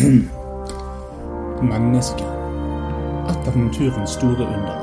[1.62, 2.26] Mennesket.
[3.28, 4.78] Et av naturens store under.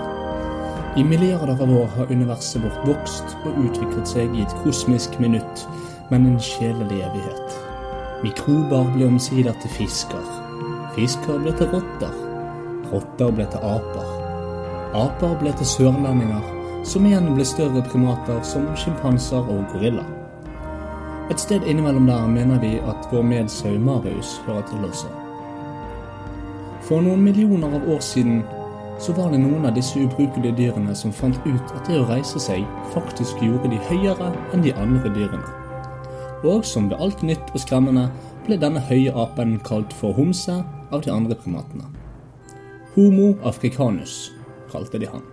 [0.98, 5.64] I milliarder av år har universet vårt vokst og utviklet seg i et kosmisk minutt,
[6.12, 7.58] men en sjelelig evighet.
[8.22, 10.30] Mikrober ble omsider til fisker.
[10.98, 12.14] Fisker ble til rotter.
[12.92, 14.14] Rotter ble til aper.
[15.02, 16.46] Aper ble til sørlendinger,
[16.86, 20.06] som igjen ble større primater som sjimpanser og gorilla.
[21.28, 25.10] Et sted innimellom der mener vi at vår medsau Marius hører til også.
[26.88, 28.44] For noen millioner av år siden
[29.00, 32.40] så var det noen av disse ubrukelige dyrene som fant ut at det å reise
[32.40, 35.52] seg faktisk gjorde de høyere enn de andre dyrene.
[36.48, 38.08] Og som ved alt nytt og skremmende
[38.48, 41.92] ble denne høye apen kalt for homse av de andre primatene.
[42.96, 44.32] Homo africanus
[44.72, 45.26] kalte de han.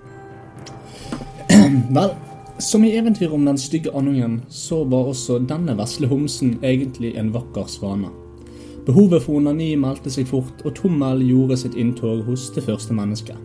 [1.96, 2.16] Vel,
[2.64, 7.32] som i eventyret om den stygge andungen, så var også denne vesle homsen egentlig en
[7.34, 8.10] vakker svane.
[8.84, 13.38] Behovet for onani meldte seg fort, og tommel gjorde sitt inntog hos det første mennesket.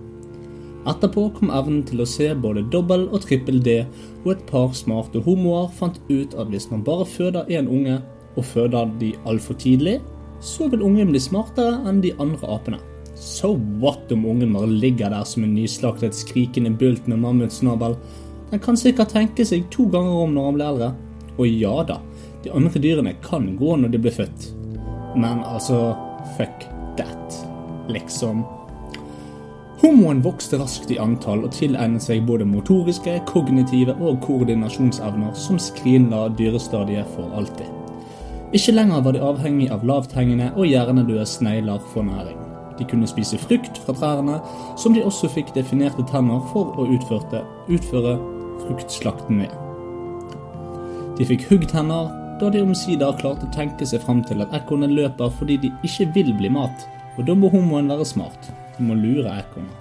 [0.87, 3.81] Etterpå kom evnen til å se både dobbel og trippel D,
[4.23, 7.99] og et par smarte homoer fant ut at hvis man bare føder én unge,
[8.37, 9.97] og føder de altfor tidlig,
[10.39, 12.79] så vil ungen bli smartere enn de andre apene.
[13.19, 17.97] So what om ungen bare ligger der som en nyslaktet skrikende bult med mammutsnabel?
[18.49, 20.91] Den kan sikkert tenke seg to ganger om når han blir eldre.
[21.39, 21.99] Og ja da,
[22.43, 24.49] de andre dyrene kan gå når de blir født.
[25.15, 25.93] Men altså
[26.37, 26.65] fuck
[26.97, 27.41] that.
[27.89, 28.43] Liksom.
[29.79, 36.25] Homoen vokste raskt i antall og tilegnet seg både motoriske, kognitive og koordinasjonsevner som skrinla
[36.35, 37.69] dyrestadiet for alltid.
[38.51, 42.37] Ikke lenger var de avhengig av lavthengende og hjernedøde snegler for næring.
[42.79, 44.39] De kunne spise frukt fra trærne,
[44.79, 48.17] som de også fikk definerte tenner for å utføre, utføre
[48.65, 49.53] fruktslakten med.
[51.19, 55.33] De fikk huggtenner, da de omsider klarte å tenke seg fram til at ekornet løper
[55.35, 56.87] fordi de ikke vil bli mat,
[57.17, 58.51] og da må homoen være smart.
[58.77, 59.75] De må lure ekornet.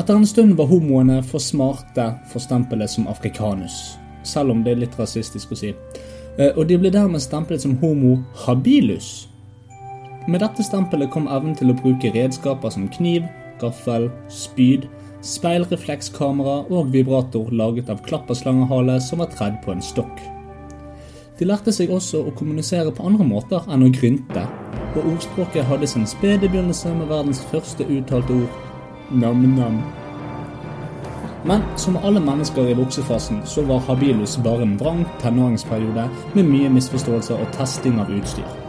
[0.00, 4.80] Etter en stund var homoene for smarte for stempelet som afrikanus, selv om det er
[4.84, 5.74] litt rasistisk å si,
[6.38, 8.16] eh, og de ble dermed stemplet som homo
[8.46, 9.28] habilus.
[10.26, 13.28] Med dette stempelet kom evnen til å bruke redskaper som kniv,
[13.60, 14.88] gaffel, spyd,
[15.26, 20.22] speilreflekskamera og vibrator laget av klapperslangehale som var tredd på en stokk.
[21.40, 24.44] De lærte seg også å kommunisere på andre måter enn å grynte,
[24.96, 29.80] og ordspråket hadde sin spede begynnelse med verdens første uttalte ord nam-nam.
[31.48, 36.72] Men som alle mennesker i voksefasen, så var Habilus bare en vrang tenåringsperiode med mye
[36.76, 38.59] misforståelser og testing av utstyr.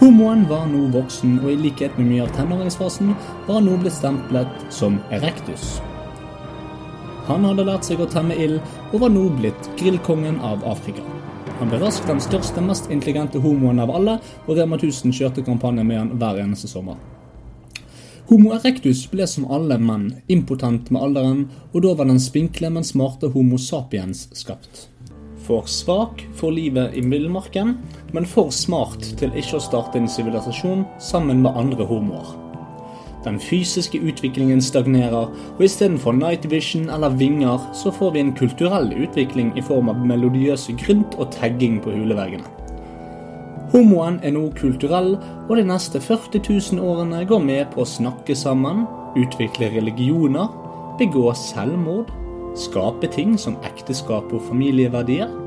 [0.00, 3.10] Homoen var nå voksen, og i likhet med mye av tenåringsfasen
[3.44, 5.74] var han nå blitt stemplet som erectus.
[7.26, 8.62] Han hadde lært seg å temme ild,
[8.94, 11.04] og var nå blitt grillkongen av Afrika.
[11.58, 14.16] Han ble raskt den største, mest intelligente homoen av alle,
[14.46, 16.96] og Rema 1000 kjørte kampanje med han hver eneste sommer.
[18.30, 21.44] Homo erectus ble som alle menn impotent med alderen,
[21.74, 24.86] og da var den spinkle, men smarte Homo sapiens skapt.
[25.50, 27.72] For svak for livet i villmarken,
[28.14, 32.28] men for smart til ikke å starte en sivilisasjon sammen med andre homoer.
[33.24, 38.92] Den fysiske utviklingen stagnerer, og istedenfor night vision eller vinger, så får vi en kulturell
[38.94, 42.46] utvikling i form av melodiøse grynt og tagging på huleveggene.
[43.74, 45.16] Homoen er nå kulturell,
[45.48, 48.86] og de neste 40 000 årene går med på å snakke sammen,
[49.18, 50.46] utvikle religioner,
[51.02, 52.14] begå selvmord,
[52.54, 55.39] skape ting som ekteskap og familieverdier,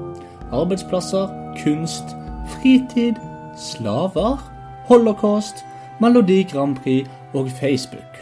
[0.54, 1.32] arbeidsplasser,
[1.64, 2.16] kunst,
[2.56, 3.20] fritid,
[3.58, 4.38] slaver,
[4.88, 5.66] holocaust,
[6.02, 8.22] Melodi Grand Prix og Facebook.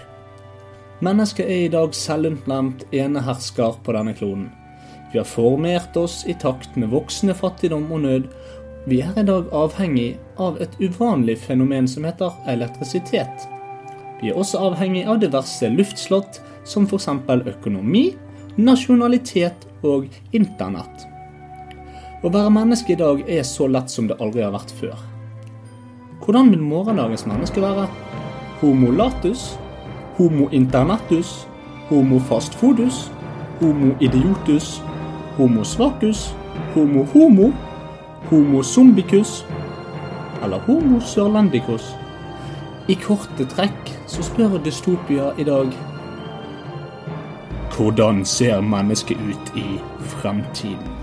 [1.01, 4.49] Mennesket er i dag selvutnevnt enehersker på denne kloden.
[5.11, 8.27] Vi har formert oss i takt med voksende fattigdom og nød.
[8.87, 13.47] Vi er i dag avhengig av et uvanlig fenomen som heter elektrisitet.
[14.21, 17.09] Vi er også avhengig av diverse luftslott, som f.eks.
[17.49, 18.11] økonomi,
[18.61, 20.05] nasjonalitet og
[20.37, 21.10] internett.
[22.21, 24.99] Å være menneske i dag er så lett som det aldri har vært før.
[26.21, 27.87] Hvordan vil morgendagens menneske være?
[28.59, 29.55] Homo latus,
[30.19, 31.47] Homo internatus,
[31.89, 33.07] Homo fastfodus?
[33.57, 34.83] Homo idiotus,
[35.39, 36.27] Homo svacus,
[36.75, 37.49] Homo homo,
[38.29, 39.41] Homo zombicus
[40.43, 41.95] eller Homo sørlendicus?
[42.85, 45.73] I korte trekk så spør dystopia i dag
[47.73, 49.79] Hvordan ser mennesket ut i
[50.19, 51.01] fremtiden?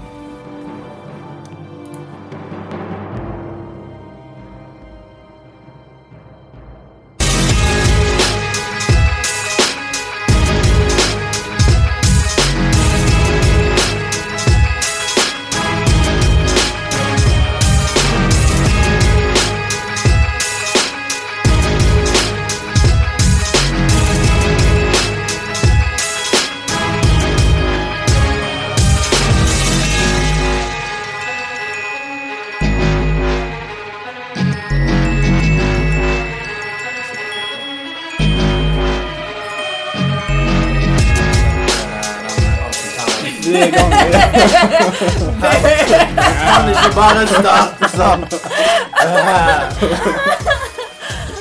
[47.08, 48.25] Kan en starte sånn.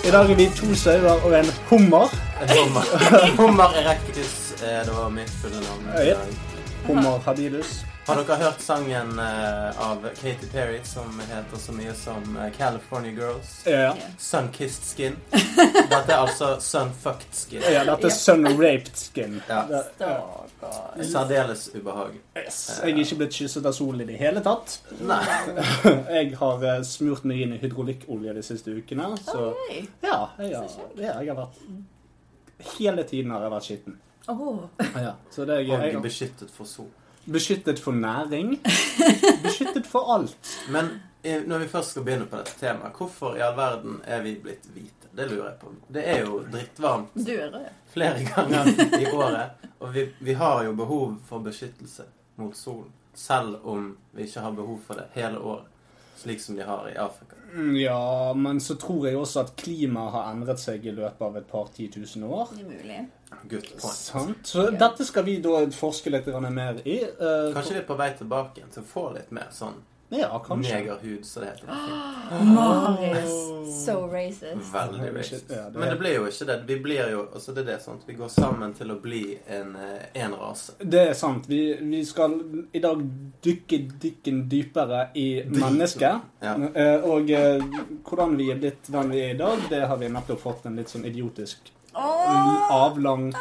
[0.07, 2.13] I dag er vi to sauer og en hummer.
[2.47, 2.91] Hummer,
[3.39, 6.29] Hummer erectus Det var mitt fulle navn.
[6.87, 7.81] Hummer habilis.
[8.07, 13.11] Har dere hørt sangen eh, av Katy Perry som heter så mye som eh, California
[13.11, 13.49] Girls?
[13.67, 13.95] Ja.
[14.17, 15.17] Sun-kissed skin.
[15.89, 17.61] Dette er altså sun-fucked skin.
[17.73, 19.41] ja, dette er sun raped skin.
[19.49, 19.65] Ja.
[19.67, 22.15] Det- Særdeles ubehag.
[22.37, 22.61] Yes.
[22.83, 24.77] Jeg er ikke blitt kysset av solen i det hele tatt.
[25.03, 25.19] Nei.
[26.17, 29.83] Jeg har eh, smurt meg inn i hydraulikkolje de siste ukene, så okay.
[30.01, 31.59] ja, jeg har, ja, jeg har vært
[32.77, 33.99] Hele tiden har jeg vært skitten.
[34.31, 34.63] Åh.
[34.95, 36.89] Ja, så det er Og jeg, beskyttet for sol.
[37.27, 38.53] Beskyttet for næring.
[39.43, 40.37] Beskyttet for alt.
[40.71, 40.89] Men
[41.23, 44.35] eh, når vi først skal begynne på dette temaet, hvorfor i all verden er vi
[44.43, 44.93] blitt hvite?
[45.17, 45.71] Det lurer jeg på.
[45.93, 47.69] Det er jo drittvarmt Du er rød.
[47.93, 48.67] flere ganger
[49.01, 49.63] i året.
[49.79, 52.05] Og vi, vi har jo behov for beskyttelse
[52.37, 52.91] mot solen.
[53.17, 55.65] Selv om vi ikke har behov for det hele året.
[56.17, 57.33] Slik som de har i Afrika.
[57.53, 61.37] Mm, Ja, men så tror jeg også at klimaet har endret seg i løpet av
[61.37, 62.49] et par titusen år.
[62.53, 62.99] Det er mulig.
[63.49, 63.93] Good point.
[63.95, 64.37] Sant?
[64.47, 67.01] Så dette skal vi da forske litt mer i.
[67.19, 69.77] Uh, Kanskje vi er på vei tilbake igjen til å få litt mer sånn
[70.09, 72.43] Ja, negerhud, som det heter.
[72.45, 73.83] Marius.
[73.85, 74.71] So racist.
[74.73, 75.49] Veldig racist.
[75.49, 76.63] ja, det er- Men det blir jo ikke det.
[76.67, 78.01] Vi blir jo altså det er det, sant?
[78.07, 80.71] Vi går sammen til å bli en, eh, en rase.
[80.79, 81.45] Det er sant.
[81.47, 82.39] Vi, vi skal
[82.73, 82.97] i dag
[83.43, 86.21] dykke dykken dypere i mennesket.
[86.41, 86.55] Ja.
[86.55, 87.59] Eh, Og uh,
[88.03, 90.75] hvordan vi er blitt hvem vi er i dag, det har vi nettopp fått en
[90.75, 91.57] litt sånn idiotisk
[91.97, 93.31] avlang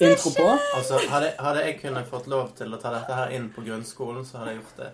[0.00, 0.58] intro på.
[0.76, 4.24] Altså, hadde, hadde jeg kunnet fått lov til å ta dette her inn på grunnskolen,
[4.28, 4.90] så hadde jeg gjort det.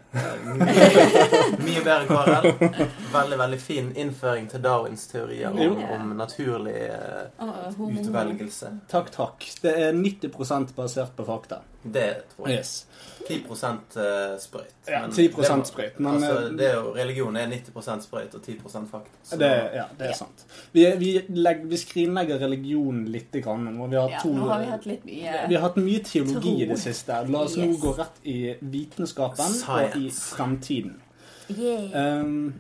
[0.61, 2.87] Mye, mye bedre KRL.
[3.13, 8.77] Veldig, veldig fin innføring til Darwins teorier om, om naturlig uh, utvelgelse.
[8.93, 9.51] Takk, takk.
[9.63, 11.63] Det er 90% basert på fakta.
[11.85, 12.59] Det tror jeg.
[12.59, 12.87] Yes.
[13.29, 14.75] 10 eh, sprøyt.
[14.89, 16.01] Ja, Men 10 det må- sprøyt.
[16.01, 18.59] Men altså, eh, det er jo, religion er 90% sprøyt og 10
[18.91, 19.11] fakta.
[19.25, 20.13] Så det, ja, det er Ja.
[20.13, 20.45] sant.
[20.73, 21.21] Vi, vi,
[21.65, 23.33] vi skrinlegger religion litt.
[23.33, 25.77] Grann, og vi har, Ja, to, nå har vi hatt litt mye vi har hatt
[25.77, 27.09] mye teologi i det siste.
[27.29, 31.01] La oss nå gå rett i vitenskapen og i fremtiden.
[31.49, 32.21] Yeah.
[32.21, 32.55] Um,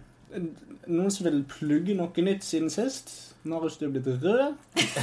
[0.86, 3.31] noen som vil plugge noe nytt siden sist?
[3.42, 4.52] Marius, du er blitt rød.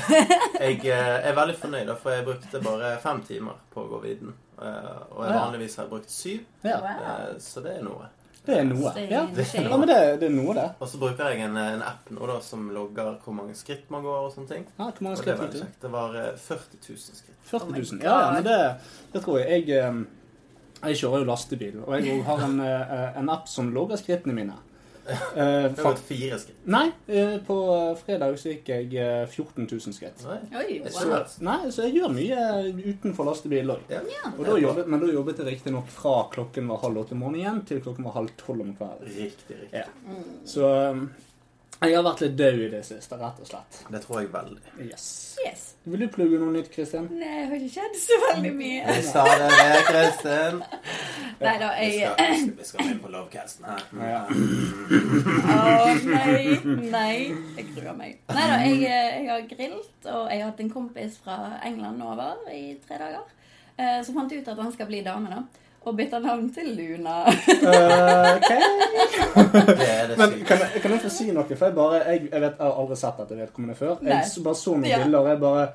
[0.60, 4.00] Jeg eh, er veldig fornøyd, da, for jeg brukte bare fem timer på å gå
[4.06, 4.32] vidden.
[4.60, 8.08] Eh, og jeg vanligvis har jeg brukt syv, Ja, eh, så det er noe.
[8.46, 8.94] det er noe.
[9.12, 10.68] Ja, ja men det, det er noe, det.
[10.80, 14.08] Og så bruker jeg en, en app nå da, som logger hvor mange skritt man
[14.08, 14.64] går og sånne ting.
[14.78, 15.82] Ja, hvor mange skritt Og det var kjekt.
[15.84, 17.44] Det var eh, 40 000 skritt.
[17.52, 18.08] 40 Oh 000.
[18.08, 18.58] Ja, ja, men det,
[19.16, 19.68] det tror jeg.
[19.68, 20.08] Jeg,
[20.80, 24.56] jeg kjører jo lastebil, og jeg har en, en app som logger skrittene mine.
[25.10, 26.58] Eh, Det var fire skritt.
[26.70, 27.58] Nei, eh, på
[28.04, 30.26] fredag så gikk jeg eh, 14 000 skritt.
[30.28, 30.40] Nei.
[30.62, 30.92] Oi, wow.
[31.26, 32.44] så, Nei, så jeg gjør mye
[32.94, 33.86] utenfor lastebil òg.
[33.94, 34.02] Ja.
[34.14, 34.34] Ja.
[34.36, 37.64] Og da jobbet, men da jobbet jeg riktignok fra klokken var halv åtte om morgenen
[37.70, 39.10] til klokken var halv tolv om kvelden.
[39.16, 39.84] Riktig, riktig.
[39.84, 40.20] Ja.
[40.48, 41.08] Så um,
[41.82, 43.78] jeg har vært litt død i det siste, rett og slett.
[43.94, 44.62] Det tror jeg veldig.
[44.84, 45.06] Yes.
[45.46, 45.62] Yes.
[45.90, 47.06] Vil du plugge noe nytt, Kristin?
[47.16, 48.82] Nei, det har ikke skjedd så veldig mye.
[48.98, 50.60] Vi sa det, det, Kristin.
[51.46, 53.86] Nei da, Vi jeg skal, vi skal inn på Lovecasten her.
[53.96, 54.26] Ja.
[55.56, 56.60] oh, nei,
[56.92, 57.14] nei.
[57.56, 58.20] Jeg gruer meg.
[58.28, 62.44] Nei da, jeg, jeg har grilt, og jeg har hatt en kompis fra England over
[62.54, 63.24] i tre dager.
[63.80, 65.42] eh, Som fant ut at han skal bli dame, da.
[65.88, 67.14] Og bytta navn til Luna.
[67.28, 68.52] Eh, ok.
[70.18, 71.46] Men kan jeg, kan jeg få si noe?
[71.56, 73.94] For jeg bare, jeg, jeg, vet, jeg har aldri sett dette vedkommende før.
[74.04, 74.44] Jeg Nei.
[74.44, 74.98] bare så noen Ja.
[75.04, 75.68] bilder, og jeg bare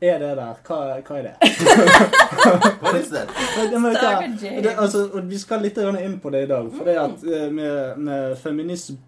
[0.00, 0.54] Er det der?
[0.68, 1.34] Hva, hva er det?
[2.82, 6.68] Hva er det altså, vi skal litt inn på det i dag.
[6.76, 8.98] For det at eh, med, med feminisme,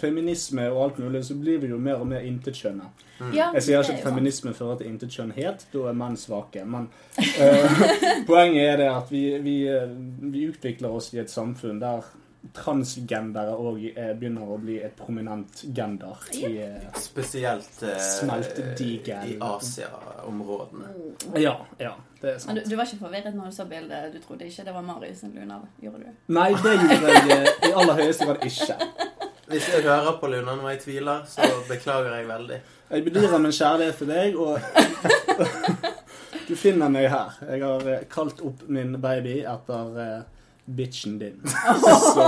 [0.00, 2.88] feminisme og alt mulig, så blir vi jo mer og mer intetkjønne.
[3.32, 4.58] Ja, Jeg sier ikke at feminisme sant.
[4.58, 6.64] fører til intetkjønnhet, da er menn svake.
[6.64, 6.88] Men
[7.18, 7.84] uh,
[8.30, 9.94] poenget er det at vi, vi, eh,
[10.32, 12.02] vi utvikler oss i et samfunn der
[12.50, 13.84] transgendere òg
[14.18, 20.90] begynner å bli et prominent gender i eh, Spesielt uh, i Asia-områdene.
[21.38, 22.58] Ja, ja, det er sant.
[22.58, 24.10] du, du var ikke forvirret når du så bildet?
[24.16, 25.68] Du trodde ikke det var Marius sin lunar?
[25.82, 26.20] Gjorde du?
[26.34, 28.78] Nei, det gjorde jeg eh, i aller høyeste grad ikke.
[29.52, 32.58] Hvis jeg hører på Luna når jeg tviler, så beklager jeg veldig.
[32.92, 34.60] Jeg bedyrer min kjærlighet til deg, og
[36.48, 37.34] du finner meg her.
[37.50, 40.22] Jeg har eh, kalt opp min baby etter eh,
[40.66, 41.38] bitchen din.
[42.14, 42.26] Så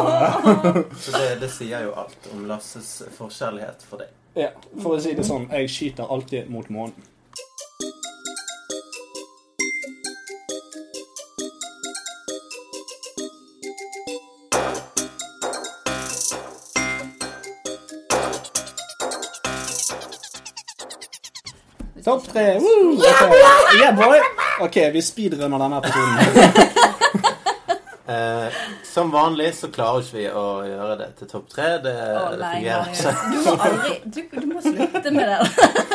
[1.01, 4.13] Så det, det sier jo alt om Lasses forkjærlighet for deg.
[4.35, 4.51] ja,
[4.83, 7.11] for å si det sånn, jeg skyter alltid mot månen.
[22.05, 22.59] Topp tre!
[22.59, 22.93] Woo!
[22.99, 23.81] Okay.
[23.81, 24.21] Yeah, boy!
[24.61, 26.81] OK, vi speedrunner denne episoden.
[28.07, 31.69] Eh, som vanlig så klarer ikke vi å gjøre det til topp tre.
[31.81, 33.13] Det, oh, det fungerer ikke.
[33.33, 35.39] Du må aldri du, du må slutte med det.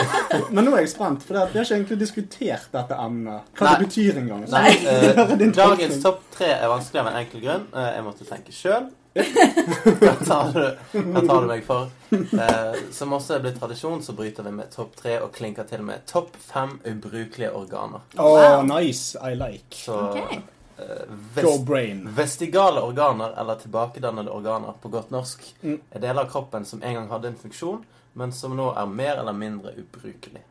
[0.55, 3.53] Men nå er jeg spent, for vi har ikke egentlig diskutert dette emnet.
[3.53, 3.75] Hva Nei.
[3.75, 4.47] det betyr engang.
[4.89, 7.69] Eh, dagens topp tre er vanskelig av en enkel grunn.
[7.77, 8.89] Eh, jeg måtte tenke sjøl.
[9.13, 11.89] Hva tar du, hva tar du meg for?
[12.13, 15.81] Eh, som også er blitt tradisjon, så bryter vi med topp tre og klinker til
[15.85, 18.01] med topp fem ubrukelige organer.
[18.17, 18.63] Oh, Wow.
[18.69, 19.15] nice.
[19.21, 19.75] I like.
[19.85, 20.39] Så okay.
[20.77, 22.03] eh, Go vest, brain.
[22.15, 25.79] vestigale organer, eller tilbakedannede organer på godt norsk, Mm.
[25.91, 29.17] er deler av kroppen som en gang hadde en funksjon, men som nå er mer
[29.17, 30.41] eller mindre ubrukelig.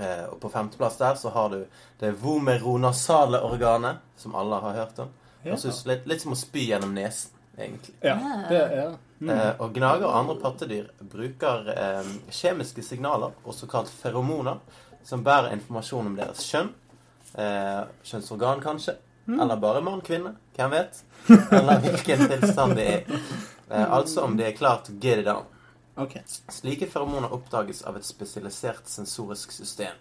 [0.00, 1.64] Eh, og på femteplass der så har du
[1.98, 5.08] det vomeronasale organet, som alle har hørt om.
[5.44, 5.56] Ja.
[5.56, 7.94] Det litt, litt som å spy gjennom nesen, egentlig.
[8.00, 8.16] Ja,
[8.48, 9.30] det er mm.
[9.30, 14.58] Eh, og gnager og andre pattedyr bruker eh, kjemiske signaler, også kalt feromoner,
[15.04, 16.72] som bærer informasjon om deres kjønn,
[17.38, 18.96] eh, kjønnsorgan kanskje,
[19.30, 21.02] eller bare mann-kvinne, hvem vet,
[21.54, 23.22] eller hvilken tilstand de er i.
[23.72, 25.46] Eh, altså om de er klar til å get it on.
[26.02, 26.22] Okay.
[26.26, 29.96] Slike feromoner oppdages av et spesialisert sensorisk system,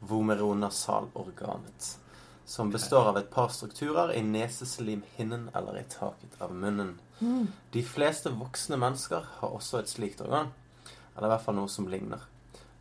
[0.00, 1.92] vomeronasalorganet,
[2.48, 6.94] som består av et par strukturer i neseslimhinnen eller i taket av munnen.
[7.72, 10.48] De fleste voksne mennesker har også et slikt organ,
[11.16, 12.22] eller i hvert fall noe som ligner.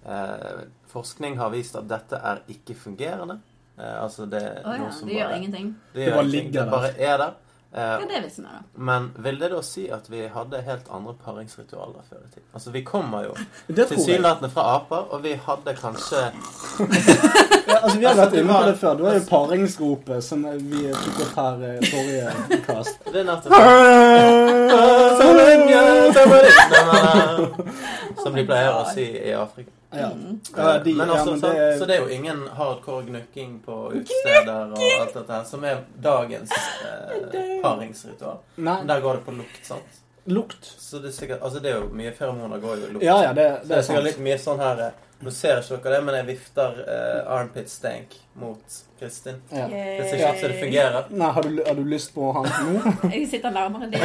[0.07, 3.41] Eh, forskning har vist at dette er ikke fungerende.
[3.75, 5.73] Eh, altså det er oh, ja, noe som det gjør ingenting.
[5.91, 6.45] det Det bare ingenting.
[6.45, 7.35] ligger Det bare er der.
[7.73, 8.59] Eh, Ja, det vitsen med, da.
[8.89, 12.45] men vil det da si at vi hadde helt andre paringsritualer før i tiden?
[12.53, 13.33] Altså, vi kommer jo
[13.75, 16.21] Det tilsynelatende fra aper, og vi hadde kanskje
[17.67, 18.93] Ja, altså, vi har Altså, vært inne på det før.
[18.97, 22.31] Du har jo paringsropet som vi tok opp her i forrige.
[23.11, 23.53] Det er nettopp
[28.23, 29.71] Som de pleier å si i Afrika.
[29.91, 30.09] Ja.
[30.11, 30.39] Mm.
[30.57, 33.05] Ja, de, men ja, altså, men så, det er så det er jo ingen hardcore
[33.07, 38.41] gnukking på utesteder og alt dette her, som er dagens eh, paringsritual.
[38.55, 40.03] Nei, Der går det på lukt, sant?
[40.27, 40.65] lukt.
[40.79, 43.05] Så det er sikkert Altså, det er jo mye feromoner går jo i lukt.
[43.05, 44.91] Ja, ja, det, Så det det er er sikkert litt mye sånn her eh,
[45.23, 49.35] Nå ser ikke dere det, men jeg vifter eh, armpit stank mot Kristin.
[49.49, 49.67] Ja.
[49.67, 51.09] Det ser ikke ut som det fungerer.
[51.09, 52.93] Nei, har du, har du lyst på han nå?
[53.13, 54.01] Jeg sitter nærmere det.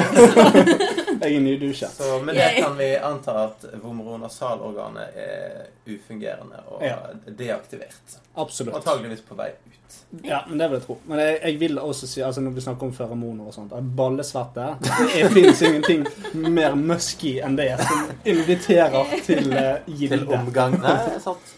[1.22, 1.88] Jeg er nydusja.
[1.94, 6.96] Så med det kan vi anta at vomeronasalorganet er ufungerende og Ja.
[7.38, 8.18] deaktivert.
[8.34, 8.76] Absolutt.
[8.76, 9.96] Antageligvis på vei ut.
[10.25, 10.99] Ja, men det vil jeg tro.
[11.06, 13.90] Men jeg, jeg vil også si, altså når vi snakker om feromoner og sånt, at
[13.96, 14.66] ballesvette
[15.12, 16.06] Det fins ingenting
[16.52, 20.78] mer musky enn det som inviterer til uh, Til omgang.
[20.80, 21.52] Nei, det er sant.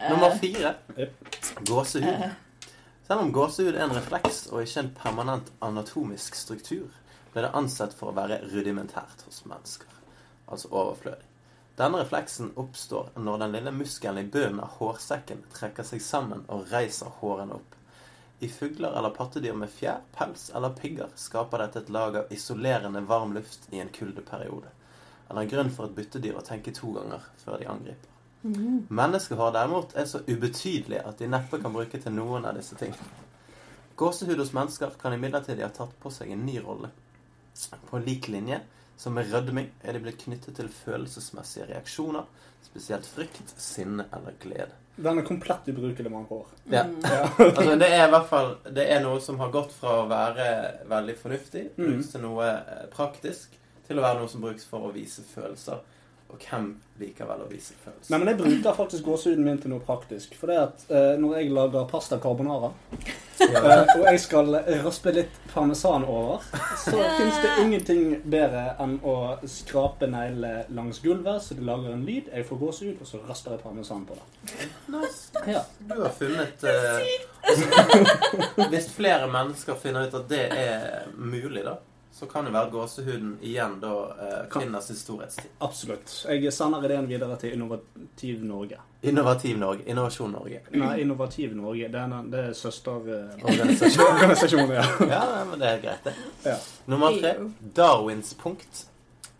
[0.00, 0.74] Nummer fire
[1.68, 2.30] gåsehud.
[3.10, 6.92] Selv om gåsehud er en refleks og ikke en permanent anatomisk struktur,
[7.32, 9.88] ble det ansett for å være rudimentært hos mennesker,
[10.46, 11.26] altså overflødig.
[11.80, 16.70] Denne refleksen oppstår når den lille muskelen i bunnen av hårsekken trekker seg sammen og
[16.70, 17.74] reiser hårene opp.
[18.46, 23.02] I fugler eller pattedyr med fjær, pels eller pigger skaper dette et lag av isolerende
[23.10, 24.70] varm luft i en kuldeperiode.
[25.26, 28.09] Eller en grunn for et byttedyr å tenke to ganger før de angriper.
[28.42, 33.26] Menneskehår derimot er så ubetydelig at de neppe kan bruke til noen av disse tingene.
[34.00, 36.88] Gåsehud hos mennesker kan imidlertid ha tatt på seg en ny rolle.
[37.90, 38.62] På lik linje
[39.00, 42.24] som med rødming er de blitt knyttet til følelsesmessige reaksjoner,
[42.64, 44.72] spesielt frykt, sinne eller glede.
[44.96, 46.50] Den er komplett ubrukelig med andre ord.
[46.72, 46.82] Ja.
[47.38, 50.48] altså, det er i hvert fall Det er noe som har gått fra å være
[50.90, 53.56] veldig fornuftig, brukes til noe eh, praktisk,
[53.88, 55.80] til å være noe som brukes for å vise følelser.
[56.30, 56.66] Og hvem
[57.00, 58.10] liker vel å vise følelser?
[58.12, 60.36] Nei, men jeg bruker faktisk gåsehuden min til noe praktisk.
[60.38, 65.40] For det at eh, når jeg lager pasta carbonara, eh, og jeg skal raspe litt
[65.50, 66.44] parmesan over,
[66.84, 69.16] så fins det ingenting bedre enn å
[69.48, 72.30] skrape neglene langs gulvet, så det lager en lyd.
[72.30, 74.70] Jeg får gåsehud, og så rasper jeg parmesan på det.
[74.94, 75.44] Nice.
[75.50, 75.64] Ja.
[75.90, 77.04] Du har funnet eh,
[78.70, 81.78] Hvis flere mennesker finner ut at det er mulig, da,
[82.12, 83.90] så kan det være gåsehuden igjen da
[84.20, 85.44] eh, finner sin storhetstid.
[85.62, 86.10] Absolutt.
[86.28, 88.76] Jeg sender ideen videre til Innovativ Norge.
[89.02, 89.82] Innovativ Norge.
[89.88, 90.60] Innovasjon Norge.
[90.74, 91.88] Nei, Innovativ Norge.
[91.88, 94.72] Det er, det er søsterorganisasjonen.
[94.74, 94.84] Ja.
[95.14, 96.12] Ja, men det er greit, det.
[96.44, 96.56] ja.
[96.86, 97.34] Nummer tre.
[97.76, 98.86] Darwins punkt.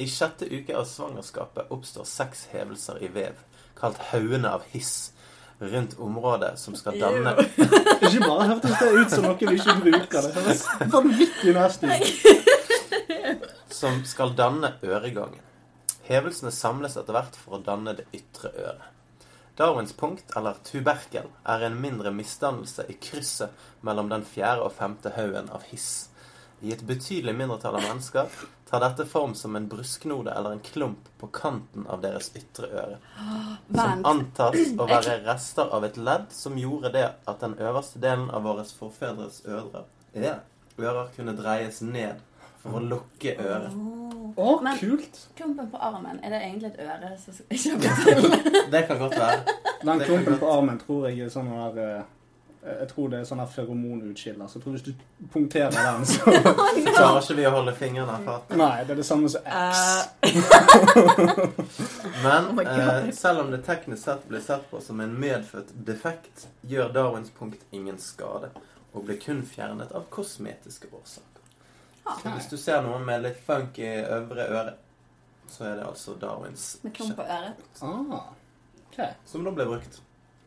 [0.01, 3.33] I sjette uke av svangerskapet oppstår seks hevelser i vev,
[3.77, 5.11] kalt haugene av hiss,
[5.61, 7.35] rundt området som skal danne
[8.07, 10.21] Ikke bare hørtes det ut som noe vi ikke bruker.
[10.25, 10.63] Det høres
[10.95, 12.09] vanvittig nasty ut.
[13.75, 15.43] Som skal danne øregangen.
[16.11, 18.87] Hevelsene samles etter hvert for å danne det ytre øret.
[19.61, 25.13] Darwins punkt, eller tuberkel, er en mindre misdannelse i krysset mellom den fjerde og femte
[25.17, 26.09] haugen av hiss.
[26.65, 28.33] I et betydelig mindretall av mennesker
[28.71, 32.99] tar dette form som en brusknode eller en klump på kanten av deres ytre øre,
[33.75, 38.31] som antas å være rester av et ledd som gjorde det at den øverste delen
[38.31, 40.39] av våre forfedres ører, ja,
[40.81, 42.21] ører kunne dreies ned
[42.63, 43.75] for å lukke øret.
[44.37, 45.19] Å, Men- kult!
[45.37, 48.63] Klumpen på armen, er det egentlig et øre som ikke har blitt til?
[48.73, 49.59] Det kan godt være.
[49.83, 52.03] Den Det klumpen på armen tror jeg er sånn der eh,
[52.81, 54.47] Jeg tror det er sånn feromonutskiller.
[54.47, 54.93] Så jeg tror hvis du
[55.33, 56.21] punkterer den, så
[56.99, 58.57] Klarer ikke vi å holde fingrene av fatet.
[58.61, 60.11] Nei, det er det samme som X.
[62.23, 66.47] Men Oh eh, selv om det teknisk sett blir sett på som en medfødt defekt,
[66.69, 68.53] gjør Darwins punkt ingen skade,
[68.93, 71.30] og blir kun fjernet av kosmetiske årsaker.
[72.23, 74.75] Så hvis du ser noen med litt funky øvre øre,
[75.51, 77.65] så er det altså Darwins Med klump på øret.
[77.83, 78.31] Ah,
[78.87, 79.01] ok.
[79.27, 80.01] Som da ble brukt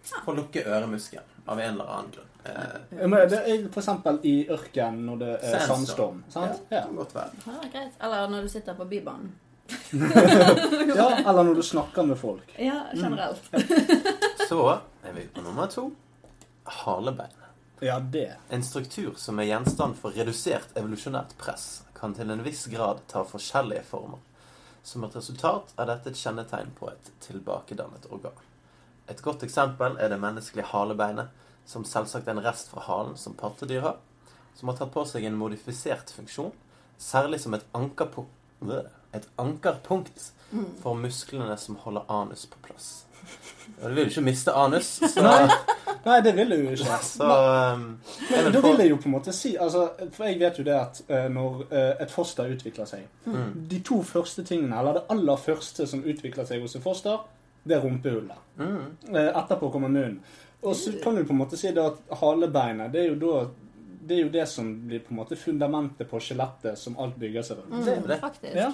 [0.04, 2.30] for å lukke øremuskelen av en eller annen grunn.
[2.46, 5.68] Eh, Men det er for eksempel i ørken når det er Sandstorm.
[5.68, 6.24] sandstorm.
[6.30, 6.62] Sant?
[6.70, 7.44] ja, det kan godt være.
[7.48, 7.94] Ja, greit.
[8.04, 9.32] Eller når du sitter på Bybanen.
[10.96, 11.08] ja.
[11.30, 12.56] Eller når du snakker med folk.
[12.60, 13.44] Ja, generelt.
[14.50, 14.60] Så
[15.04, 15.90] er vi på nummer to.
[16.84, 17.32] Halebein.
[17.84, 18.36] Ja, det.
[18.50, 23.26] En struktur som er gjenstand for redusert evolusjonært press, kan til en viss grad ta
[23.28, 24.22] forskjellige former.
[24.88, 28.40] Som et resultat er dette et kjennetegn på et tilbakedannet organ.
[29.12, 31.36] Et godt eksempel er det menneskelige halebeinet,
[31.68, 34.00] som selvsagt er en rest fra halen som pattedyr har,
[34.56, 36.56] som har tatt på seg en modifisert funksjon,
[36.96, 38.32] særlig som et ankerpunkt,
[39.12, 40.30] et ankerpunkt
[40.80, 42.94] for musklene som holder anus på plass.
[43.82, 45.28] Og du vil jo ikke miste anus, så,
[46.06, 47.00] Nei, det vil jeg jo ikke.
[47.06, 47.30] så
[47.74, 47.86] um,
[48.30, 50.76] Men da vil jeg jo på en måte si altså, For jeg vet jo det
[50.76, 53.68] at uh, når uh, et foster utvikler seg Mm.
[53.70, 57.22] De to første tingene, eller det aller første som utvikler seg hos et foster,
[57.64, 58.42] det er rumpehullet.
[58.60, 58.82] Mm.
[59.08, 60.20] Uh, Etterpå kommer munnen.
[60.64, 63.46] Og så kan du på en måte si det at halebeinet, det er jo da
[64.04, 67.46] det er jo det som blir på en måte fundamentet på skjelettet som alt bygger
[67.48, 67.86] seg rundt.
[67.86, 68.18] Det er det.
[68.18, 68.58] Mm, Faktisk.
[68.60, 68.72] Ja.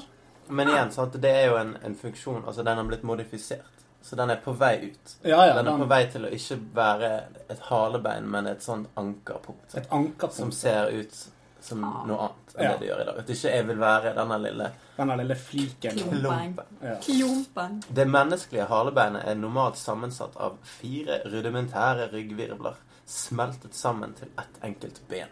[0.49, 3.79] Men igjen, sant, det er jo en, en funksjon Altså, den har blitt modifisert.
[4.01, 5.15] Så den er på vei ut.
[5.23, 8.62] Ja, ja, den er den- på vei til å ikke være et halebein, men et
[8.63, 9.75] sånt ankerpunkt.
[9.75, 10.33] Et ankerpunkt.
[10.33, 11.27] Som ser ut
[11.62, 12.05] som Ah.
[12.07, 12.71] noe annet enn Ja.
[12.71, 13.17] det det gjør i dag.
[13.19, 15.91] At ikke jeg vil være denne lille Denne lille fliken.
[15.97, 16.21] Klumpen.
[16.21, 16.65] klumpen.
[16.81, 16.95] Ja.
[17.01, 17.83] Klumpen.
[17.93, 24.99] Det menneskelige halebeinet er normalt sammensatt av fire rudimentære ryggvirvler smeltet sammen til ett enkelt
[25.09, 25.27] ben.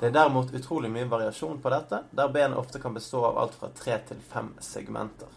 [0.00, 3.54] Det er derimot utrolig mye variasjon på dette, der benet ofte kan bestå av alt
[3.54, 5.28] fra tre til fem segmenter.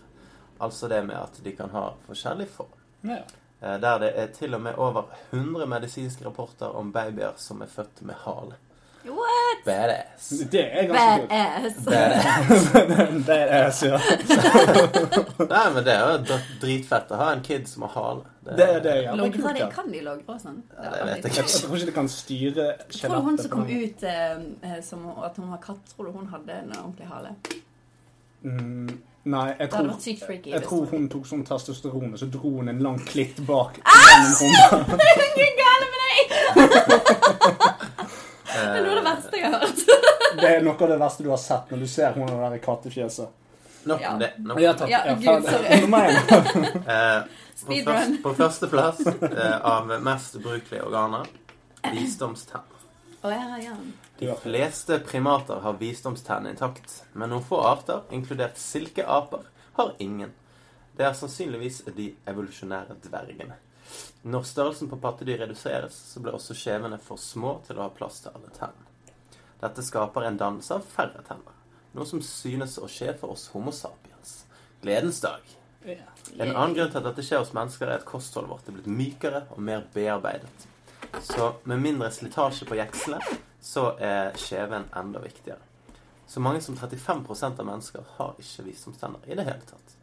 [0.59, 2.75] Altså det med at de kan ha forskjellig form.
[3.01, 3.21] Ja.
[3.61, 7.71] Eh, Der det er til og med over 100 medisinske rapporter om babyer som er
[7.71, 8.55] født med hale.
[9.05, 9.65] What?
[9.65, 10.29] Badass.
[10.49, 11.29] Det er ganske kult.
[11.29, 12.71] Badass.
[12.73, 13.25] Badass.
[13.27, 13.99] Badass, ja.
[15.53, 18.25] Nei, men det er jo dritfett å ha en kid som har hale.
[18.45, 19.13] Det er det, ja.
[19.19, 20.57] Det de, kan de logre og sånn?
[20.73, 21.43] Ja, det vet jeg ikke.
[21.43, 22.65] jeg tror ikke det kan styre
[22.95, 24.33] Tror du hun som kom ut eh,
[24.71, 27.35] eh, som at hun var katt, tror du hun hadde en ordentlig hale?
[28.45, 28.89] Mm,
[29.25, 30.51] nei, jeg Det hadde tror, vært sykt freaky.
[30.53, 33.79] jeg tror hun- tok sånn testosteron, og så dro hun en lang klitt bak.
[33.81, 34.41] Æsj!
[34.41, 34.77] rumpa.
[34.91, 36.25] Hva er gale med deg?
[38.55, 39.81] Det er noe av det verste jeg har hørt.
[40.39, 42.59] Det er noe av det verste du har sett når du ser hun der i
[42.63, 43.29] kattefjeset.
[43.85, 44.29] Nok om det.
[44.41, 44.89] Nok Ja, takk.
[44.89, 45.67] Ja, Ja, Gud, sorry.
[46.95, 47.21] Eh,
[47.65, 51.25] på, først, på førsteplass uh, av mest ubrukelige organer
[51.93, 52.81] visdomstenner.
[53.23, 53.75] Oh, ja, ja.
[54.19, 60.31] De fleste primater har visdomstennene intakt, men noen få arter, inkludert silkeaper, har ingen.
[60.95, 63.57] Det er sannsynligvis de evolusjonære dvergene.
[64.23, 68.21] Når størrelsen på pattedyr reduseres, så blir også skjevene for små til å ha plass
[68.23, 68.87] til alle tennene.
[69.59, 71.59] Dette skaper en dannelse av færre tenner,
[71.95, 74.45] noe som synes å skje for oss homo sapiens.
[74.81, 75.43] Gledens dag.
[75.85, 78.89] En annen grunn til at dette skjer hos mennesker, er at kostholdet vårt er blitt
[78.89, 80.67] mykere og mer bearbeidet.
[81.21, 85.63] Så med mindre slitasje på jekslene, så er skjeven enda viktigere.
[86.27, 89.95] Så mange som 35% av mennesker har ikke visdomstenner i det hele tatt.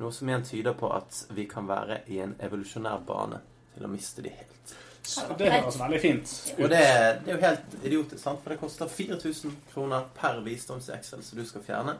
[0.00, 3.42] Noe som igjen tyder på at vi kan være i en evolusjonær bane
[3.74, 4.72] til å miste de helt.
[5.02, 8.40] Så Det høres veldig fint Og det, det er jo helt idiotisk, sant?
[8.42, 11.96] for det koster 4000 kroner per visdomseksel som du skal fjerne.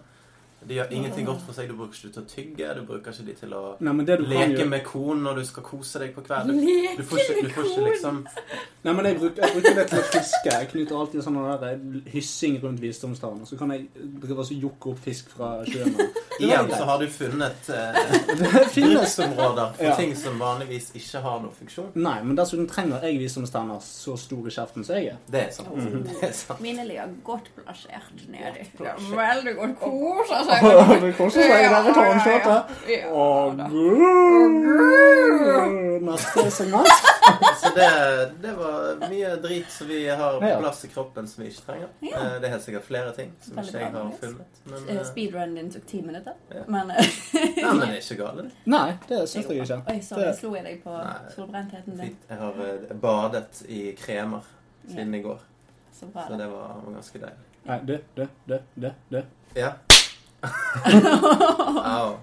[0.69, 1.69] De gjør ingenting godt for seg.
[1.71, 4.19] Du bruker ikke de til å tygge, du bruker ikke de til å Nei, det
[4.21, 6.61] leke med konen når du skal kose deg på kvelden.
[6.63, 8.21] Leke Du får ikke, du får ikke liksom
[8.83, 10.55] Nei, men jeg bruker, jeg bruker det til å fiske.
[10.55, 11.41] Jeg knyter alltid sånn
[12.13, 13.47] hyssing rundt visdomstavlen.
[13.47, 13.89] Så kan jeg
[14.23, 15.99] drive og så jokke opp fisk fra sjøen.
[16.41, 17.95] Igjen så har du funnet eh,
[18.75, 19.97] bruksområder for Ja.
[19.97, 21.91] ting som vanligvis ikke har noen funksjon.
[21.95, 25.17] Nei, men dessuten trenger jeg visdomstenner så stor i kjeften som jeg er.
[25.31, 25.69] Det er sant.
[25.77, 26.61] Det er sant.
[26.65, 28.67] Mine ligger godt plassert nedi.
[28.79, 30.59] Veldig godt koser seg.
[31.03, 32.61] Det koser seg i denne tårnskjøtet.
[36.03, 37.12] Neste segment.
[37.63, 37.89] Så det,
[38.43, 41.89] det var mye drit som vi har på plass i kroppen som vi ikke trenger.
[42.03, 42.17] Ja.
[42.19, 44.59] Eh, Det er helt sikkert flere ting som Veldig ikke jeg har funnet.
[44.65, 46.35] Men, Eh, eh, Speedrunnen din tok ti minutter.
[46.55, 46.65] Ja.
[46.67, 48.51] Men uh, Nei, men det er ikke galt.
[48.67, 49.79] Nei, det syns jeg ikke.
[49.95, 50.99] Oi, sorry, Det- slo jeg deg på
[51.37, 52.17] solbrentheten din?
[52.29, 52.53] Jeg har
[53.07, 54.41] badet i kremer
[54.89, 55.39] siden i går,
[56.01, 56.27] Så bra.
[56.29, 57.49] så det var, var ganske deilig.
[57.65, 59.23] Nei, du, du, du, du, du.
[59.55, 59.73] Ja.
[61.87, 62.17] Au.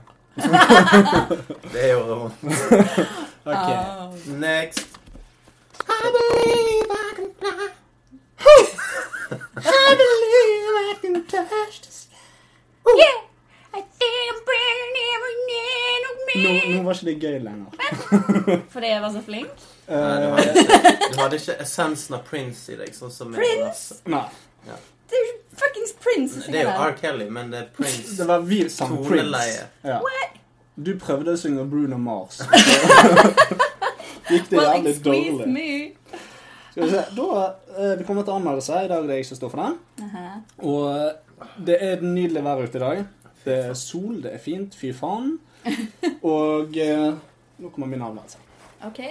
[1.71, 3.27] Det gjorde vondt.
[3.49, 3.69] Ok.
[3.73, 4.13] Au.
[4.39, 4.87] Next.
[5.89, 7.67] I believe I can fly.
[9.57, 12.15] I believe I can touch the sky.
[12.85, 13.17] Yeah,
[13.73, 16.75] I think I'm burning every night of Nå, me.
[16.77, 17.69] nå var ikke det gøy lenger.
[18.73, 19.65] Fordi jeg var så flink?
[19.89, 23.97] Nei, du, hadde ikke, du hadde ikke essensen av Prince i deg, sånn som Prince?
[24.05, 24.23] Nei.
[24.67, 24.77] Ja.
[25.09, 26.93] Det er jo fuckings Prince Det er jo R.
[27.01, 28.13] Kelly, men det er Prince.
[28.19, 28.93] det var vi som.
[29.07, 29.65] Prince.
[29.81, 29.97] Ja.
[30.05, 30.37] What?
[30.79, 32.39] Du prøvde å synge Bruno Mars.
[34.29, 35.47] Gikk det Well, jævlig dårlig.
[35.51, 35.71] me.
[36.71, 37.27] Skal vi se, da,
[37.75, 38.83] eh, Det kommer til anmeldelse.
[38.85, 39.77] I dag er det jeg som står for den.
[40.05, 40.25] Aha.
[40.63, 43.01] Og eh, det er nydelig vær ute i dag.
[43.43, 44.75] Det er sol, det er fint.
[44.77, 45.33] Fy faen.
[46.35, 47.09] Og eh,
[47.59, 48.39] nå kommer min anmeldelse.
[48.87, 49.01] Ok.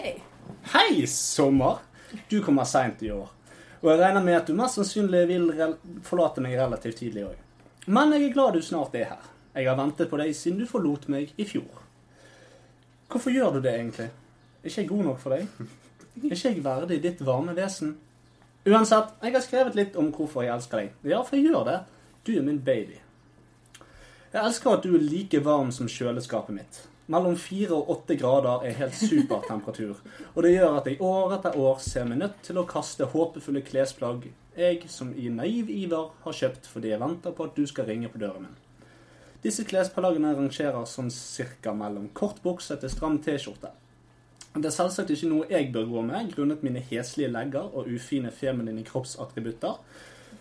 [0.72, 1.83] Hei, sommer!
[2.31, 3.28] Du kommer seint i år.
[3.83, 5.50] Og jeg regner med at du mest sannsynlig vil
[6.07, 7.42] forlate meg relativt tidlig òg.
[7.92, 9.26] Men jeg er glad du snart er her.
[9.59, 11.81] Jeg har ventet på deg siden du forlot meg i fjor.
[13.11, 14.07] Hvorfor gjør du det egentlig?
[14.62, 15.49] Er ikke jeg god nok for deg?
[16.18, 17.97] Er ikke jeg verdig ditt varme vesen?
[18.68, 20.92] Uansett, jeg har skrevet litt om hvorfor jeg elsker deg.
[21.11, 21.79] Ja, for jeg gjør det.
[22.23, 23.01] Du er min baby.
[24.31, 26.81] Jeg elsker at du er like varm som kjøleskapet mitt.
[27.11, 29.99] Mellom fire og åtte grader er helt super temperatur.
[30.35, 33.64] Og det gjør at jeg år etter år ser meg nødt til å kaste håpefulle
[33.66, 37.87] klesplagg jeg som i naiv iver har kjøpt fordi jeg venter på at du skal
[37.87, 38.57] ringe på døren min.
[39.42, 43.70] Disse klesplaggene rangerer sånn cirka mellom kort bukse til stram T-skjorte.
[44.59, 48.33] Det er selvsagt ikke noe jeg bør gå med, grunnet mine heslige legger og ufine
[48.35, 49.79] feminine kroppsattributter.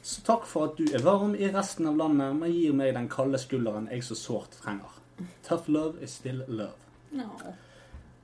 [0.02, 3.10] Så takk for at du er varm i resten av landet, men gir meg den
[3.12, 4.98] kalde skulderen jeg så sårt trenger.
[5.46, 6.74] Tough love is still love.
[7.12, 7.30] No.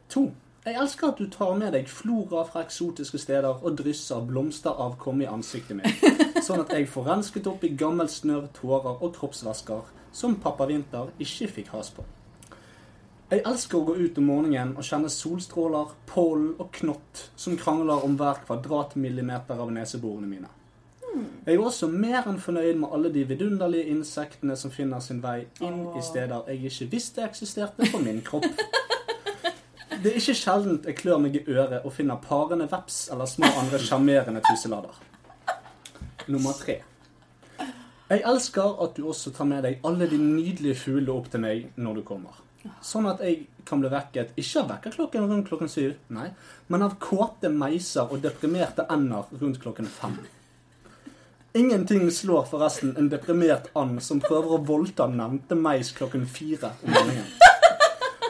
[0.10, 0.32] To.
[0.64, 5.28] Jeg elsker at du tar med deg flora fra eksotiske steder og drysser blomsteravkom i
[5.28, 6.06] ansiktet mitt,
[6.46, 11.12] sånn at jeg får rensket opp i gammel snørr, tårer og kroppsvæsker som pappa Vinter
[11.22, 12.06] ikke fikk has på.
[13.34, 18.04] Jeg elsker å gå ut om morgenen og kjenne solstråler, pollen og knott som krangler
[18.06, 20.52] om hver kvadratmillimeter av neseborene mine.
[21.46, 25.44] Jeg er også mer enn fornøyd med alle de vidunderlige insektene som finner sin vei
[25.62, 28.48] inn i steder jeg ikke visste eksisterte på min kropp.
[30.04, 33.50] Det er ikke sjeldent jeg klør meg i øret og finner parende veps eller små
[33.62, 34.98] andre sjarmerende tuselader.
[36.28, 36.82] Nummer tre.
[38.14, 41.64] Jeg elsker at du også tar med deg alle de nydelige fuglene opp til meg
[41.82, 42.36] når du kommer.
[42.86, 46.28] Sånn at jeg kan bli vekket ikke av vekkerklokken rundt klokken syv, nei,
[46.70, 50.20] men av kåte meiser og deprimerte ender rundt klokken fem.
[51.58, 56.94] Ingenting slår forresten en deprimert and som prøver å voldta nevnte meis klokken fire om
[56.94, 57.43] morgenen.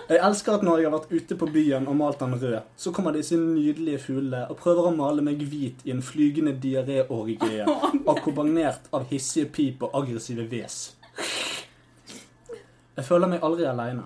[0.09, 2.91] Jeg elsker at når jeg har vært ute på byen og malt den rød, så
[2.91, 7.63] kommer disse nydelige fuglene og prøver å male meg hvit i en flygende diaréorgie,
[8.13, 10.81] akkompagnert av hissige pip og aggressive hves.
[12.93, 14.03] Jeg føler meg aldri aleine.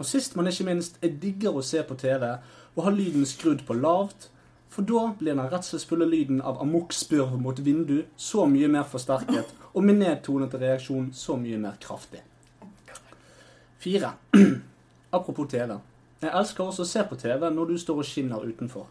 [0.00, 3.66] Og sist, men ikke minst, jeg digger å se på TV og ha lyden skrudd
[3.66, 4.30] på lavt,
[4.70, 9.82] for da blir den redselsfulle lyden av amokspurv mot vindu så mye mer forsterket, og
[9.84, 12.22] min nedtonete reaksjon så mye mer kraftig.
[13.82, 14.14] Fire.
[15.12, 15.74] Apropos TV.
[16.22, 18.86] Jeg elsker også å se på TV når du står og skinner utenfor.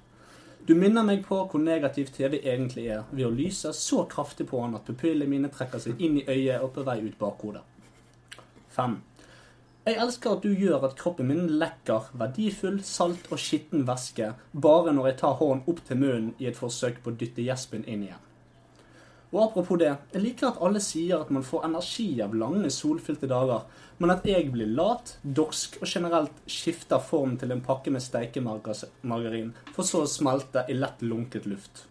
[0.68, 4.60] Du minner meg på hvor negativ TV egentlig er, ved å lyse så kraftig på
[4.60, 7.64] han at pupillene mine trekker seg inn i øyet og på vei ut bakhodet.
[8.70, 9.00] Fem.
[9.88, 14.94] Jeg elsker at du gjør at kroppen min lekker verdifull, salt og skitten væske bare
[14.94, 18.10] når jeg tar hånden opp til munnen i et forsøk på å dytte gjespen inn
[18.10, 18.29] igjen.
[19.30, 23.30] Og apropos det, jeg liker at alle sier at man får energi av lange, solfylte
[23.30, 23.68] dager,
[24.02, 29.54] men at jeg blir lat, dorsk og generelt skifter form til en pakke med steikemargarin,
[29.76, 31.86] for så å smelte i lett lunket luft.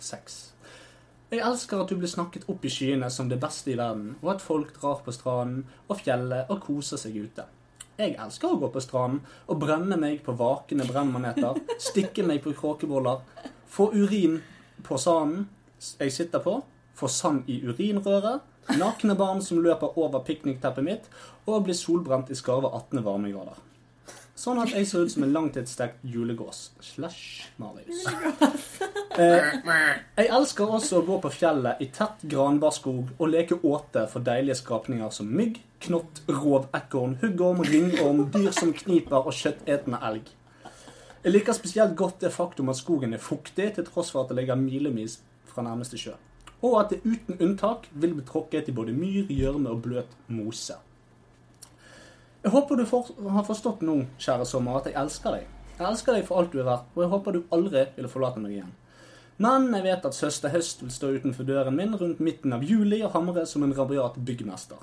[0.00, 0.40] 6.
[1.32, 4.34] Jeg elsker at du blir snakket opp i skyene som det beste i verden, og
[4.34, 7.44] at folk drar på stranden og fjellet og koser seg ute.
[8.00, 9.20] Jeg elsker å gå på stranden
[9.52, 13.20] og brenne meg på vakende brennmaneter, stikke meg på kråkeboller,
[13.68, 14.40] få urin
[14.84, 15.50] på sanden
[15.98, 16.60] jeg sitter på,
[16.98, 18.44] får sand i urinrøret,
[18.78, 21.12] nakne barn som løper over piknikteppet mitt,
[21.46, 23.60] og blir solbrent i skarve 18 varmegrader.
[24.42, 26.70] Sånn at jeg ser ut som en langtidsstekt julegås.
[26.82, 28.06] Slash Marius.
[29.12, 29.58] Eh,
[30.16, 34.56] jeg elsker også å gå på fjellet i tett granbarskog og leke åte for deilige
[34.62, 40.32] skapninger som mygg, knott, rov, ekorn, huggorm, ringorm, dyr som kniper og kjøttetende elg.
[41.26, 44.40] Jeg liker spesielt godt det faktum at skogen er fuktig, til tross for at det
[44.40, 45.20] ligger milevis
[45.52, 46.16] fra nærmeste sjø.
[46.62, 50.76] Og at det uten unntak vil bli tråkket i både myr, gjørme og bløt mose.
[52.42, 55.50] Jeg håper du for, har forstått nå, kjære sommer, at jeg elsker deg.
[55.78, 58.42] Jeg elsker deg for alt du er verdt, og jeg håper du aldri vil forlate
[58.42, 58.72] meg igjen.
[59.42, 63.00] Men jeg vet at søster Høst vil stå utenfor døren min rundt midten av juli
[63.02, 64.82] og hamre som en rabiat byggmester.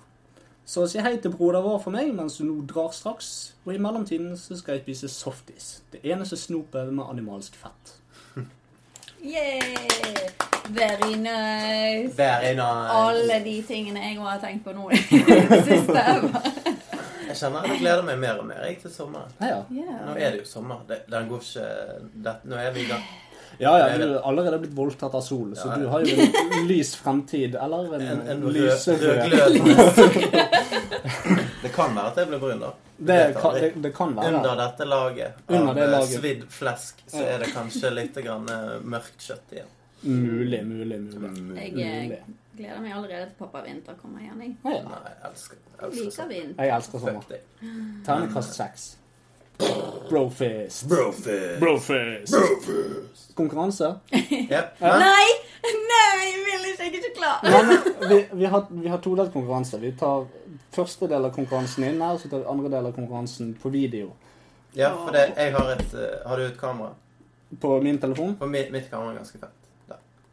[0.70, 3.82] Så si hei til broder vår for meg mens du nå drar straks, og i
[3.82, 5.70] mellomtiden så skal jeg spise softis.
[5.94, 7.99] Det eneste snopet med animalsk fett.
[9.24, 10.30] Yeah!
[10.70, 12.14] Very nice.
[12.16, 12.92] Very nice.
[12.94, 16.04] Alle de tingene jeg har tenkt på nå i det siste.
[17.30, 19.34] Jeg kjenner jeg gleder meg mer og mer jeg, til sommeren.
[19.42, 19.98] Ja, ja.
[20.06, 20.84] Nå er det jo sommer.
[20.90, 21.66] Det, den går ikke
[22.26, 23.04] det, Nå er vi i gang.
[23.60, 25.76] Ja, ja, du er allerede blitt voldtatt av solen, så Ja.
[25.82, 27.58] du har jo en lys fremtid.
[27.60, 28.56] Eller en, En, en rød,
[28.88, 29.90] rød, rødglød.
[31.62, 32.70] Det kan være at jeg blir brun, da.
[32.98, 34.34] det, kan, det, det kan være.
[34.38, 36.14] Under dette laget Under av det eh, laget.
[36.20, 39.74] svidd flesk, så er det kanskje litt grann eh, mørkt kjøtt igjen.
[40.02, 41.58] Mulig, mulig, mulig.
[41.60, 42.20] Jeg Mulig.
[42.22, 44.40] eh, gleder meg allerede til pappa Vinter kommer igjen.
[44.46, 44.56] Jeg.
[44.64, 46.56] Nei, jeg elsker, jeg elsker liker sånn.
[46.64, 47.44] Jeg elsker sommer.
[48.08, 48.88] Ternekast seks.
[50.10, 50.88] Brofist.
[50.90, 51.60] Brofist.
[51.60, 53.36] Brofist.
[53.36, 53.96] Konkurranse?
[54.12, 54.76] yep.
[54.80, 55.00] Ja.
[55.00, 55.28] Nei!
[55.64, 56.84] Nei, jeg vil ikke!
[56.84, 57.44] Jeg er ikke klar.
[57.44, 59.80] Nei, men vi, vi har, vi har todelt konkurranse.
[59.82, 60.26] Vi tar
[60.76, 63.72] første del av konkurransen inn her, og så tar vi andre del av konkurransen på
[63.74, 64.14] video.
[64.78, 66.94] ja, for det, jeg har et eh, Har du et kamera?
[67.62, 68.36] På min telefon.
[68.40, 69.59] På mitt, mitt kamera er ganske fett.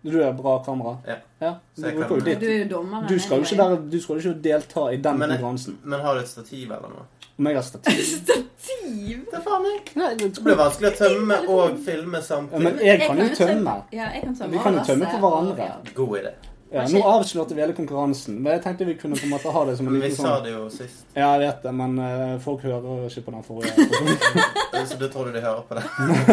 [0.07, 0.97] Du er bra kamera.
[1.41, 1.55] Ja.
[1.75, 3.09] du, bruker Du er jo dommeren.
[3.09, 5.79] Du skal jo ikke, være, du skal jo ikke delta i den Men konkurransen.
[5.83, 7.07] Men har du et stativ eller noe?
[7.37, 9.25] Om jeg har stativ Stativ!
[9.33, 9.81] Det faen jeg.
[9.99, 12.63] Nei, det Det blir vanskelig å tømme og filme Ja, samtidig.
[12.65, 13.79] men jeg kan jo tømme.
[13.93, 14.53] Ja, jeg kan tømme.
[14.53, 15.73] Vi kan jo tømme for på hverandre.
[15.99, 16.37] God idé.
[16.71, 19.61] Ja, nå avslørte vi hele konkurransen, men jeg tenkte vi kunne på en måte ha
[19.69, 21.05] det som en liten Men vi sa sånn det jo sist.
[21.15, 23.87] Ja, jeg vet det, men uh, folk hører ikke på den forrige.
[24.91, 25.85] Så du tror du de hører på det?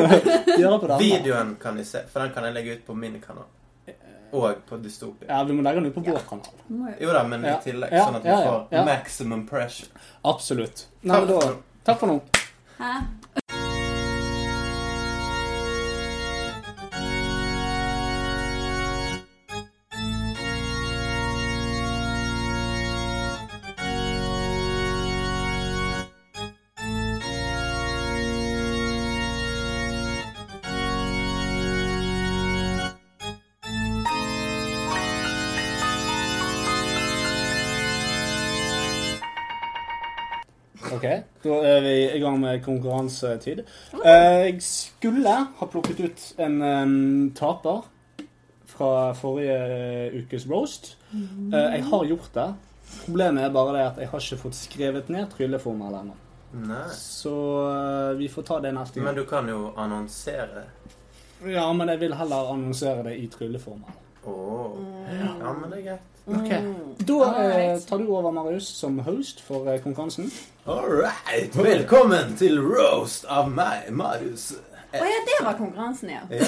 [0.57, 1.03] de hører på den.
[1.03, 3.45] Videoen kan de se, for den kan jeg legge ut på min kanal.
[4.33, 5.27] Og på Dystopia.
[5.29, 6.95] Ja, vi må legge den ut på vår kanal.
[6.99, 8.85] Jo- da, men i tillegg, sånn at vi ja, ja, får ja.
[8.87, 9.89] maximum pressure.
[10.25, 10.87] Absolutt.
[11.03, 11.29] Nei, takk.
[11.29, 11.53] da,
[11.85, 12.15] takk for nå.
[12.79, 12.95] Hæ?
[41.43, 43.63] Da er vi i gang med konkurransetid.
[44.03, 47.83] Eh, Jeg skulle ha plukket ut en taper
[48.73, 50.95] fra forrige ukes roast.
[51.13, 52.47] Eh, Jeg har gjort det.
[53.05, 56.15] Problemet er bare det at jeg har ikke fått skrevet ned trylleformel ennå.
[56.93, 57.33] Så
[57.65, 60.67] eh, vi får ta det neste Men du kan jo annonsere.
[61.45, 63.99] Ja, men jeg vil heller annonsere det i trylleformel.
[64.25, 64.77] Oh.
[65.11, 66.12] Ja, men det er greit.
[66.25, 66.51] Ok.
[66.51, 66.95] Mm.
[66.97, 70.31] Da eh, tar du over, Marius, som host for eh, konkurransen.
[70.65, 71.55] All right.
[71.55, 74.53] Velkommen til roast av meg, Marius.
[74.93, 76.21] Å ja, det var konkurransen, ja.
[76.29, 76.45] Ja.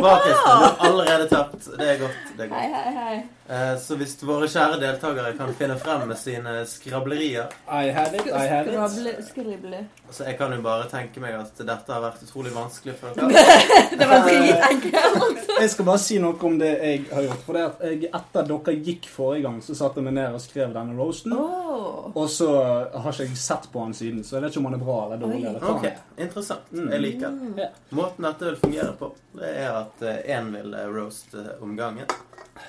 [0.00, 0.44] Bra, Kristin.
[0.46, 1.66] Du har allerede tapt.
[1.78, 2.20] Det er godt.
[2.36, 2.60] Det er godt.
[2.60, 3.16] hei, hei.
[3.16, 3.35] Eh,
[3.78, 8.46] Så hvis våre kjære deltakere kan finne frem med sine skrablerier I have it, I
[8.50, 8.74] have it.
[8.74, 9.82] Skrable, skrible.
[10.10, 13.44] Så jeg kan jo bare tenke meg at dette har vært utrolig vanskelig for dere.
[14.00, 15.46] Det var dritenkelt.
[15.60, 17.44] Jeg skal bare si noe om det jeg har gjort.
[17.46, 20.42] For det at jeg, etter dere gikk forrige gang, så satte jeg meg ned og
[20.44, 21.32] skrev denne roasten.
[21.32, 22.10] Oh.
[22.12, 22.50] Og så
[22.92, 24.98] har ikke jeg sett på den siden, så jeg vet ikke om han er bra
[25.06, 25.40] eller dårlig.
[25.48, 26.02] Eller hva Ok, er.
[26.26, 26.68] interessant.
[26.76, 26.90] Mm.
[26.92, 27.38] Jeg liker den.
[27.40, 27.62] Mm.
[27.62, 27.80] Yeah.
[27.96, 30.04] Måten dette vil fungere på, det er at
[30.36, 32.12] én vil roaste roast eh, om gangen.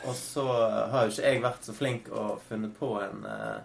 [0.07, 0.43] Og så
[0.91, 3.57] har jo ikke jeg vært så flink og funnet på en eh,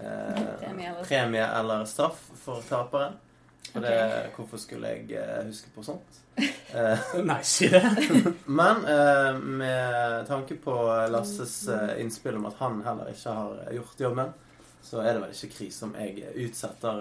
[0.00, 3.16] eh, Premie eller- premie eller straff for taperen.
[3.72, 6.20] For det, hvorfor skulle jeg eh, huske på sånt?
[6.68, 7.80] Eh, Nei, si det.
[8.60, 10.74] men eh, med tanke på
[11.10, 11.54] Lasses
[11.98, 14.28] innspill om at han heller ikke har gjort jobben,
[14.84, 17.00] så er det vel ikke krise om jeg utsetter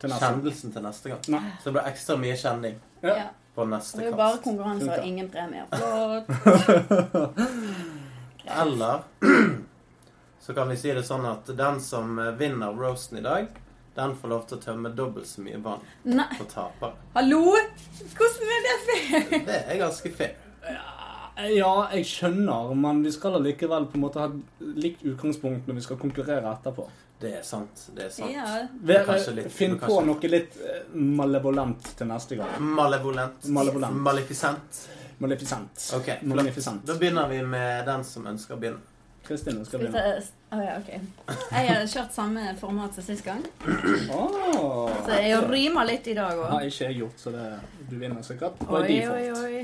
[0.00, 1.26] Til kjendelsen til neste gang.
[1.34, 1.42] Nei.
[1.58, 3.16] Så det blir ekstra mye kjending Ja.
[3.66, 4.44] neste på Det er jo bare kast.
[4.46, 5.66] konkurranser og ingen premier.
[5.74, 6.26] Flott.
[8.50, 9.02] Eller
[10.40, 13.48] så kan vi si det sånn at den som eh, vinner roasten i dag,
[13.94, 16.94] den får lov til å tømme dobbelt så mye vann Nei, på taper.
[17.14, 17.42] hallo?
[18.16, 19.26] Hvordan er det fair?
[19.50, 20.36] Det er ganske fair.
[21.50, 24.28] Ja, jeg skjønner, men vi skal allikevel på en måte ha
[24.60, 26.84] likt utgangspunkt når vi skal konkurrere etterpå.
[27.20, 27.86] Det er sant.
[27.96, 28.32] Det er sant.
[28.32, 28.44] Ja.
[29.36, 32.54] Litt- Finn på kanskje- noe litt eh, malevolent til neste gang.
[32.76, 33.44] Malevolent.
[33.52, 33.96] Malevolent.
[34.06, 34.80] Maleficent.
[35.20, 35.82] Maleficent.
[36.00, 36.18] Okay.
[36.22, 36.86] Maleficent.
[36.88, 38.80] Da begynner vi med den som ønsker å begynne.
[39.26, 40.22] Kristin ønsker å begynne.
[40.50, 41.00] Oh, ja, okay.
[41.52, 43.42] Jeg har kjørt samme format som sist gang,
[44.16, 46.48] Oh, så jeg rimer litt i dag òg.
[46.54, 47.44] har ikke jeg gjort, så det,
[47.90, 48.64] du vinner sikkert.
[48.66, 49.60] Oi, oi, oi.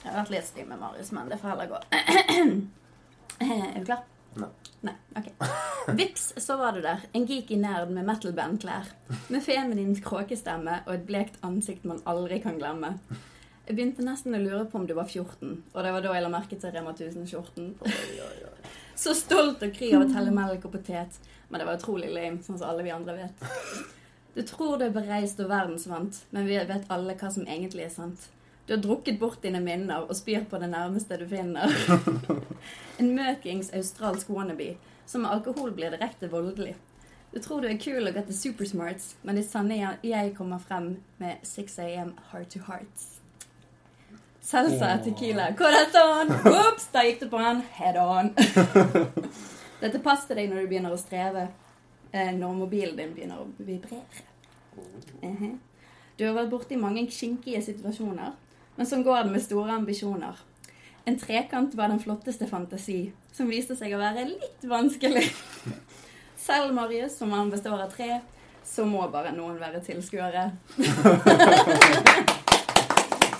[0.00, 1.82] Jeg har vært litt stiv med Marius, men det får heller gå.
[3.50, 4.06] Er du klar?
[4.38, 4.48] Nei.
[4.86, 5.26] Nei, ok.
[5.98, 7.02] Vips, så var du der.
[7.12, 8.88] En geeky nerd med metal-band-klær.
[9.28, 12.94] Med feminin kråkestemme og et blekt ansikt man aldri kan glemme.
[13.70, 16.22] Jeg begynte nesten å lure på om du var 14, og det var da jeg
[16.24, 17.68] la merke til Rema 1000-skjorten.
[18.98, 21.20] Så stolt og kry av å telle melk og potet.
[21.46, 23.44] Men det var utrolig lame, sånn som alle vi andre vet.
[24.34, 27.94] Du tror du er bereist og verdensvant, men vi vet alle hva som egentlig er
[27.94, 28.26] sant.
[28.66, 31.70] Du har drukket bort dine minner og spyr på det nærmeste du finner.
[32.98, 34.72] En møkings australsk wannabe
[35.06, 36.74] som med alkohol blir direkte voldelig.
[37.30, 40.96] Du tror du er kul og got the supersmarts, men det sanne jeg kommer frem
[41.22, 43.19] med 6 AM heart to hearts.
[44.50, 46.32] Salsa, tequila, corazon!
[46.50, 47.60] Ops, da gikk det på han.
[47.76, 48.32] Head on.
[49.82, 51.44] Dette passer deg når du begynner å streve.
[52.12, 54.24] eh, Når mobilen din begynner å vibrere.
[55.22, 55.58] Mhm.
[56.18, 58.34] Du har vært borti mange kinkige situasjoner,
[58.76, 60.36] men sånn går det med store ambisjoner.
[61.08, 65.30] En trekant var den flotteste fantasi, som viste seg å være litt vanskelig.
[66.46, 68.18] Selv Marius, som han består av tre,
[68.66, 70.50] så må bare noen være tilskuere.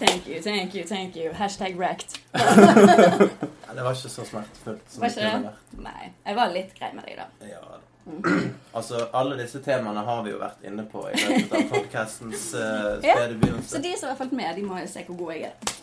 [0.01, 1.33] Thank you, thank you, thank you.
[1.33, 2.19] Hashtag wrecked.
[3.71, 5.51] Ja, det var ikke så smertefullt som Var det ikke kunne det?
[5.51, 5.83] vært.
[5.85, 7.51] Nei, jeg var litt grei med deg, da.
[7.53, 7.61] Ja.
[8.79, 12.97] Altså, alle disse temaene har vi jo vært inne på i løpet av podcastens uh,
[13.07, 15.53] Ja, spede Så de som har fulgt med, de må jo se hvor god jeg
[15.53, 15.79] er.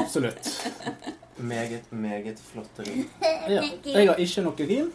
[0.00, 0.50] Absolutt.
[1.50, 3.06] Meget, meget flotte rim.
[3.48, 3.62] Ja.
[3.84, 4.90] Jeg har ikke noe rim.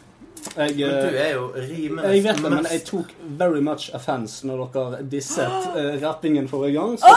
[0.57, 3.89] Jeg, Men du eh, er jo rimenes jeg vet det, men jeg tok very much
[3.97, 6.99] offense når dere disset uh, rappingen forrige gang.
[7.01, 7.15] Så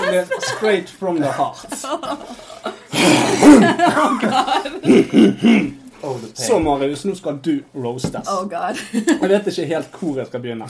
[0.00, 1.66] ble straight from the heart.
[6.02, 6.34] Oh, the pain.
[6.34, 8.28] Så Marius, nå skal du roastes.
[8.28, 8.78] Oh god.
[8.92, 10.68] Jeg vet ikke helt hvor jeg skal begynne.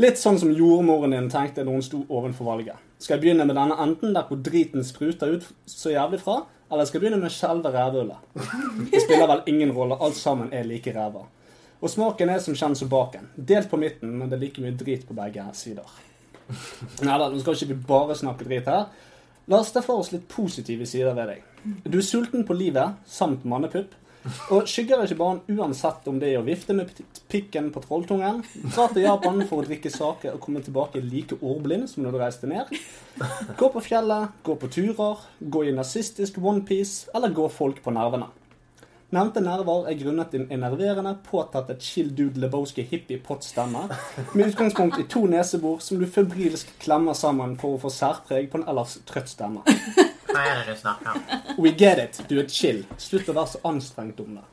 [0.00, 2.80] Litt sånn som jordmoren din tenkte når hun sto ovenfor valget.
[2.96, 6.38] Skal jeg begynne med denne enden der hvor driten spruter ut så jævlig fra,
[6.72, 8.16] eller skal jeg begynne med selve rævhullet?
[8.94, 11.26] Det spiller vel ingen rolle, alt sammen er like ræva.
[11.82, 13.28] Og smaken er som kjent som baken.
[13.36, 15.98] Delt på midten, men det er like mye drit på begge sider.
[17.06, 18.90] Nei da, nå skal ikke vi bare snakke drit her.
[19.50, 21.48] La oss ta for oss litt positive sider ved deg.
[21.86, 23.94] Du er sulten på livet, samt mannepupp.
[24.54, 26.92] Og skygger ikke barn uansett om det er å vifte med
[27.32, 31.88] pikken på trolltungen, dra til Japan for å drikke sake og komme tilbake like ordblind
[31.90, 32.70] som når du reiste ned,
[33.58, 38.30] gå på fjellet, gå på turer, gå i nazistisk onepiece eller gå folk på nervene.
[39.12, 43.82] Nevnte nerver er grunnet din enerverende, påtatte chill dude Lebowski hippie pott-stemme,
[44.32, 48.62] med utgangspunkt i to nesebor som du febrilsk klemmer sammen for å få særpreg på
[48.62, 49.60] en ellers trøtt stemme.
[50.30, 51.28] Hva er det du snakker om?
[51.60, 52.22] We get it.
[52.30, 52.86] Du er chill.
[52.96, 54.46] Slutt å være så anstrengt om det.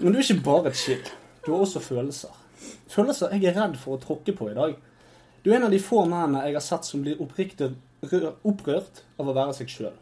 [0.00, 1.06] Men du er ikke bare chill.
[1.46, 2.34] Du har også følelser.
[2.90, 4.74] Følelser jeg er redd for å tråkke på i dag.
[5.46, 7.76] Du er en av de få mennene jeg har sett som blir oppriktig
[8.42, 9.94] opprørt av å være seg sjøl.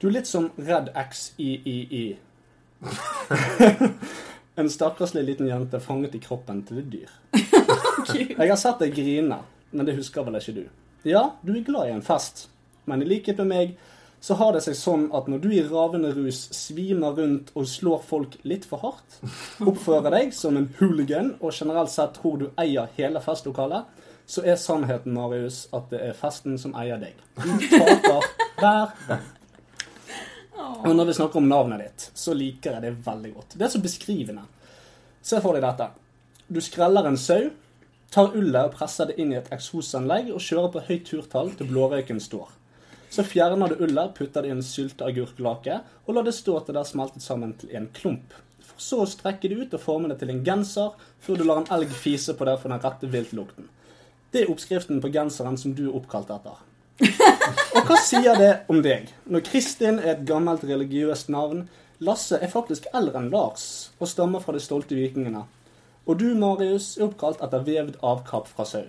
[0.00, 2.04] Du er litt som Red X i i i.
[4.60, 7.10] En stakkarslig liten jente fanget i kroppen til et dyr.
[8.16, 9.38] Jeg har sett deg grine,
[9.70, 10.62] men det husker vel ikke du.
[11.08, 12.48] Ja, du er glad i en fest,
[12.88, 13.74] men i likhet med meg
[14.20, 18.04] så har det seg sånn at når du i ravende rus svimer rundt og slår
[18.04, 19.18] folk litt for hardt,
[19.64, 23.88] oppfører deg som en hooligan og generelt sett tror du eier hele festlokalet,
[24.28, 27.16] så er sannheten, Marius, at det er festen som eier deg.
[27.36, 28.28] Du taper
[28.60, 29.28] hver gang.
[30.80, 33.56] Og når vi snakker om navnet ditt, så liker jeg det veldig godt.
[33.56, 34.46] Det er så beskrivende.
[35.22, 35.90] Se for deg dette.
[36.48, 37.50] Du skreller en sau,
[38.10, 41.68] tar ullet og presser det inn i et eksosanlegg og kjører på høyt turtall til
[41.68, 42.48] blårøyken står.
[43.10, 46.84] Så fjerner du ullet, putter det i en sylteagurklake og lar det stå til det
[46.84, 48.32] er smeltet sammen til en klump.
[48.80, 51.70] Så å strekke det ut og forme det til en genser, før du lar en
[51.76, 53.68] elg fise på det for den rette viltlukten.
[54.32, 56.62] Det er oppskriften på genseren som du er oppkalt etter.
[57.00, 59.08] Og hva sier det om deg?
[59.30, 61.66] Når Kristin er et gammelt religiøst navn,
[62.00, 63.64] Lasse er faktisk eldre enn Lars
[64.00, 65.42] og stammer fra de stolte vikingene.
[66.08, 68.86] Og du, Marius, er oppkalt etter vevd avkapp fra sau.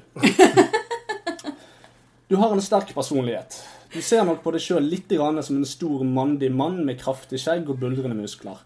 [2.32, 3.58] Du har en sterk personlighet.
[3.92, 7.68] Du ser nok på deg sjøl litt som en stor, mandig mann med kraftig skjegg
[7.68, 8.62] og buldrende muskler.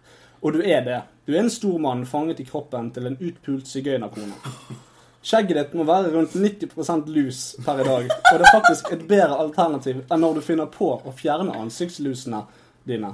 [0.46, 1.00] Og du er det.
[1.26, 4.38] Du er en stor mann fanget i kroppen til en utpult sigøynerkone.
[5.26, 9.08] Skjegget ditt må være rundt 90 lus per i dag, og det er faktisk et
[9.10, 12.44] bedre alternativ enn når du finner på å fjerne ansiktslusene
[12.86, 13.10] dine.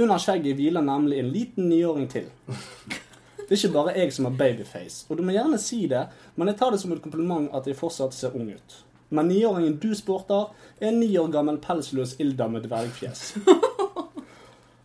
[0.00, 2.30] Under skjegget hviler nemlig en liten niåring til.
[2.48, 6.06] Det er ikke bare jeg som har babyface, og du må gjerne si det,
[6.40, 8.80] men jeg tar det som et kompliment at jeg fortsatt ser ung ut.
[9.12, 10.48] Men niåringen du sporter,
[10.80, 13.34] er en ni år gammel pelsløs Ilda med dvergfjes.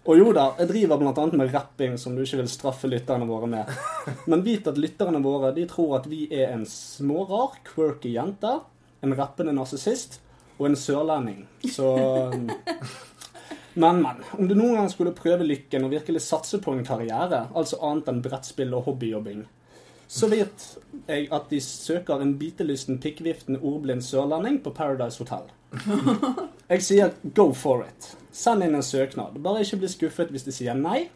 [0.10, 1.26] Og jo da, jeg driver bl.a.
[1.38, 3.70] med rapping som du ikke vil straffe lytterne våre med.
[4.32, 8.58] Men vit at lytterne våre de tror at vi er en smårar, quirky jente,
[9.06, 10.20] en rappende narsissist
[10.58, 11.46] og en sørlending.
[11.70, 11.94] Så
[13.74, 14.16] Men, men.
[14.32, 18.10] Om du noen gang skulle prøve lykken og virkelig satse på en karriere, altså annet
[18.12, 19.46] enn brettspill og hobbyjobbing,
[20.12, 20.66] så vet
[21.08, 25.48] jeg at de søker en bitelysten, pikkviftende, ordblind sørlending på Paradise Hotel.
[26.72, 28.12] Jeg sier go for it.
[28.42, 29.36] Send inn en søknad.
[29.44, 31.10] Bare ikke bli skuffet hvis de sier nei.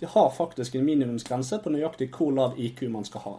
[0.00, 3.34] De har faktisk en minimumsgrense på nøyaktig hvor lav IQ man skal ha.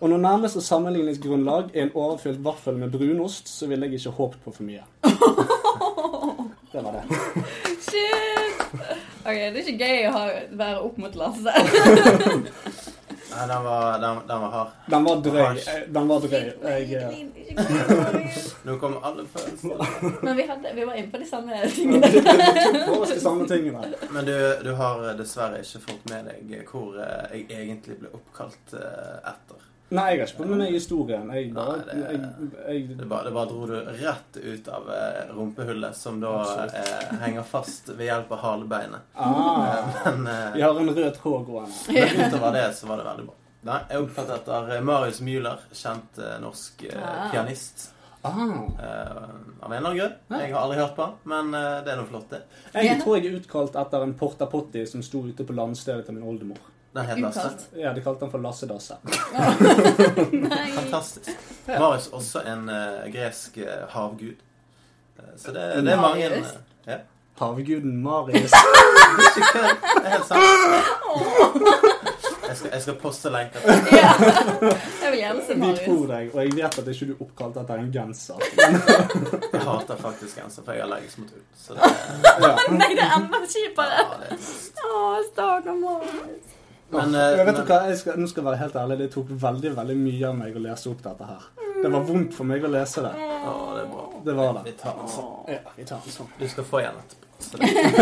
[0.00, 4.44] Og når nærmeste sammenligningsgrunnlag er en overfylt vaffel med brunost, så ville jeg ikke håpet
[4.44, 4.84] på for mye.
[6.74, 7.04] Det var det.
[7.86, 8.62] Shit!
[9.24, 10.24] Ok, Det er ikke gøy å ha,
[10.58, 11.54] være opp mot Lasse.
[13.34, 14.68] Nei, den var, den, den var hard.
[14.86, 15.60] Den var drøy.
[15.96, 16.52] Den var drøy.
[16.62, 18.38] Nei, Jeg, eh.
[18.66, 19.88] Nå kommer alle følelsene.
[20.22, 22.10] Men vi, hadde, vi var inne på de samme tingene.
[22.14, 23.92] det var de samme tingene.
[24.10, 28.76] Men du, du har dessverre ikke fått med deg hvor eh, jeg egentlig ble oppkalt
[28.78, 29.70] eh, etter.
[29.94, 31.28] Nei, jeg har ikke funnet meg i historien.
[31.36, 32.20] Jeg bare, Nei, det- jeg,
[32.68, 36.32] jeg, Det bare, det bare dro du rett ut av eh, rumpehullet, som da
[36.66, 39.00] eh, henger fast ved hjelp av halebeinet.
[39.14, 41.80] ah, Men, eh, Vi har en rød tråd gående.
[41.88, 43.34] men utover det så var det veldig bra.
[43.64, 47.30] Nei, jeg er oppkalt etter eh, Marius Müller, kjent eh, norsk eh, Ah.
[47.32, 47.90] pianist.
[48.24, 48.30] Ah.
[48.32, 49.08] Eh,
[49.60, 50.14] av en eller annen grunn.
[50.40, 52.42] Jeg har aldri hørt på han, men eh, det er noe flott, det.
[52.74, 56.16] Jeg tror jeg er utkalt etter en porta potti som sto ute på landstedet til
[56.18, 56.60] min oldemor.
[56.94, 57.50] Den het Lasse.
[57.76, 58.94] Ja, De kalte den for Lasse Dasse.
[60.74, 61.30] Fantastisk.
[61.66, 64.36] Marius også en uh, gresk uh, havgud.
[65.18, 66.54] Eh, så det, det er mange Marius?
[66.86, 66.98] ja.
[67.38, 68.50] Havguden Marius.
[69.34, 69.74] Det er.
[70.02, 70.40] Det helt sant.
[72.48, 73.60] Jeg skal, jeg skal poste lenker.
[73.92, 74.12] Ja.
[75.02, 77.56] Jeg vil gjerne se Vi tror deg, og jeg vet at ikke du oppkalte oppkalt
[77.64, 78.34] etter en genser.
[79.52, 81.42] Jeg hater faktisk genser, for jeg er allergisk mot ull.
[82.44, 82.54] Ja.
[82.70, 84.02] Nei, det er enda kjipere.
[84.04, 84.38] ja, det.
[84.84, 86.54] Å, stakkar Marius.
[86.92, 89.10] Men, Jeg eh, vet men hva, jeg skal, Nå skal jeg være helt ærlig, det
[89.14, 91.46] tok veldig veldig mye av meg å lese opp dette her.
[91.82, 93.14] Det var vondt for meg å lese det.
[93.20, 94.04] Ja, det er bra.
[94.24, 94.62] Det var det.
[94.68, 95.32] Vi tar den sånn.
[95.52, 96.30] Ja, vi tar den sånn.
[96.38, 97.24] Du skal få igjen etterpå.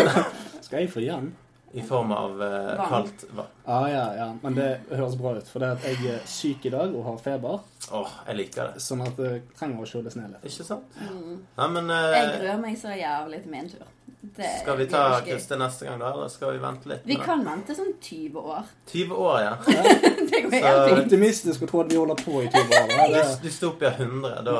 [0.66, 1.32] Skal jeg få igjen?
[1.72, 3.48] I form av eh, kaldt vann.
[3.64, 5.48] Ah, ja, ja, men det høres bra ut.
[5.48, 7.62] For det at jeg er syk i dag og har feber,
[7.96, 8.82] Åh, jeg liker det.
[8.84, 10.44] sånn at det trenger å kjøles ned litt.
[10.50, 10.98] Ikke sant?
[11.00, 11.38] Mm.
[11.56, 13.88] Nei, men Jeg eh, gruer meg så jævlig til min tur.
[14.22, 15.20] Det Skal vi ta.
[15.26, 16.12] Kristin neste gang, da?
[16.12, 17.00] Eller skal vi vente litt?
[17.04, 18.68] Vi kan vente sånn 20 år.
[18.92, 19.56] 20 år, ja.
[19.66, 21.00] Det går helt fint.
[21.00, 22.94] Optimistisk å tro at vi holder på i 20 år.
[23.16, 23.24] da.
[23.42, 24.30] Dystopia 100.
[24.46, 24.54] Da,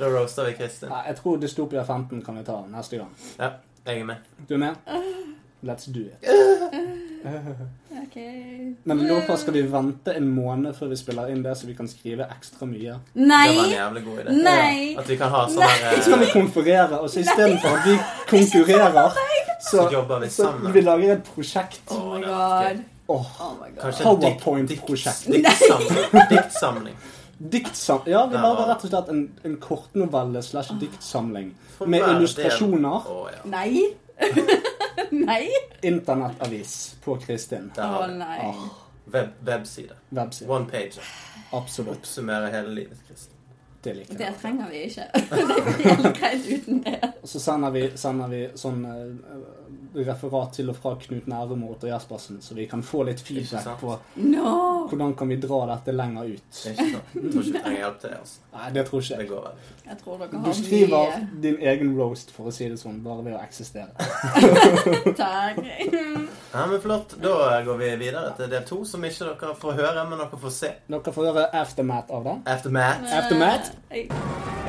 [0.00, 0.88] da roaster vi Kristin.
[0.88, 3.12] Ja, jeg tror Dystopia 15 kan vi ta neste gang.
[3.36, 3.52] Ja,
[3.84, 4.32] jeg er med.
[4.48, 4.74] Du er med?
[5.62, 6.24] Let's do it.
[8.02, 8.16] Ok.
[8.84, 11.88] Men nå skal vi vente en måned før vi spiller inn det, så vi kan
[11.90, 12.96] skrive ekstra mye?
[13.14, 13.46] Nei!
[13.48, 14.36] Det var en jævlig god idé.
[14.42, 14.76] Nei!
[14.98, 17.86] At vi kan ha sånn her Så kan eh, vi konferere, og så istedenfor at
[17.86, 17.96] vi
[18.32, 19.20] konkurrerer,
[19.62, 20.74] så, Så jobber vi så sammen.
[20.74, 21.82] vi lager et prosjekt.
[21.94, 22.84] Oh my god.
[23.12, 23.26] Oh
[23.76, 24.02] god.
[24.02, 25.26] PowerPoint-prosjekt.
[26.30, 26.96] diktsamling.
[27.38, 28.12] Diktsamling.
[28.14, 31.52] Ja, vi lager rett og slett en, en kortnovelle slash diktsamling.
[31.86, 33.10] Med illustrasjoner.
[33.36, 33.42] Ja.
[33.50, 33.86] Nei!
[35.26, 35.48] Nei!
[35.82, 37.70] Internettavis på Kristin.
[37.76, 38.38] Å oh, nei.
[38.48, 38.64] Åh,
[39.12, 39.96] Web, webside.
[40.08, 40.50] webside.
[40.50, 41.00] One page.
[41.50, 41.98] Absolutt.
[41.98, 43.36] Oppsummere hele livet, Kristin.
[43.82, 45.08] Det liker Det trenger vi ikke.
[45.14, 47.12] Det går helt greit uten det.
[47.22, 49.32] Og så sender vi, sender vi sånn eh,
[49.94, 53.80] referat til og fra Knut Nærum og Otto Jespersen, så vi kan få litt feedback
[53.80, 54.86] på No!
[54.88, 56.42] hvordan kan vi dra dette lenger ut.
[56.62, 57.14] Det er ikke sant.
[57.14, 58.18] Jeg tror ikke vi trenger hjelp til det.
[58.20, 58.38] altså.
[58.52, 59.28] Nei, det tror ikke Det jeg.
[59.28, 59.68] går veldig.
[59.88, 63.24] Jeg tror dere Du skriver mye din egen roast, for å si det sånn, bare
[63.24, 63.92] ved å eksistere.
[65.22, 65.60] Takk.
[66.52, 67.16] Ja, men Flott.
[67.22, 70.56] Da går vi videre til del to, som ikke dere får høre, men dere får
[70.58, 70.72] se.
[70.88, 72.36] Dere får høre aftermath av det.
[72.56, 73.16] Aftermath.
[73.20, 74.61] Aftermath?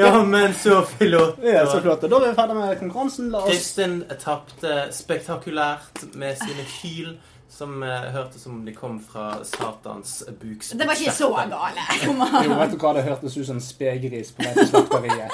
[0.00, 1.42] Ja, men så flott.
[1.44, 3.28] Ja, så flott Da er vi ferdig med konkurransen.
[3.34, 7.10] La oss Kristin tapte spektakulært med sine hyl,
[7.50, 10.78] som eh, hørtes som om de kom fra Satans bukspytt.
[10.80, 11.88] Det var ikke så gale.
[12.04, 12.94] Kom Jo, vet du hva?
[12.96, 15.30] Det hørtes ut som en spegris på vei til slakteriet.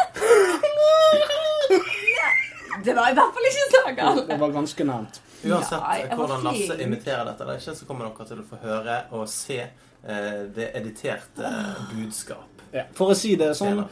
[2.86, 4.26] Det var i hvert fall ikke så gale.
[4.28, 5.20] Det var ganske nært.
[5.46, 8.98] Uansett ja, hvordan Lasse imiterer dette eller ikke, så kommer dere til å få høre
[9.14, 11.50] og se eh, det editerte
[11.92, 12.62] budskap.
[12.74, 12.86] Ja.
[12.96, 13.84] For å si det sånn.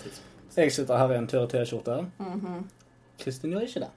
[0.57, 2.01] Jeg sitter her i en tørr T-skjorte.
[2.19, 2.65] Mhm.
[3.19, 3.93] Kristin gjør ikke det.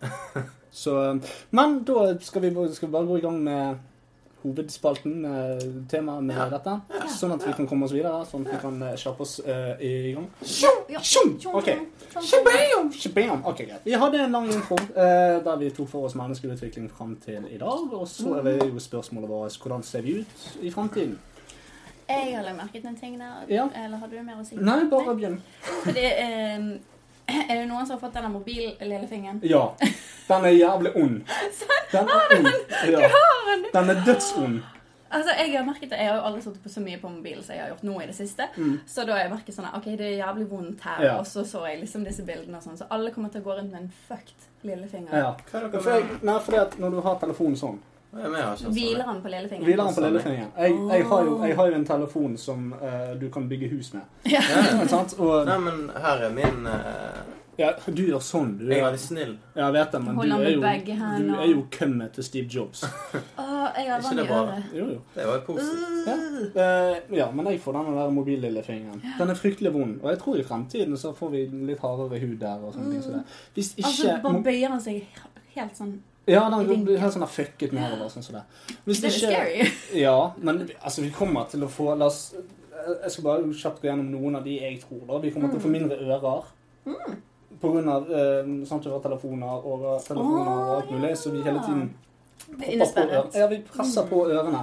[0.70, 1.18] Så,
[1.50, 3.78] men da skal vi, skal vi bare gå i gang med
[4.42, 6.46] hovedspalten, med temaet med Ja.
[6.48, 6.76] dette.
[7.12, 9.74] Sånn at vi kan komme oss videre, sånn at vi kan eh, kjappe oss uh,
[9.82, 10.28] i gang.
[10.40, 11.50] Okay.
[11.52, 11.68] Ok.
[12.24, 12.92] Shabam!
[12.92, 13.42] Shabam!
[13.44, 13.82] Ok, greit.
[13.84, 17.58] Vi hadde en lang intro uh, der vi tok for oss menneskeutvikling fram til i
[17.60, 17.92] dag.
[17.92, 21.18] Og så er det jo spørsmålet vårt hvordan ser vi ut i framtiden?
[22.10, 23.44] Jeg har lagt merke til en ting der.
[23.48, 23.68] Ja.
[23.84, 24.56] Eller har du mer å si?
[24.56, 25.38] Nei, bare begynn.
[25.84, 26.66] Fordi, eh,
[27.30, 29.40] er det noen som har fått denne mobil-lillefingeren?
[29.46, 29.64] Ja.
[30.28, 31.22] Den er jævlig ond.
[31.92, 32.76] Den er ond.
[32.90, 33.08] Ja.
[33.72, 34.60] Den er dødsond.
[35.10, 37.42] Altså, Jeg har merket det, jeg har jo aldri sittet på så mye på mobilen
[37.42, 38.46] som jeg har gjort nå i det siste.
[38.86, 41.00] Så da har jeg merket sånn ok, det er jævlig vondt her.
[41.00, 41.06] Mm.
[41.08, 41.16] Ja.
[41.18, 42.78] Og så så jeg liksom disse bildene og sånn.
[42.78, 45.16] Så alle kommer til å gå rundt med en fucked lillefinger.
[45.18, 45.32] Ja.
[45.50, 47.80] Hva er For jeg, nei, fordi at når du har telefonen sånn
[48.12, 48.70] Ja, men jeg har ikke.
[48.74, 49.66] Hviler han på lillefingeren?
[49.68, 50.52] Hviler han på lillefingeren.
[50.58, 53.92] Jeg, jeg, har jo, jeg har jo en telefon som uh, du kan bygge hus
[53.94, 54.08] med.
[54.30, 54.42] Ja.
[54.90, 55.04] Ja.
[55.18, 57.20] Og Nei, men her er min uh,
[57.60, 58.64] ja, du gjør sånn, du.
[58.70, 59.32] Jeg er veldig snill.
[59.52, 62.48] Ja, jeg vet det, men du er jo, begge du er jo kømmet til Steve
[62.48, 62.84] Jobs.
[63.42, 64.70] oh, jeg har vann i øret.
[64.78, 65.00] Jo, jo.
[65.14, 66.06] Det var jo positivt.
[66.08, 66.16] Ja.
[66.56, 69.02] Uh, ja, men jeg får den der mobillillefingeren.
[69.18, 69.98] Den er fryktelig vond.
[70.00, 73.04] Og jeg tror i fremtiden så får vi litt hardere hud der og sånne ting
[73.04, 73.24] Så det.
[73.58, 75.20] Hvis ikke Altså, bare bøyer han seg
[75.56, 77.32] helt sånn Ja, den den blir helt sånn der
[77.72, 78.42] med nedover, sånn som det.
[78.84, 79.70] Hvis Det er scary.
[80.04, 82.34] Ja, men altså, vi kommer til å få La oss
[83.04, 85.02] Jeg skal bare kjapt gå gjennom noen av de jeg tror.
[85.08, 85.18] da.
[85.18, 86.46] Vi kommer til å få mindre ører.
[87.60, 89.82] På grunn av eh, sant, og telefoner og
[90.78, 91.90] alt mulig, så vi hele tiden
[92.56, 93.34] er popper på ørene.
[93.36, 94.62] Ja, vi presser på ørene.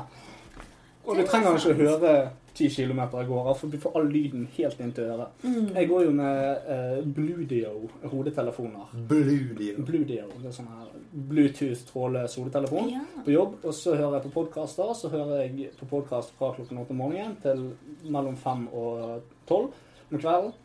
[1.06, 2.14] Og du er trenger ikke å høre
[2.58, 5.44] 10 km av gårde, for vi får all lyden helt inn til øret.
[5.78, 7.74] Jeg går jo med uh, Bluedio
[8.10, 8.94] hodetelefoner.
[9.12, 9.76] Bludio.
[9.86, 10.92] Bluedio, det er sånn her
[11.32, 13.04] Bluetooth trådløs hodetelefon Ja.
[13.26, 13.58] på jobb.
[13.64, 14.94] Og så hører jeg på podkaster.
[14.98, 17.68] Så hører jeg på podkast fra klokken åtte om morgenen til
[18.10, 19.76] mellom fem og tolv
[20.12, 20.56] om kvelden.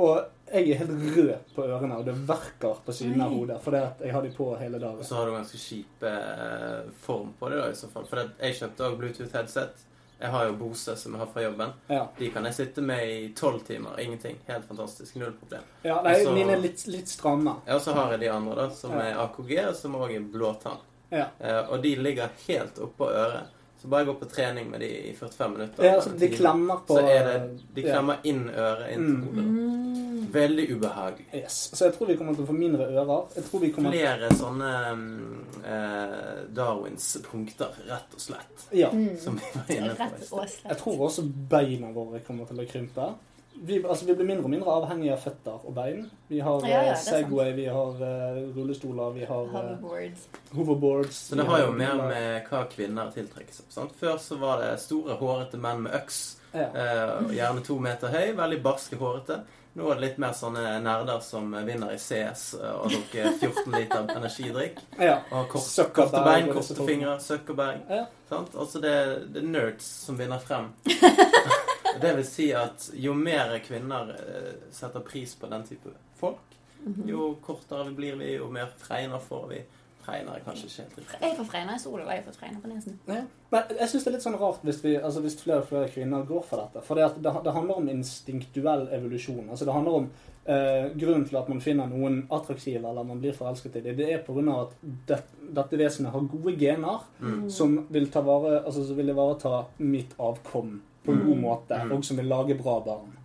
[0.00, 0.16] Og
[0.50, 3.58] jeg er helt rød på ørene, og det verker på siden av hodet.
[3.62, 4.98] Fordi at jeg har de på hele dagen.
[5.02, 8.06] Og så har du ganske kjip eh, form på det, da, i så fall.
[8.08, 9.84] For jeg kjøpte òg Bluetooth-headset.
[10.20, 11.70] Jeg har jo Bose som jeg har fra jobben.
[11.88, 13.98] Ja, De kan jeg sitte med i tolv timer.
[14.00, 14.36] Ingenting.
[14.46, 15.14] Helt fantastisk.
[15.16, 15.62] Null problem.
[15.82, 17.54] ja nei, Altså- mine er litt, litt stramme.
[17.66, 18.98] Ja, Og så har jeg de andre, da, som Ja.
[19.00, 20.76] er AKG, og som òg er blåtann.
[21.10, 21.26] Ja.
[21.40, 23.46] Eh, og de ligger helt oppå øret.
[23.80, 25.84] Så bare gå på trening med de i 45 minutter.
[25.84, 27.94] Ja, altså, de klemmer på Så er det De ja.
[27.94, 29.22] klemmer inn øret inn til Mm.
[29.26, 29.44] hodet.
[29.44, 30.26] Mm.
[30.32, 31.24] Veldig ubehagelig.
[31.34, 31.56] Yes.
[31.74, 33.22] Så jeg tror vi kommer til å få mindre ører.
[33.34, 38.66] Jeg tror vi kommer Flere sånne mm, eh, Darwins punkter, rett og slett.
[38.72, 38.90] Ja.
[39.24, 40.02] Som vi var inne på.
[40.02, 40.38] i Rett sted.
[40.38, 40.68] og slett.
[40.68, 43.08] Jeg tror også beina våre kommer til å krympe.
[43.54, 46.04] Vi, altså, vi blir mindre og mindre avhengig av føtter og bein.
[46.30, 46.98] Vi har Ja, ja, eh.
[47.02, 50.28] Segway, vi har uh, rullestoler, vi har eh, Hoverboards.
[50.54, 51.16] hoverboards.
[51.28, 53.70] Så det har jo mer med hva kvinner tiltrekkes av.
[53.74, 53.92] sant?
[54.00, 56.20] Før så var det store, hårete menn med øks.
[56.54, 56.68] ja.
[56.74, 59.42] Uh, gjerne to meter høy, veldig barske hårete.
[59.78, 64.08] Nå er det litt mer sånne nerder som vinner i CS og drukker 14 liter
[64.16, 64.80] energidrikk.
[64.98, 65.20] ja.
[65.30, 67.84] Og kort, korte bein, korte fingre, søkkerberg.
[67.90, 68.06] Ja.
[68.30, 68.56] Sant?
[68.56, 68.94] Altså det,
[69.34, 70.72] det er nerds som vinner frem.
[72.02, 76.38] det vil si at jo mer kvinner eh, setter pris på den type folk,
[76.80, 77.08] Mhm.
[77.08, 79.58] jo kortere vi blir vi, jo mer fregner får vi.
[80.00, 81.18] Fregner er kanskje ikke helt riktig.
[81.20, 82.94] Jeg får fregner i solen, og jeg får fregner på nesen.
[83.06, 83.18] Ja.
[83.52, 85.90] Men jeg syns det er litt sånn rart hvis, vi, altså hvis flere og flere
[85.92, 86.82] kvinner går for dette.
[86.86, 89.50] For det, at det, det handler om instinktuell evolusjon.
[89.50, 90.10] Altså Det handler om
[90.46, 93.96] eh, grunnen til at man finner noen attraktive eller man blir forelsket i dem.
[94.00, 94.60] Det er pga.
[94.62, 94.72] at
[95.06, 95.20] det,
[95.60, 97.50] dette vesenet har gode gener Mm.
[97.50, 101.98] som vil ta vare, altså som vil ivareta mitt avkom på en god måte, Folk
[101.98, 103.16] og som vil lage bra barn.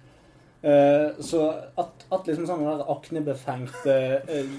[0.66, 1.44] Eh, så
[1.78, 4.56] at, at liksom sånn der aknebefengte eh,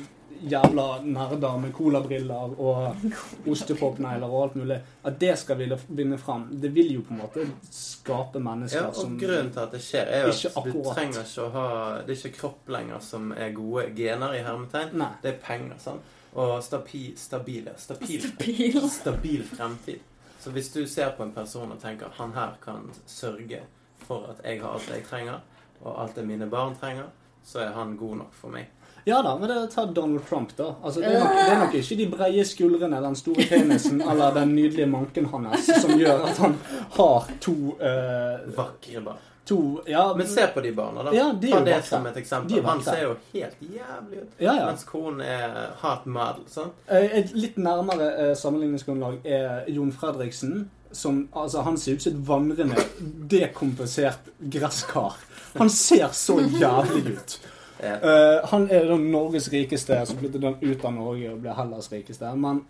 [0.46, 4.76] jævla nerder med colabriller og ostepopnegler og alt mulig,
[5.08, 5.58] at det skal
[5.88, 9.62] vinne fram, det vil jo på en måte skape mennesker Ja, og som grunnen til
[9.64, 11.68] at det skjer, er jo at du trenger ikke å ha
[12.02, 14.92] Det er ikke kropp lenger som er gode gener i hermetegn.
[15.00, 15.12] Nei.
[15.22, 16.12] Det er penger, sant.
[16.36, 18.76] Og stabi, stabile Stabil, Stabil.
[18.92, 20.04] stabil fremtid.
[20.46, 23.64] Så hvis du ser på en person og tenker han her kan sørge
[23.98, 25.40] for at jeg har alt jeg trenger,
[25.80, 27.08] og alt det mine barn trenger,
[27.42, 28.68] så er han god nok for meg.
[29.10, 30.68] Ja da, men det tar Donald Trump, da.
[30.84, 34.38] Altså, det, er nok, det er nok ikke de breie skuldrene, den store penisen eller
[34.38, 36.54] den nydelige manken hans som gjør at han
[37.00, 39.26] har to, uh, Vakre barn.
[39.46, 41.12] To Ja, Men se på de barna, da.
[41.14, 42.64] Ja, de Ta det som et eksempel.
[42.64, 44.30] Han ser jo helt jævlig ut.
[44.38, 44.66] ja, ja.
[44.66, 46.42] Mens konen er hot model.
[46.50, 46.72] sant?
[46.90, 50.70] Eh, Et litt nærmere eh, sammenligningsgrunnlag er Jon Fredriksen.
[50.92, 52.74] Som, altså, han ser ut som et vandrende,
[53.30, 55.14] dekompensert gresskar.
[55.58, 57.38] Han ser så jævlig ut.
[57.82, 57.96] Ja.
[58.00, 61.90] uh, han er da Norges rikeste, så flyttet han ut av Norge og ble Hellas
[61.92, 62.30] rikeste.
[62.40, 62.62] Men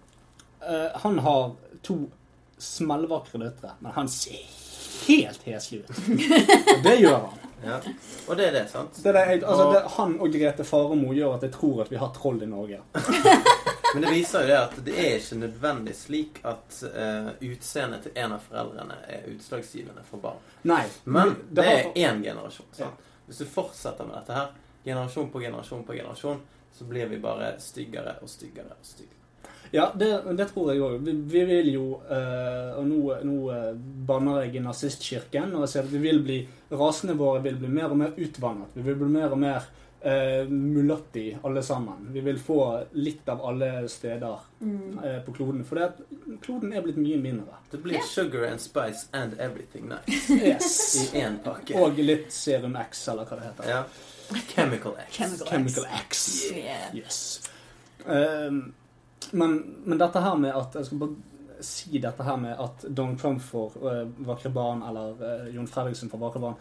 [0.67, 1.53] uh, han har
[1.87, 2.01] to
[2.59, 3.77] smellvakre døtre.
[3.85, 4.43] Men han ser
[5.07, 5.91] helt heslig ut.
[5.91, 7.43] Og det gjør han.
[7.65, 7.81] Ja.
[8.29, 8.99] Og det er det, sant?
[9.03, 11.93] Det er det, jeg, altså, det, han og Grete Faremo gjør at jeg tror at
[11.93, 12.81] vi har troll i Norge.
[13.95, 18.21] Men det viser jo det at det er ikke nødvendig slik at uh, utseendet til
[18.23, 20.43] en av foreldrene er utslagsgivende for barn.
[20.69, 20.83] Nei.
[21.05, 22.69] Men det det er én generasjon.
[22.77, 23.07] Sant?
[23.27, 24.53] Hvis du fortsetter med dette her,
[24.85, 26.43] generasjon på generasjon på generasjon,
[26.77, 29.26] så blir vi bare styggere og styggere og styggere.
[29.73, 31.01] Ja, det, det tror jeg òg.
[31.07, 33.73] Vi, vi vil jo eh, Og nå, nå eh,
[34.07, 36.39] banner jeg i nazistkirken, og jeg sier at vi vil bli
[36.71, 38.73] Rasene våre vil bli mer og mer utvannet.
[38.75, 39.67] Vi vil bli mer og mer
[40.03, 42.09] eh, mulatti, alle sammen.
[42.15, 42.59] Vi vil få
[42.99, 44.99] litt av alle steder Mm.
[45.05, 45.65] eh, på kloden.
[45.69, 45.91] For det,
[46.41, 47.59] kloden er blitt mye mindre.
[47.71, 51.13] Det blir sugar and spice and everything nice Yes.
[51.13, 51.77] i én pakke.
[51.77, 53.69] Og litt Serum X, eller hva det heter.
[53.69, 53.83] Ja.
[54.55, 55.13] Chemical X.
[55.19, 56.25] Chemical Chemical X.
[56.57, 56.89] Yeah.
[56.97, 57.21] Yes.
[58.09, 58.73] Ehm,
[59.33, 61.17] men, men dette her med at Jeg skal bare
[61.65, 66.11] si dette her med at Donald Trump får uh, vakre barn, eller uh, Jon Fredriksen
[66.13, 66.59] får vakre barn.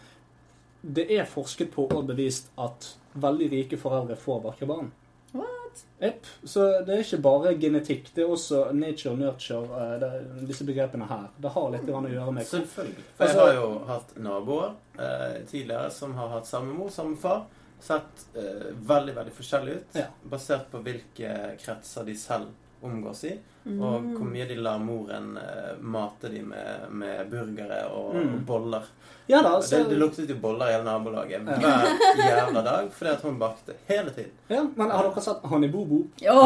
[0.80, 4.88] Det er forsket på og bevist at veldig rike foreldre får vakre barn.
[5.36, 5.82] What?
[6.00, 6.26] Yep.
[6.48, 10.10] Så det er ikke bare genetikk, det er også nature og nurture, uh, det,
[10.48, 11.28] disse begrepene her.
[11.44, 13.04] Det har litt grann å gjøre med Selvfølgelig.
[13.18, 17.20] For jeg Altså- har jo hatt naboer uh, tidligere som har hatt samme mor, samme
[17.20, 17.44] far.
[17.86, 19.98] Sett eh, veldig, veldig forskjellig ut.
[20.00, 20.08] Ja.
[20.26, 22.50] Basert på hvilke kretser de selv
[22.86, 23.36] omgås i.
[23.66, 23.78] Mm.
[23.82, 28.34] Og hvor mye de lar moren eh, mate de med, med burgere og, Mm.
[28.36, 28.84] og boller.
[29.26, 31.72] Ja da, det, så, det luktet jo boller i hele nabolaget Ja.
[32.14, 34.30] hver jævla dag fordi at hun bakte hele tiden.
[34.48, 36.04] ja, men har dere sett Honey Boo Boo?
[36.22, 36.36] Ja?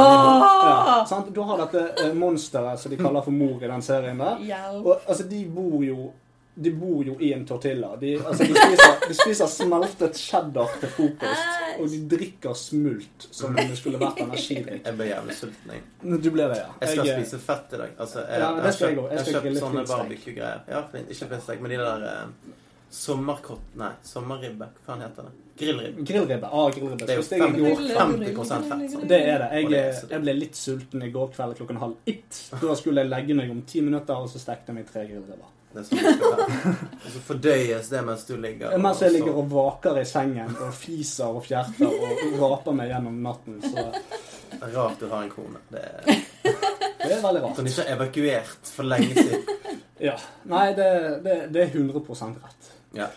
[1.34, 4.40] Du har dette eh, monsteret som de kaller for mor i den serien der.
[4.80, 6.12] Og altså, de bor jo
[6.54, 7.96] de bor jo i en tortilla.
[7.96, 11.58] De, altså, de, spiser, de spiser smeltet cheddar til frokost.
[11.80, 14.82] Og de drikker smult som om det skulle vært energidrikk.
[14.84, 15.84] Jeg ble jævlig sulten, jeg.
[16.20, 16.72] Du ble det, ja.
[16.82, 17.92] Jeg skal jeg, spise fett i dag.
[17.96, 18.80] Altså, jeg, Ja, jeg.
[18.80, 20.64] Jeg jeg har kjøpt sånne barbecue-greier.
[20.68, 22.56] Ja, ikke flintstek, men de der eh,
[22.90, 23.70] sommerkott...
[23.78, 24.68] Nei, sommerribbe.
[24.80, 25.46] Hva faen heter det?
[25.60, 26.04] Grillribbe.
[26.10, 26.50] Grillribbe.
[26.50, 27.06] Ah, grillribbe.
[27.06, 27.86] Det er jo Spiste jeg i går.
[27.94, 28.84] 50, 50 fett.
[28.96, 29.08] sant?
[29.12, 29.48] Det er det.
[29.54, 32.42] Jeg, er jeg ble litt sulten i går kveld klokken halv ett.
[32.58, 35.56] Da skulle jeg legge meg om ti minutter, og så stekte jeg meg tre grillribber.
[35.72, 36.22] Det sånn.
[37.04, 40.72] Og så fordøyes det mens du ligger Mens jeg ligger og vaker i sengen og
[40.74, 43.60] fiser og fjerter og raper meg gjennom natten.
[43.62, 43.84] Så
[44.74, 45.62] Rart du har en kone.
[45.70, 46.24] Det er,
[47.06, 47.56] det er veldig rart.
[47.60, 49.46] som ikke har evakuert for lenge siden.
[50.00, 50.14] Ja.
[50.48, 50.84] Nei, det,
[51.26, 52.00] det, det er 100
[52.40, 52.68] rett.
[52.96, 53.10] Ja.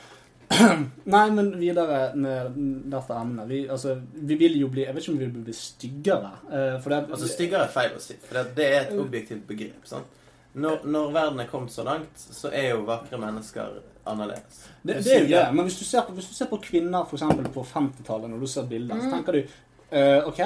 [1.16, 2.58] Nei, men videre med
[2.92, 3.48] dette emnet.
[3.48, 6.32] Vi, altså, vi vil jo bli Jeg vet ikke om vi vil bli styggere.
[6.52, 9.48] eh, For det, Altså, styggere er feil å si, for det- det er et objektivt
[9.48, 9.88] begrep.
[9.88, 10.20] sant?
[10.54, 14.60] Når, når verden er kommet så langt, så er jo vakre mennesker annerledes.
[14.82, 15.44] det, det er jo det.
[15.56, 18.44] Men hvis du ser på, hvis du ser på kvinner for eksempel, på 50-tallet, når
[18.44, 20.44] du ser bilder, så tenker du eh, OK,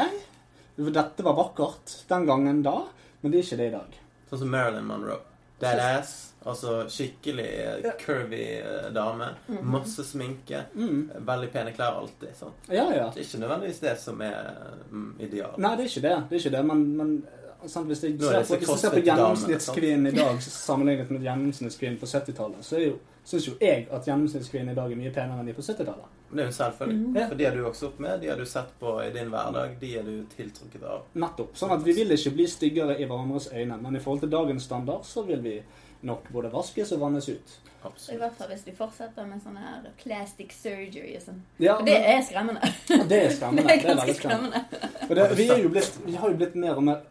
[0.77, 2.77] dette var vakkert den gangen da,
[3.21, 3.99] men det er ikke det i dag.
[4.29, 5.19] Sånn som Marilyn Monroe.
[5.59, 6.23] Deadass.
[6.47, 9.31] Altså skikkelig eh, curvy eh, dame.
[9.67, 10.61] Masse sminke.
[10.77, 11.09] Mm.
[11.27, 12.35] Veldig pene klær alltid.
[12.37, 12.53] sånn.
[12.69, 13.09] Ja, ja.
[13.11, 14.53] Det er ikke nødvendigvis det som er
[14.91, 15.57] mm, ideal.
[15.59, 16.15] Nei, det er ikke det.
[16.29, 17.11] det, er ikke det men, men
[17.65, 21.25] sant, hvis, jeg er ser på, hvis jeg ser på gjennomsnittskvinnen i dag sammenlignet med
[21.25, 22.97] gjennomsnittskvinnen på 70-tallet, så jo,
[23.27, 26.13] syns jo jeg at gjennomsnittskvinnen i dag er mye penere enn de på 70-tallet.
[26.29, 26.97] Det er jo selvfølgelig.
[27.07, 27.19] Mm.
[27.29, 29.77] For de har du vokst opp med, de har du sett på i din hverdag,
[29.79, 31.05] de er du tiltrukket av.
[31.13, 31.55] Nettopp.
[31.57, 34.67] Sånn at vi vil ikke bli styggere i hverandres øyne, men i forhold til dagens
[34.67, 35.55] standard så vil vi
[36.07, 37.55] nok både vaskes og vannes ut.
[37.87, 38.15] Absolutt.
[38.15, 41.37] I hvert fall hvis du fortsetter med sånn her plastic surgery og sånn.
[41.61, 42.61] Ja, Og det er skremmende.
[42.89, 43.67] men- det er skremmende.
[43.67, 44.63] Det er ganske skremmende.
[44.67, 45.15] skremmende.
[45.15, 47.05] Det, vi, er jo blitt, vi har jo blitt mer og mer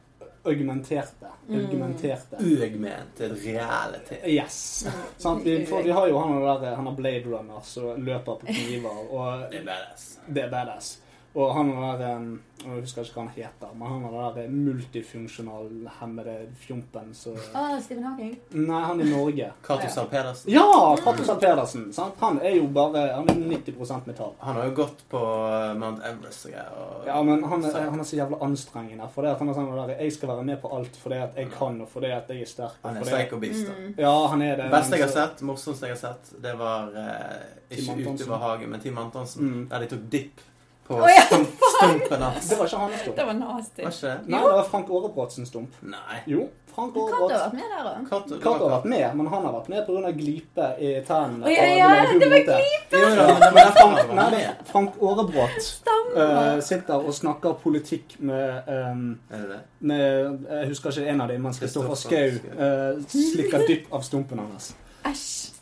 [0.47, 1.31] argumenterte.
[1.49, 1.59] Mm.
[1.65, 2.37] Argumenterte.
[2.41, 4.19] Uegmented reality.
[4.27, 4.87] Yes.
[5.19, 8.47] Sånn, Vi, for vi har jo han der, han har Blade Runner som løper på
[8.47, 10.07] kniver, og Det er badass.
[10.27, 10.97] det er badass.
[11.37, 12.29] Og han der um,
[12.65, 15.67] Jeg husker ikke hva han heter, men han er der multifunksjonal
[15.99, 18.33] hemmede fjompen så Å, Stephen Hawking.
[18.57, 19.51] Nei, han i Norge.
[19.67, 19.91] Cato.
[19.93, 20.51] Zahl Pedersen.
[20.51, 20.65] Ja!
[21.05, 21.85] Cato Zahl Pedersen.
[21.95, 22.17] Sant?
[22.25, 24.33] Han er jo bare Han er 90% metall.
[24.41, 27.05] Han har jo gått på eh, Mount Everest og greier.
[27.11, 29.11] Ja, men han er, han er så jævla anstrengende.
[29.15, 31.39] For det at han er sånn der, Jeg skal være med på alt fordi at
[31.39, 32.81] jeg kan, og fordi at jeg er sterk.
[32.89, 33.69] Han er sterk og beast.
[33.69, 33.77] da.
[33.77, 33.95] Mm.
[34.09, 34.73] Ja, han er det.
[34.73, 38.83] Beste jeg har sett, morsomste jeg har sett, det var eh, ikke utover hagen, men
[38.83, 39.45] Tim Antonsen.
[39.47, 39.65] Mm.
[39.71, 40.47] Der de tok dipp
[40.87, 42.49] på oh, ja, stump, stumpen hans.
[42.49, 43.17] Det var ikke hans stump.
[43.17, 43.83] Det var nasty.
[43.83, 44.31] Var ikke det?
[44.35, 45.81] Nei, det var Frank Aarebrotsen stump.
[45.81, 46.23] Nei.
[46.31, 48.01] Jo, Frank Kato har vært med der òg.
[48.11, 50.11] Cato det har vært med, men han har vært med pga.
[50.13, 51.47] glipe i tennene.
[51.47, 53.01] Oh, ja, og ja, ble det var glipe!
[53.01, 54.43] Jo, da, men derfor Nei.
[54.69, 56.19] Frank Aarebrot Stemmer.
[56.27, 59.61] eh, sitter og snakker politikk med, um, Er det det?
[59.81, 64.45] med Jeg husker ikke en av dem, men Kristoffer Schou uh, slikker dypp av stumpen
[64.45, 64.75] hans.
[65.09, 65.57] Æsj.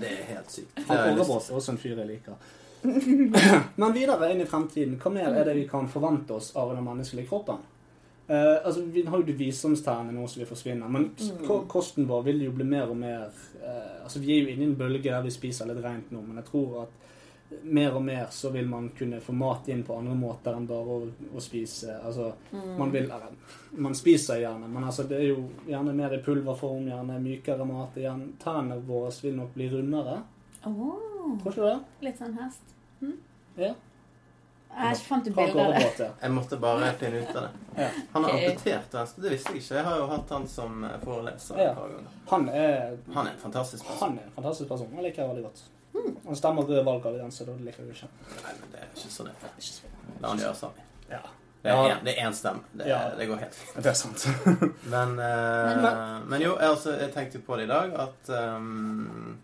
[0.00, 0.70] Det er helt sykt.
[0.86, 2.38] Frank har Aarebrot er også en fyr jeg liker.
[2.82, 6.84] Men videre inn i fremtiden, hva mer er det vi kan forvente oss av den
[6.84, 7.60] menneskelige kroppen?
[8.30, 11.66] Uh, altså, Vi har jo de visdomstennene nå som vil forsvinne, men Mm.
[11.68, 14.70] kosten vår vil jo bli mer og mer uh, Altså, Vi er jo inne i
[14.70, 16.88] en bølge der vi spiser litt rent nå, men jeg tror at
[17.66, 20.94] mer og mer så vil man kunne få mat inn på andre måter enn bare
[21.00, 21.96] å, å spise.
[22.06, 22.76] Altså, Mm.
[22.78, 23.10] man vil
[23.72, 27.94] Man spiser gjerne, men altså, det er jo gjerne mer i pulverform, gjerne mykere mat.
[27.98, 30.20] Gjerne, tennene våre vil nok bli rundere.
[30.66, 31.78] Åh, Tror ikke du det?
[32.06, 32.74] litt sånn hest.
[33.56, 33.74] Ja.
[34.70, 36.10] Jeg fant du bilde av det.
[36.22, 37.50] Jeg måtte bare finne ut av det.
[37.82, 37.88] Ja.
[38.12, 39.22] Han har amputert venstre.
[39.24, 39.74] Det visste jeg ikke.
[39.80, 41.70] Jeg har jo hatt han som foreleser Ja.
[41.72, 42.12] et par ganger.
[42.30, 44.08] Han er Han er en fantastisk person.
[44.08, 44.88] Han er en fantastisk person.
[44.94, 45.62] Han liker jeg veldig godt.
[46.26, 48.08] Han stemmer rød valgallianse, da liker jeg ikke.
[48.44, 49.34] Nei, men det er ikke så det.
[50.22, 50.80] La han gjøre sånn.
[51.10, 51.18] Ja,
[51.62, 52.62] Det er én- det er én stemme.
[52.72, 53.10] Det, Ja.
[53.18, 53.82] det går helt fint.
[53.82, 54.26] det er sant.
[54.86, 58.28] Men, uh, Men- men jo, jeg, altså, jeg tenkte jo på det i dag at
[58.28, 59.36] ehm,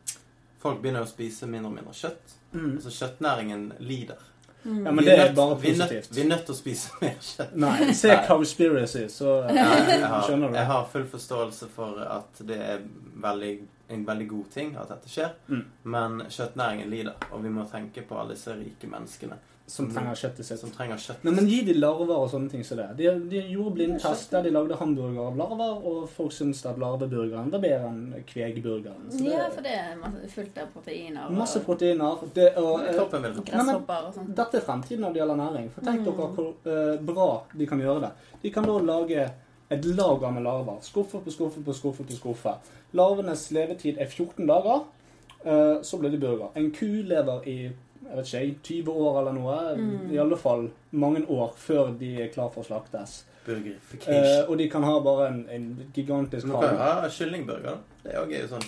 [0.67, 2.35] folk begynner å spise mindre og mindre kjøtt.
[2.57, 2.73] Mm.
[2.79, 4.17] Altså kjøttnæringen lider.
[4.19, 4.33] Ja,
[4.67, 4.83] Mm.
[4.83, 6.09] men Vi det er nødt- bare positivt.
[6.17, 7.53] Vi er nødt til å spise mer kjøtt.
[7.55, 10.55] Nei, se Cowspiracy, så Ja, jeg, har, skjønner du.
[10.59, 12.81] jeg har full forståelse for at det er
[13.23, 13.53] veldig,
[13.95, 15.63] en veldig god ting at dette skjer, Mm.
[15.85, 20.47] men kjøttnæringen lider, og vi må tenke på alle disse rike menneskene Som trenger kjøttet
[20.47, 20.61] sitt.
[20.61, 21.25] som trenger kjøtt.
[21.27, 22.85] Nei, men gi de larver og sånne ting som det.
[23.01, 27.51] De, de gjorde blindtest der de lagde hamburger av larver, og folk syntes at larveburgeren
[27.51, 29.09] var bedre enn kvegburgeren.
[29.11, 31.25] Så det Ja, for det er masse, fullt av proteiner.
[31.27, 31.33] Og...
[31.41, 32.23] masse proteiner.
[32.37, 34.29] Det, og, eh, Kroppen vil gresshopper og sånn.
[34.39, 35.67] Dette er fremtiden når det gjelder næring.
[35.75, 36.05] For tenk Mm.
[36.07, 38.11] dere hvor uh, bra de kan gjøre det.
[38.43, 39.25] De kan da lage
[39.71, 40.79] et lager med larver.
[40.87, 42.55] Skuffe på skuffe på skuffe på skuffe.
[42.95, 44.85] Larvenes levetid er 14 dager.
[45.47, 46.55] Uh, så blir det burger.
[46.55, 47.57] En ku lever i
[48.09, 49.57] jeg vet ikke, 20 år eller noe.
[49.79, 50.13] Mm.
[50.15, 53.25] I alle fall mange år før de er klar for å slaktes.
[53.47, 57.05] Eh, og de kan ha bare en, en gigantisk Man kan jo hale.
[57.07, 57.77] ha kyllingburger.
[58.03, 58.65] Det er jo sånn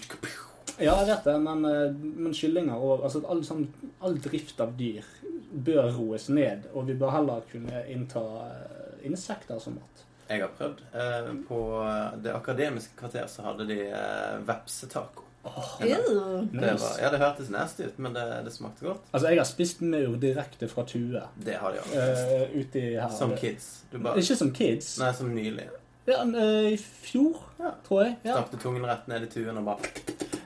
[0.78, 1.88] Ja, jeg vet det, men, eh,
[2.22, 3.64] men kyllinger og altså, all, sånn,
[3.98, 5.06] all drift av dyr
[5.50, 6.68] bør roes ned.
[6.74, 10.04] Og vi bør heller kunne innta eh, insekter som mat.
[10.28, 10.84] Jeg har prøvd.
[10.92, 11.60] Eh, på
[12.22, 15.24] det akademiske kvarter så hadde de eh, vepsetaco.
[15.80, 16.48] Ew.
[16.52, 19.02] Det, var, ja, det hørtes nasty ut, men det, det smakte godt.
[19.12, 21.98] Altså, jeg har spist maur direkte fra tue Det har de også.
[21.98, 23.10] uh, her.
[23.18, 23.68] Som kids.
[23.92, 24.94] Du bare Ikke som kids.
[25.00, 25.68] Nei, som nylig.
[26.08, 27.74] Ja, uh, I fjor, Ja.
[27.88, 28.16] tror jeg.
[28.24, 28.38] Ja.
[28.38, 29.92] Stakte tungen rett ned i tuen og bare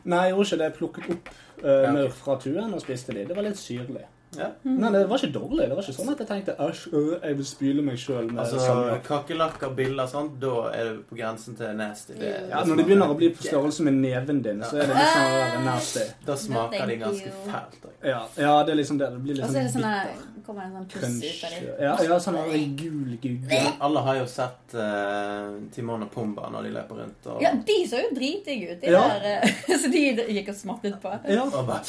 [0.04, 0.64] Nei, jeg gjorde ikke det.
[0.70, 1.28] Jeg plukket opp
[1.62, 3.26] uh, Ja, maur fra tuen og spiste de.
[3.28, 4.06] Det var litt syrlig.
[4.38, 4.46] Ja.
[4.64, 5.66] Nei, det var ikke dårlig.
[5.68, 8.38] Det var ikke sånn at jeg tenkte æsj, øh, jeg vil spyle meg sjøl med
[8.44, 9.02] Altså, salmiakk.
[9.04, 12.12] kakerlakker, biller og sånt, da er du på grensen til nasty.
[12.16, 14.86] Det, Ja, det når de begynner å bli på størrelse med neven din, så er
[14.88, 16.06] det litt sånn der nasty.
[16.24, 17.44] Da smaker de ganske you.
[17.50, 17.88] fælt.
[18.02, 19.10] Ja, ja, det er liksom det.
[19.12, 20.42] Det blir litt Og så er det sånn sånn bitter.
[20.46, 21.84] kommer en sånn puss ut av dem.
[21.84, 22.40] Ja, ja, sånn
[22.76, 23.62] gul, gul gugge.
[23.80, 27.78] Alle har jo sett uh, Timon og Pumba når de løper rundt og, Ja, de
[27.86, 29.04] så jo dritdigge ut, de Ja.
[29.08, 29.42] der.
[29.44, 30.02] eh, Så de
[30.32, 31.12] gikk og smattet på.
[31.28, 31.82] Ja, og bare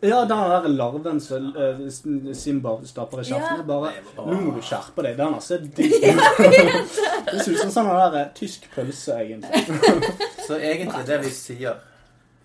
[0.00, 1.80] ja den der larven som uh,
[2.34, 3.58] Simba stapper i kjeften, Ja.
[3.58, 5.16] er bare Nå må du skjerpe deg.
[5.18, 6.02] Den har sett digg ut.
[7.32, 9.64] Det ser ut som sånn der eh, tysk pølse, egentlig.
[10.46, 11.82] Så egentlig det vi sier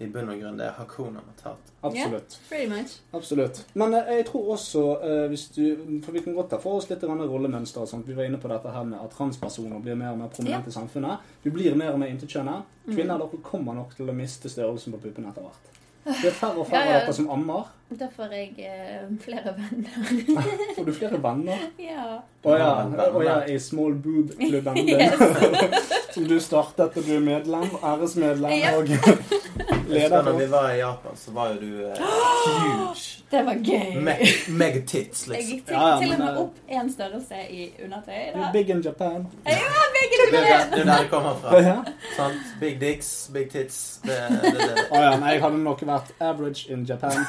[0.02, 1.72] i bunn og grunn, det er Hakuna Matata.
[1.84, 2.38] Absolutt.
[2.52, 2.82] Yeah.
[3.16, 3.62] Absolutt.
[3.80, 5.64] Men eh, jeg tror også, eh, hvis du
[6.06, 8.08] For vi kan godt ta for oss litt rollemønster og sånt.
[8.08, 10.76] Vi var inne på dette her med at transpersoner blir mer og mer prominente i
[10.76, 11.30] samfunnet.
[11.44, 12.66] Vi blir mer og mer intetkjønnet.
[12.88, 12.96] Mm.
[12.96, 15.73] Kvinner dere kommer nok til å miste størrelsen på puppene etter hvert.
[16.06, 17.12] Det er færre og færre Ja, ja.
[17.12, 17.72] som ammer.
[18.00, 19.96] Derfor har jeg eh, flere venner.
[20.76, 21.68] Får du flere venner?
[21.80, 22.22] ja.
[22.44, 22.72] Å ja,
[23.16, 24.90] å ja, i small boob-klubben din.
[25.00, 25.92] Yes.
[26.14, 28.74] som du startet, da du er medlem, æresmedlem Ja.
[28.76, 30.52] og Jeg husker leder når vi for.
[30.58, 33.06] var i Japan, så var jo du eh, huge.
[33.34, 33.96] Det var gøy.
[34.06, 34.18] Me-
[34.60, 35.54] Megatits, Jeg liksom.
[35.56, 38.20] gikk til, Ja, ja, til og men, med eh, opp én størrelse i undertøy.
[38.36, 38.50] Du Da.
[38.54, 39.24] big in Japan.
[39.48, 40.44] Ja, begge Det er dere!
[40.52, 41.62] der, det er der det kommer fra.
[41.64, 41.78] Ja.
[42.18, 42.44] Sant?
[42.60, 43.80] Big dicks, big tits.
[44.04, 44.86] Det, det, det.
[44.92, 47.24] Å ja, nei, jeg hadde nok vært average in Japan.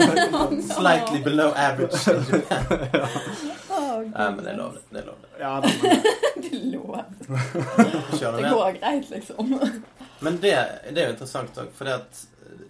[0.78, 1.96] Slightly below average.
[4.00, 4.12] Japan.
[4.16, 4.80] Nei, men det er lovlig.
[4.90, 5.28] Det er lovlig.
[5.38, 7.04] Ja, Det er lov.
[8.36, 9.60] Det går greit, liksom.
[10.20, 12.26] Men det, det er jo interessant òg, fordi at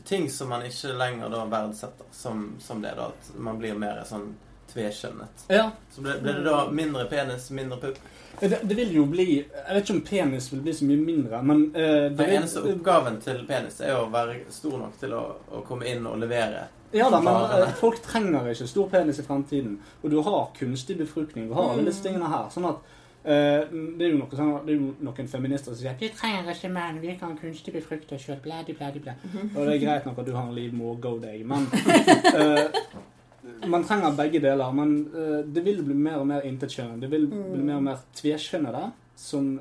[0.06, 4.02] ting som man ikke lenger da verdsetter, som, som det, da, at man blir mer
[4.08, 4.32] sånn
[4.72, 5.46] tvekjønnet.
[5.50, 5.70] ja.
[5.90, 7.98] Så blir, blir det da mindre penis, mindre pupp?
[8.40, 11.42] Det, det vil jo bli Jeg vet ikke om penis vil bli så mye mindre,
[11.42, 15.16] men uh, det Den vil, eneste oppgaven til penis er å være stor nok til
[15.18, 16.68] å, å komme inn og levere.
[16.92, 19.76] Ja da, men eh, folk trenger ikke stor penis i fremtiden.
[20.02, 21.50] Og du har kunstig befruktning.
[21.50, 22.48] Du har alle disse tingene her.
[22.54, 23.68] Sånn at Uh,
[23.98, 26.70] det, er jo noe, sånn, det er jo noen feminister som sier Vi trenger ikke
[26.72, 28.38] menn, vi kan kunstig befrukte oss sjøl.
[28.40, 29.12] Blædi, blædi, blæ.
[29.50, 32.64] Og det er greit nok at du har en livmor, go deg, men uh,
[33.74, 36.96] man trenger begge deler, men uh, det vil bli mer og mer intetkjønn.
[37.02, 38.86] Det vil bli mer og mer tvekjønnede,
[39.20, 39.52] som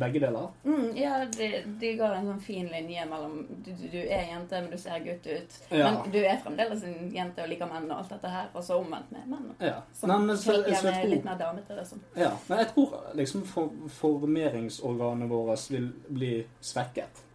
[0.00, 0.48] begge deler.
[0.64, 1.48] Mm, ja, de,
[1.80, 5.26] de går en sånn fin linje mellom du, du, er jente, men du ser gutt
[5.26, 5.58] ut.
[5.70, 5.88] Ja.
[5.88, 8.52] Men du er fremdeles en jente og liker menn og alt dette her.
[8.52, 9.50] Og så omvendt med menn.
[9.62, 9.80] Ja.
[9.98, 11.80] Som Nei, men så, så gjerne jeg tror, litt mer damete.
[11.80, 12.06] Liksom.
[12.20, 12.32] ja.
[12.48, 17.28] Men jeg tror liksom for, formeringsorganet vårt vil bli svekket.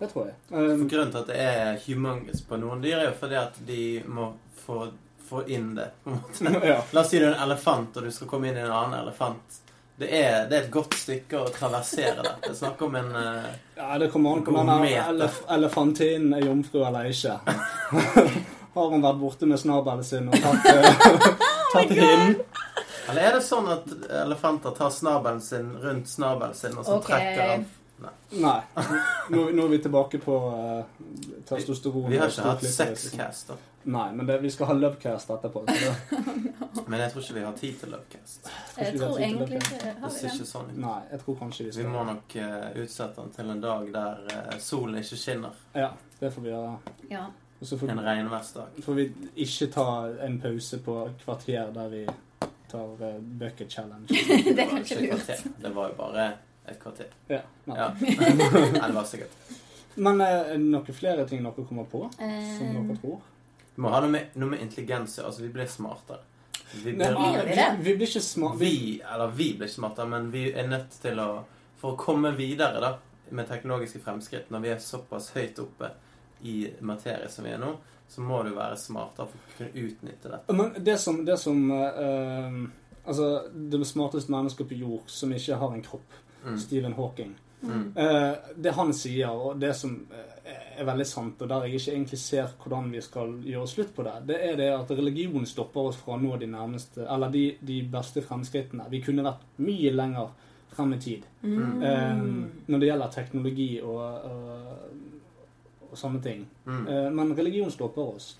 [0.00, 0.34] Det tror jeg.
[0.48, 3.80] Um, Grunnen til at det er humongous på noen dyr, er jo fordi at de
[4.08, 4.86] må få,
[5.26, 5.90] få inn det.
[6.04, 6.54] på en måte.
[6.70, 6.78] ja.
[6.92, 8.96] La oss si du er en elefant, og du skal komme inn i en annen
[9.02, 9.60] elefant.
[9.96, 12.40] Det er, det er et godt stykke å traversere dette.
[12.42, 13.44] Det er snakk om en uh,
[13.76, 17.36] ja, det kommer an på om elef elefantinen er jomfru eller ikke.
[18.74, 22.40] Har hun vært borte med snabelen sin og tatt, uh, tatt hinnen?
[23.04, 23.86] Eller er det sånn at
[24.24, 27.12] elefanter tar snabelen sin rundt snabelen sin, og så okay.
[27.12, 27.64] trekker av
[28.34, 28.60] Nei.
[29.30, 30.84] Nå, nå er vi tilbake på uh,
[31.48, 32.10] testosteron.
[32.10, 33.56] Vi har ikke hatt sexcast, da.
[33.84, 35.64] Nei, men det, vi skal ha lovecast etterpå.
[35.68, 35.94] Så det,
[36.88, 38.50] Men jeg tror ikke vi har tid til lovecast.
[38.78, 40.32] Jeg vi tror egentlig ikke Det har vi det.
[40.32, 43.62] ikke sånn nei, jeg tror kanskje vi Vi må nok uh, utsette den til en
[43.64, 45.64] dag der uh, solen ikke skinner.
[45.76, 45.90] Ja,
[46.20, 46.94] det får vi gjøre.
[47.12, 47.26] Ja.
[47.64, 48.80] Får, En regnværsdag.
[48.84, 49.04] får vi
[49.46, 49.86] ikke ta
[50.26, 52.02] en pause på kvarter der vi
[52.72, 54.08] tar uh, bucket challenge.
[54.44, 55.46] Det det, var ikke lurt.
[55.62, 56.28] Det var jo bare
[56.66, 57.12] et kvarter.
[57.28, 57.76] Ja, nei.
[57.78, 57.90] Ja.
[58.00, 59.30] Nei, det var sikkert.
[59.94, 63.20] Men det noen flere ting dere kommer på, som Eh, dere tror?
[63.74, 65.18] Vi må ha noe med, noe med intelligens.
[65.18, 66.22] Altså, vi blir smartere.
[66.74, 68.58] Vi blir, Nei, vi vi, blir ikke smart...
[68.58, 71.28] Vi, vi, eller vi blir ikke smartere, men vi er nødt til å
[71.78, 72.94] For å komme videre da,
[73.36, 75.90] med teknologiske fremskritt, når vi er såpass høyt oppe
[76.48, 77.74] i materie som vi er nå,
[78.08, 80.56] så må du være smartere for å kunne utnytte dette.
[80.56, 82.64] men det som, det som uh,
[83.04, 86.14] Altså, det smarteste mennesket på jord som ikke har en kropp,
[86.44, 86.58] Mm.
[86.58, 87.34] Stephen Hawking
[87.64, 87.96] Mm.
[87.96, 91.92] Eh, det han sier, og det som eh, er veldig sant, og der jeg ikke
[91.94, 95.88] egentlig ser hvordan vi skal gjøre slutt på det, det er det at religion stopper
[95.88, 98.84] oss fra å nå de nærmeste, eller de, de beste fremskrittene.
[98.92, 100.28] Vi kunne vært mye lenger
[100.74, 101.82] frem i tid Mm.
[101.82, 102.22] eh,
[102.66, 106.46] når det gjelder teknologi og, og, og sånne ting.
[106.68, 108.34] Eh, men religion stopper oss.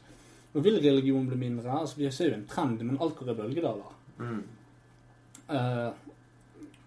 [0.55, 1.81] Og vil religion bli mindre?
[1.81, 3.95] Altså, vi ser jo en trend, men alt går i bølgedaler.
[4.19, 4.43] Mm.
[5.49, 5.91] Uh,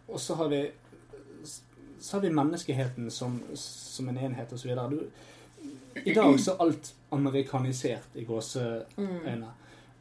[0.08, 0.62] og så har vi
[2.00, 4.72] så har vi menneskeheten som, som en enhet osv.
[6.04, 9.50] I dag så er alt amerikanisert i gåseøyne.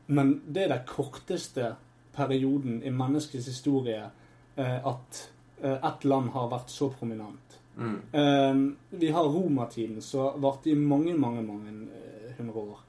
[0.07, 1.75] Men det er den korteste
[2.17, 4.05] perioden i menneskets historie
[4.57, 5.23] eh, at
[5.63, 7.59] eh, ett land har vært så prominent.
[7.77, 7.97] Mm.
[8.13, 11.75] Eh, vi har romertiden, som varte i mange, mange, mange
[12.39, 12.83] hundre år.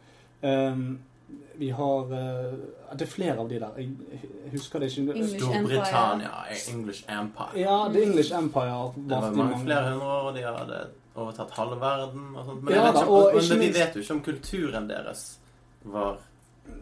[1.57, 2.53] Eh, vi har eh,
[2.95, 3.73] Det er flere av de der.
[3.77, 5.13] Jeg husker det ikke.
[5.15, 6.31] English Storbritannia,
[6.73, 7.59] English Empire.
[7.59, 10.79] Ja, The English Empire Det var mange, mange flere hundre år, og de hadde
[11.17, 12.63] overtatt halve verden og sånt.
[12.63, 15.37] Men, Ja vet da, ikke, og men, men vi vet jo ikke om kulturen deres
[15.83, 16.17] var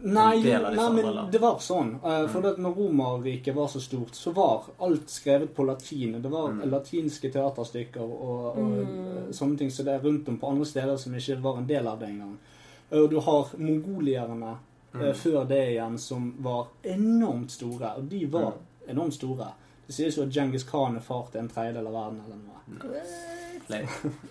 [0.02, 1.92] Nei, en del av disse nei men det var sånn.
[2.02, 2.42] Eh, for Mm.
[2.42, 6.20] det, når Romerriket var så stort, så var alt skrevet på latin.
[6.22, 6.70] Det var Mm.
[6.70, 8.80] latinske teaterstykker og, og Mm.
[8.80, 11.66] eh, sånne ting som det er rundt om på andre steder som ikke var en
[11.66, 12.32] del av det engang.
[12.34, 12.55] Eh,
[12.92, 14.62] Og du har mongolierne eh,
[14.96, 15.14] Mm.
[15.14, 17.90] før det igjen som var enormt store.
[17.98, 18.88] Og de var Mm.
[18.88, 19.48] enormt store.
[19.86, 23.00] Det sies jo at Genghis Khan er far til en tredjedel av verden eller noe.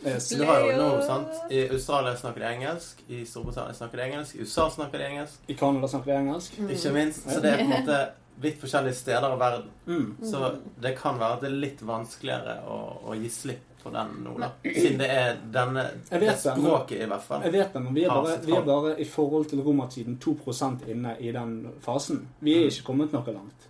[0.03, 4.03] Eh, du har jo nå, sant I Australia snakker de engelsk, i Storbritannia snakker de
[4.03, 5.39] engelsk, i USA snakker de engelsk.
[5.47, 6.59] I Canada snakker de engelsk.
[6.69, 7.29] Ikke minst.
[7.29, 7.99] Så det er på en måte
[8.41, 9.69] vidt forskjellige steder av verden.
[9.87, 10.17] Mm.
[10.23, 12.79] Så det kan være at det er litt vanskeligere å,
[13.11, 14.49] å gi slipp på den nå, da.
[14.65, 17.45] Siden det er denne det språket, i hvert fall.
[17.45, 20.89] Jeg vet det, men vi er, bare, vi er bare i forhold til romertiden 2%
[20.91, 21.55] inne i den
[21.85, 22.23] fasen.
[22.41, 22.73] Vi er Mm.
[22.73, 23.69] ikke kommet noe langt.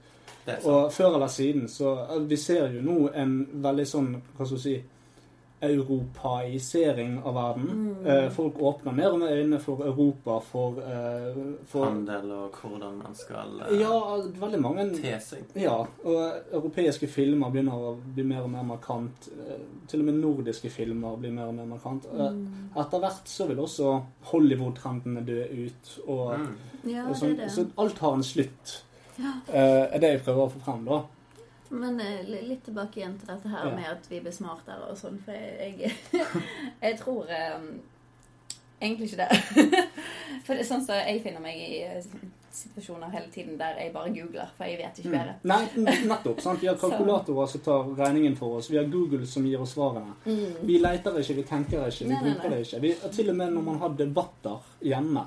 [0.64, 3.32] Og før eller siden så eh, Vi ser jo nå en
[3.64, 4.76] veldig sånn, hva skal du si
[5.62, 7.96] Europaisering av verden.
[8.04, 8.06] Mm.
[8.26, 11.38] Eh, folk åpner mer og mer øynene for Europa, for, eh,
[11.68, 15.46] for Handel og hvordan man skal eh, Ja, veldig mange te seg.
[15.56, 19.30] Ja, og europeiske filmer begynner å bli mer og mer markant.
[19.36, 22.06] Eh, Til og med nordiske filmer blir mer og mer markant.
[22.14, 22.70] Eh, Mm.
[22.76, 24.02] Etter hvert så vil også
[24.32, 26.00] Hollywood-trendene dø ut.
[26.08, 26.56] Og, Mm.
[26.92, 27.52] Ja, og det sånn, er det.
[27.52, 28.82] Så alt har en slutt.
[29.18, 29.32] Ja.
[29.54, 31.04] Eh, er det jeg prøver å få frem, da.
[31.76, 33.76] Men eh, litt tilbake igjen til dette her Ja.
[33.76, 36.26] med at vi blir smartere og sånn, for jeg, jeg,
[36.86, 37.68] jeg tror um,
[38.82, 39.84] egentlig ikke det.
[40.46, 42.04] for det er sånn som jeg finner meg i eh,
[42.56, 45.16] situasjoner hele tiden der jeg bare googler, for jeg vet ikke Mm.
[45.18, 45.34] bedre.
[45.44, 46.40] Nei, nettopp.
[46.42, 46.62] sant?
[46.64, 48.70] Vi har kalkulatorer som tar regningen for oss.
[48.72, 50.14] Vi har Google som gir oss svarene.
[50.26, 50.62] Mm.
[50.70, 52.50] Vi leter ikke, vi tenker ikke, vi Nei, nei, nei.
[52.54, 52.80] det ikke.
[52.86, 55.26] Vi, til og med når man har debatter hjemme.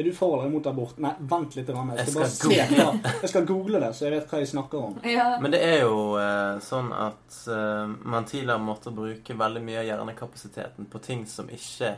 [0.00, 0.96] Er du for eller imot abort?
[1.04, 1.66] Nei, vent litt.
[1.68, 1.90] grann.
[1.92, 4.84] Jeg Jeg skal, bare se jeg skal google det, så jeg vet hva jeg snakker
[4.88, 4.94] om.
[5.04, 5.26] Ja.
[5.44, 9.88] Men det er jo eh, sånn at eh, man tidligere måtte bruke veldig mye av
[9.90, 11.92] hjernekapasiteten på ting som ikke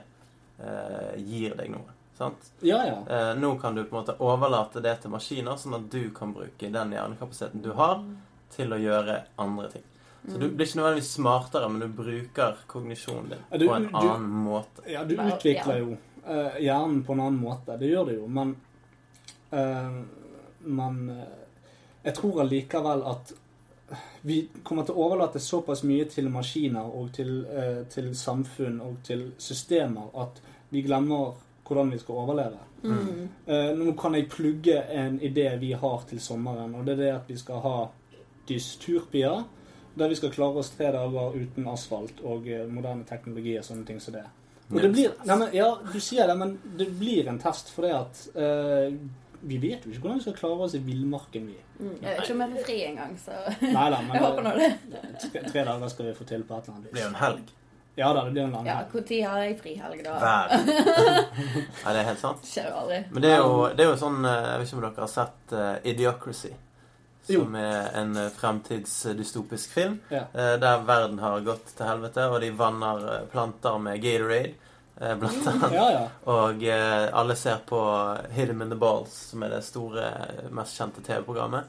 [0.59, 1.94] eh, gir deg noe.
[2.18, 2.50] Sant?
[2.61, 2.98] Ja, ja.
[3.09, 6.34] Eh, nå kan du på en måte overlate det til maskiner, sånn at du kan
[6.36, 8.03] bruke den hjernekapasiteten du har,
[8.53, 9.86] til å gjøre andre ting.
[10.28, 13.86] Så du blir ikke nødvendigvis smartere, men du bruker kognisjonen din Ja, du- på en
[13.88, 14.84] du- annen måte.
[14.86, 15.78] Ja, du utvikler ja.
[15.82, 15.96] jo
[16.27, 17.77] eh, hjernen på en annen måte.
[17.77, 18.57] Det gjør det jo, men
[19.51, 20.03] uh,
[20.62, 21.39] Men eh,
[22.05, 23.33] jeg tror allikevel at
[24.23, 27.43] vi kommer til å overlate såpass mye til maskiner og til,
[27.93, 30.39] til samfunn og til systemer at
[30.70, 31.35] vi glemmer
[31.66, 32.62] hvordan vi skal overleve.
[32.85, 33.27] Mm.
[33.49, 37.11] Uh, nå kan jeg plugge en idé vi har til sommeren, og det er det
[37.16, 37.77] at vi skal ha
[38.49, 39.43] dysturpier.
[39.99, 44.01] Der vi skal klare oss tre dager uten asfalt og moderne teknologi og sånne ting
[44.01, 44.25] som det.
[44.73, 47.87] Og det blir, nei, men, ja, du sier det, men det blir en test for
[47.87, 48.95] det at uh,
[49.43, 51.59] vi vet jo ikke hvordan vi skal klare oss i villmarken, vi.
[51.79, 51.97] Mm.
[52.01, 53.41] Jeg er ikke om jeg får fri engang, så
[53.79, 54.70] Nei da, jeg håper nå det.
[55.25, 57.20] tre, tre dager skal vi få til på et eller annet Det blir jo en
[57.23, 57.53] helg.
[57.95, 58.95] Ja da, det blir en lang helg.
[58.95, 60.12] Ja, når har jeg frihelg, da?
[60.23, 60.53] Hver.
[61.83, 62.47] Nei, det er helt sant.
[62.49, 63.01] Skjer jo aldri.
[63.11, 65.11] Men det er jo, det er jo sånn eh, Jeg vet ikke om dere har
[65.12, 66.53] sett uh, Idiocracy.
[67.27, 69.99] Som er en eh, fremtidsdystopisk film.
[70.09, 70.25] Ja.
[70.35, 74.55] eh, Der verden har gått til helvete, og de vanner eh, planter med Gatorade.
[75.18, 75.73] Blant annet.
[75.75, 76.03] Ja, ja.
[76.31, 76.61] Og
[77.18, 77.79] alle ser på
[78.31, 80.05] Hit Him in the Balls, som er det store,
[80.55, 81.64] mest kjente TV-programmet.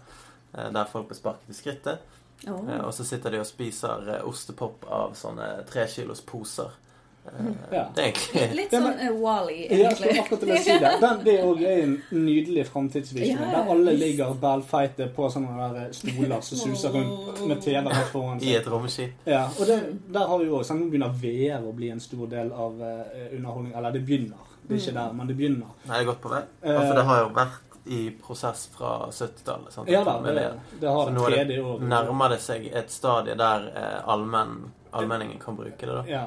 [0.54, 2.04] Der folk blir sparket i skrittet.
[2.46, 6.76] Eh, Og så sitter de og spiser ostepop av sånne trekilos poser.
[7.26, 7.84] Eh, Ja.
[8.54, 10.20] Litt sånn uh, Wally, Jeg skulle egentlig.
[10.24, 10.92] akkurat til å si det.
[11.02, 11.94] Den, det er også en
[12.26, 13.40] nydelig framtidsvisjon.
[13.42, 18.12] Ja, der alle ligger bælfeite på sånne der stoler som suser rundt med TV rett
[18.12, 19.16] foran i et romskip.
[19.26, 19.80] Ja, og det,
[20.14, 23.04] der har vi jo også, Nå begynner VR å bli en stor del av uh,
[23.32, 23.74] underholdning.
[23.78, 24.50] Eller det begynner.
[24.64, 25.72] Det er ikke der, men det begynner.
[25.88, 26.44] Nei, det er godt på vei.
[26.64, 29.76] Eh, Altså, det har jo vært i prosess fra 70-tallet.
[29.92, 30.46] Ja da, det, det.
[30.80, 31.82] det har Så det nå tredje det år.
[31.92, 35.92] nærmer det seg et stadie der eh, allmenn, allmenningen kan bruke det.
[35.98, 36.04] da.
[36.08, 36.22] Ja.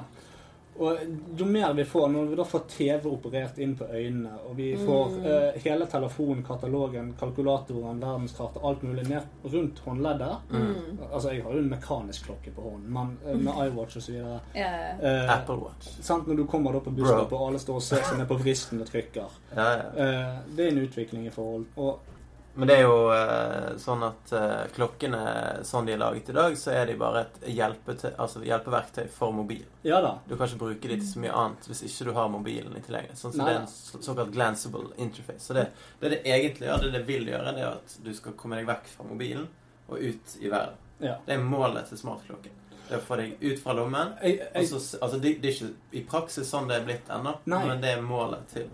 [0.79, 0.99] Og
[1.39, 4.73] jo mer vi får, når vi da får TV operert inn på øynene, og vi
[4.77, 5.25] får Mm.
[5.27, 9.23] uh, hele telefonen, katalogen, kalkulatoren, verdenskartet, alt mulig ned
[9.53, 10.99] rundt håndleddet Mm.
[11.13, 14.13] Altså, jeg har jo en mekanisk klokke på hånden, men uh, med iWatch og så
[14.13, 14.99] videre yeah.
[15.27, 15.89] uh, Apple Watch.
[16.01, 18.39] sant, Når du kommer da på busstoppet, og alle står og ser seg ned på
[18.43, 19.89] vristen og trykker Ja, ja.
[19.97, 21.65] eh, Det er en utvikling i forhold.
[21.77, 21.99] Og
[22.57, 25.19] Men det er jo eh, sånn at eh, klokkene
[25.69, 29.35] sånn de er laget i dag, så er de bare et hjelpete, altså hjelpeverktøy for
[29.37, 29.65] mobil.
[29.85, 30.15] ja da.
[30.29, 32.83] Du kan ikke bruke de til så mye annet hvis ikke du har mobilen i
[32.87, 33.11] tillegg.
[33.13, 33.47] Sånn, så Nei.
[33.51, 35.45] det er en så- såkalt glansable interface.
[35.47, 35.67] Så det,
[36.01, 38.67] det det egentlig gjør, det det vil gjøre, det er at du skal komme deg
[38.67, 39.49] vekk fra mobilen
[39.89, 40.81] og ut i verden.
[40.99, 41.19] Ja.
[41.27, 42.53] Det er målet til smartklokken.
[42.89, 44.15] Det er å få deg ut fra lommen.
[44.23, 47.33] Jeg, jeg, så, altså, det, det er ikke i praksis sånn det er blitt ennå,
[47.45, 48.69] men det er målet til.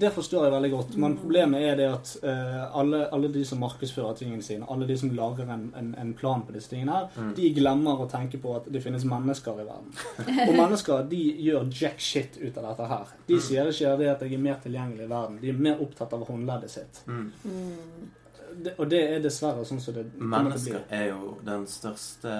[0.00, 3.60] Det forstår jeg veldig godt, men problemet er det at uh, alle, alle de som
[3.62, 7.08] markedsfører tingene sine, alle de som lager en, en, en plan på disse tingene her,
[7.18, 7.32] Mm.
[7.36, 9.92] de glemmer å tenke på at det finnes mennesker i verden.
[10.48, 13.06] Og mennesker de gjør jack shit ut av dette her.
[13.26, 13.40] De Mm.
[13.40, 15.38] sier ikke det at jeg er mer tilgjengelig i verden.
[15.40, 17.02] De er mer opptatt av håndleddet sitt.
[17.06, 17.32] Mm.
[17.44, 18.08] Mm.
[18.64, 21.66] Det, og det er dessverre sånn som det kommer til å Mennesker er jo den
[21.68, 22.32] største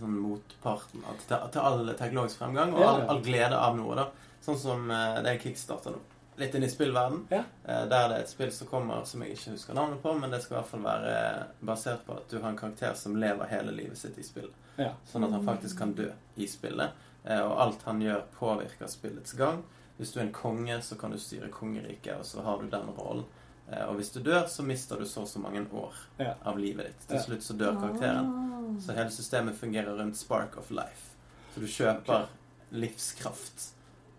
[0.00, 3.94] sånn, motparten til, til all teknologisk fremgang og all, all glede av noe.
[3.98, 4.06] da.
[4.44, 5.98] Sånn som eh, det er kickstarter nå.
[6.38, 7.24] Litt inn i spillverden.
[7.34, 7.40] Ja.
[7.64, 10.30] Eh, der det er et spill som kommer som jeg ikke husker navnet på, men
[10.30, 13.50] det skal i hvert fall være basert på at du har en karakter som lever
[13.50, 14.54] hele livet sitt i spillet.
[14.78, 14.92] Ja.
[15.10, 16.94] Sånn at han faktisk kan dø i spillet.
[17.24, 19.64] Eh, og alt han gjør, påvirker spillets gang.
[19.98, 22.86] Hvis du er en konge, så kan du styre kongeriket, og så har du den
[22.94, 23.24] rollen.
[23.68, 26.34] Eh, og hvis du dør, så mister du så og så mange år Ja.
[26.46, 27.08] av livet ditt.
[27.08, 27.22] Til Ja.
[27.22, 28.30] slutt så dør karakteren.
[28.30, 28.80] Ah.
[28.80, 31.16] Så hele systemet fungerer rundt spark of life.
[31.52, 32.28] Så du kjøper
[32.72, 33.72] livskraft,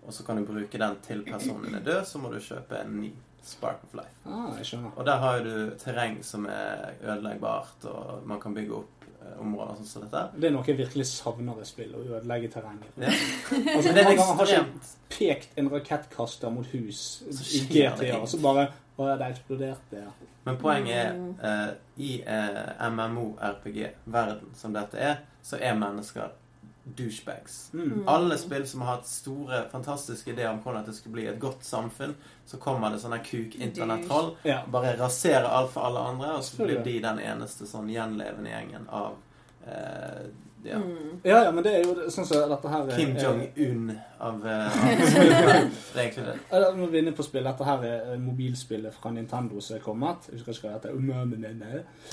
[0.10, 2.96] og så kan du bruke den til personen er død, så må du kjøpe en
[2.98, 3.12] ny
[3.46, 4.16] spark of life.
[4.26, 4.88] Ah.
[4.96, 9.36] Og der har jo du terreng som er ødeleggbart, og man kan bygge opp eh,
[9.44, 10.24] områder sånn som dette.
[10.34, 12.98] Det er noe jeg virkelig savner i spill, å ødelegge terrenget.
[12.98, 13.14] Ja.
[13.76, 18.72] Altså, mange ganger har ikke pekt en rakettkaster mot hus i GTA, og så bare
[19.00, 20.02] Å ja, det eksploderte.
[20.02, 20.10] Ja.
[20.44, 21.14] Men poenget er
[21.48, 21.70] eh,
[22.04, 26.34] i eh, MMO-RPG-verden som dette er, så er mennesker
[26.96, 27.74] douchebags.
[27.74, 28.04] Mm.
[28.08, 31.64] Alle spill som har hatt store, fantastiske ideer om hvordan det skulle bli et godt
[31.66, 32.16] samfunn,
[32.46, 34.34] så kommer det sånne kuk-internett-troll.
[34.48, 34.62] Ja.
[34.72, 38.88] Bare raserer alt for alle andre, og så blir de den eneste sånn gjenlevende gjengen
[38.90, 39.18] av
[39.68, 40.30] eh,
[40.64, 41.20] ja, Mm.
[41.24, 44.46] ja, ja, men det er jo sånn som dette her er- Kim er- Jong-un av
[44.46, 44.72] eh, av.
[44.84, 46.40] Det er egentlig det.
[46.52, 47.44] Ja, Nå er vi inne på spill.
[47.44, 50.28] Dette her er mobilspillet fra Nintendo som er kommet.
[50.30, 50.96] Jeg husker ikke hva det heter.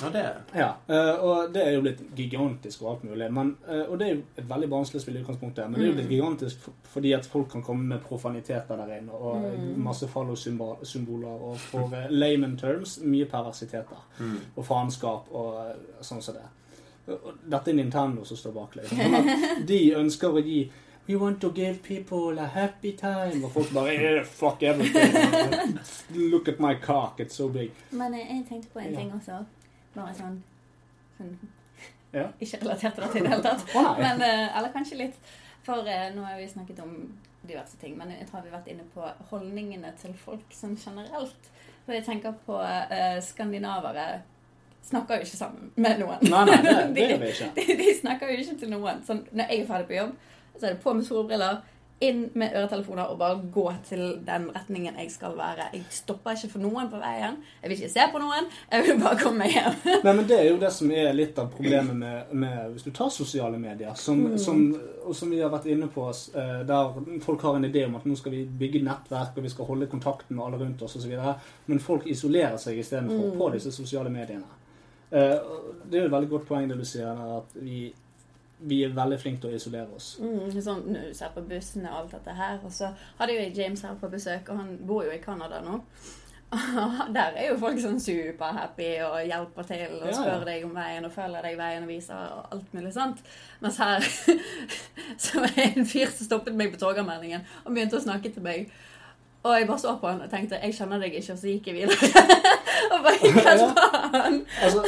[0.06, 0.24] Og det
[0.54, 3.32] Ja, eh, og det er jo blitt gigantisk og alt mulig.
[3.32, 5.92] Men, eh, og det er jo et veldig barnslig spill i utgangspunktet, men det er
[5.92, 9.42] jo blitt gigantisk fordi at folk kan komme med profaniteter der inne, og
[9.76, 13.98] masse fallosymboler, og for eh, layman terms mye perversiteter.
[14.20, 14.38] mm.
[14.56, 16.42] Og faenskap og eh, sånn som det.
[17.06, 18.76] Dette er Nintendo som står bak.
[18.76, 19.30] Liksom.
[19.66, 20.64] De ønsker å gi
[21.06, 23.44] We want to give people a happy time.
[23.46, 25.76] Og folk bare eh, Fuck everything.
[26.32, 27.70] Look at my cock, it's so big.
[27.90, 28.98] Men eh, jeg tenkte på en Ja.
[28.98, 29.44] ting også.
[29.94, 30.40] Bare sånn,
[31.18, 31.36] sånn
[32.12, 32.26] Ja.
[32.42, 33.64] Ikke relatert til dette i det hele tatt.
[34.00, 35.20] Men, eh, eller kanskje litt.
[35.62, 36.96] For eh, nå har vi snakket om
[37.46, 41.50] diverse ting, men jeg tror vi har vært inne på holdningene til folk sånn generelt.
[41.84, 44.22] For jeg tenker på uh, skandinavere
[44.88, 46.18] snakker jo ikke sammen med noen.
[46.30, 47.52] Nei, nei, det, det gjør vi ikke.
[47.60, 49.00] de, de snakker jo ikke til noen.
[49.06, 50.12] Sånn, når jeg er ferdig på jobb,
[50.56, 51.64] så er det på med solbriller,
[52.04, 55.70] inn med øretelefoner og bare gå til den retningen jeg skal være.
[55.72, 57.38] Jeg stopper ikke for noen på veien.
[57.62, 58.50] Jeg vil ikke se på noen.
[58.68, 59.78] Jeg vil bare komme meg hjem.
[60.04, 62.90] Nei, men Det er jo det som er litt av problemet med, med hvis du
[62.98, 64.36] tar sosiale medier, som, Mm.
[64.44, 64.60] som,
[65.16, 66.04] som vi har vært inne på,
[66.36, 69.54] eh, der folk har en idé om at nå skal vi bygge nettverk, og vi
[69.56, 71.16] skal holde kontakten med alle rundt oss osv.,
[71.72, 73.38] men folk isolerer seg istedenfor Mm.
[73.40, 74.44] på disse sosiale mediene.
[75.12, 75.38] Eh,
[75.86, 77.92] Det er jo et veldig godt poeng det du sier, at vi,
[78.66, 80.16] vi er veldig flinke til å isolere oss.
[80.20, 82.58] Mm, sånn, når du ser på bussene og alt dette her.
[82.64, 82.88] Og så
[83.18, 85.80] hadde jo James her på besøk, og han bor jo i Canada nå.
[87.16, 90.18] Der er jo folk sånn superhappy og hjelper til og Ja, ja.
[90.20, 93.22] spør deg om veien og følger deg veien og viser og alt mulig sånt.
[93.60, 94.06] Mens her
[95.24, 98.46] så var det en fyr som stoppet meg på Torgallmenningen og begynte å snakke til
[98.46, 98.70] meg.
[99.46, 101.66] Og jeg bare så på han og tenkte 'jeg kjenner deg ikke', og så gikk
[101.66, 101.96] jeg videre.
[102.92, 104.40] og bare gikk rett på han.
[104.62, 104.80] Altså,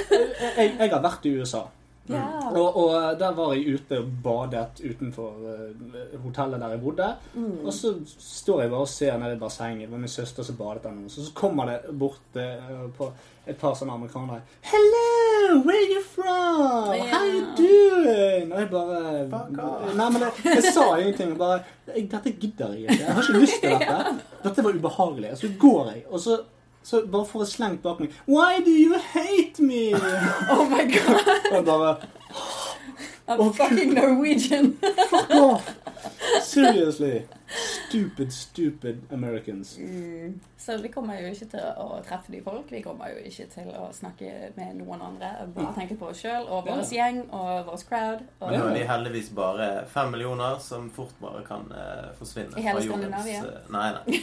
[0.56, 1.62] jeg, jeg har vært i USA.
[2.08, 2.50] Ja.
[2.56, 7.08] Og, og der var jeg ute og badet utenfor eh, hotellet der jeg bodde.
[7.34, 7.64] Mm.
[7.64, 9.88] Og så står jeg bare og ser ned i bassenget.
[9.88, 11.02] Det var min søster som badet der.
[11.08, 13.10] Så, så kommer det bort uh, på
[13.48, 14.42] et par sånne amerikanere.
[14.68, 16.92] Hello, where are you from?
[17.12, 18.52] How you doing?
[18.52, 21.34] Og jeg bare Nei, men jeg, jeg sa ingenting.
[21.34, 23.00] Jeg bare Dette gidder jeg ikke.
[23.04, 24.14] Jeg har ikke lyst til dette.
[24.44, 25.34] Dette var ubehagelig.
[25.40, 26.40] Så går jeg, og så
[26.82, 29.92] så bare får jeg slengt bak meg Why do you hate me?
[30.54, 31.28] Oh my god.
[31.52, 31.96] Jeg bare
[33.28, 34.78] I'm fucking Norwegian.
[35.10, 35.74] Fuck off!
[36.42, 37.26] Seriously.
[37.48, 39.78] Stupid, stupid Americans.
[39.78, 40.40] Mm.
[40.58, 42.66] Så vi kommer jo ikke til å treffe de folk.
[42.72, 45.30] Vi kommer jo ikke til å snakke med noen andre.
[45.54, 48.24] Bare tenke på oss sjøl og vår gjeng og vår crowd.
[48.42, 52.58] Og Men nå er de heldigvis bare fem millioner som fort bare kan uh, forsvinne
[52.60, 53.40] I hele Skandinavia?
[53.46, 54.18] eh, Nei, nei.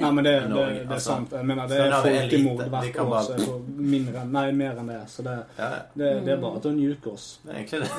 [0.00, 1.36] Nei, men det, det, det er altså, sant.
[1.36, 5.00] Jeg mener, det er folkemord hvert år, bare- så jeg mindre, nei, mer enn det.
[5.12, 5.82] Så det, Ja, ja.
[6.00, 7.28] det, det er bare til å njuke oss.
[7.44, 7.90] Det er egentlig det.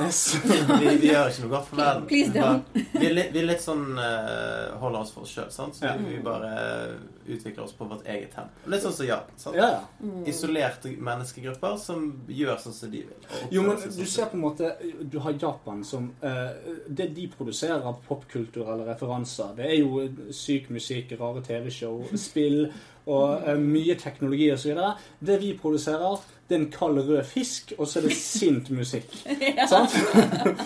[0.81, 2.07] Vi, vi gjør ikke noe godt for verden.
[2.09, 2.81] Please don't.
[2.97, 5.49] Vi er litt, vi er litt sånn eh, holder oss for oss sjøl.
[5.51, 5.95] Så Ja.
[5.97, 8.69] vi, bare utvikler oss på vårt eget tempo.
[8.69, 9.37] Litt sånn som Japan.
[9.37, 9.55] sant?
[9.55, 9.81] Ja, ja.
[10.01, 10.27] Mm.
[10.27, 13.27] Isolerte menneskegrupper som gjør sånn som de vil.
[13.51, 14.71] Jo, men du sånn ser på en måte
[15.09, 16.51] Du har Japan som uh,
[16.87, 22.71] Det de produserer av popkultur eller referanser, det er jo syk musikk, rare TV-show, spill
[23.07, 24.77] og uh, mye teknologi osv.
[25.19, 29.09] Det vi produserer, det er en kald rød fisk, og så er det sint musikk.
[29.71, 29.95] Sant?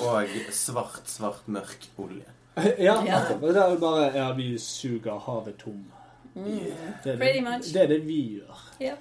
[0.01, 2.35] Og svart, svart, mørk olje.
[2.78, 3.20] Ja, Ja.
[3.20, 3.41] nettopp.
[3.41, 5.86] Det er bare Ja, vi suger havet tom.
[6.36, 6.60] Mm.
[7.03, 7.74] Det er Pretty det, much.
[7.74, 8.62] det er det vi gjør.
[8.80, 8.95] Ja.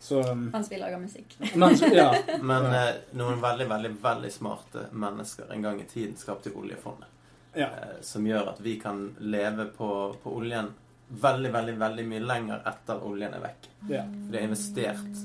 [0.00, 1.36] Så um, Mens vi lager musikk.
[1.58, 2.10] Men ja.
[2.42, 7.08] Men eh, noen veldig, veldig, veldig smarte mennesker en gang i tiden skapte oljefondet.
[7.56, 7.66] ja.
[7.66, 9.88] eh, som gjør at vi kan leve på,
[10.22, 10.68] på oljen
[11.08, 13.66] veldig, veldig veldig mye lenger etter oljen er vekk.
[13.90, 14.02] ja.
[14.04, 15.24] For det er investert.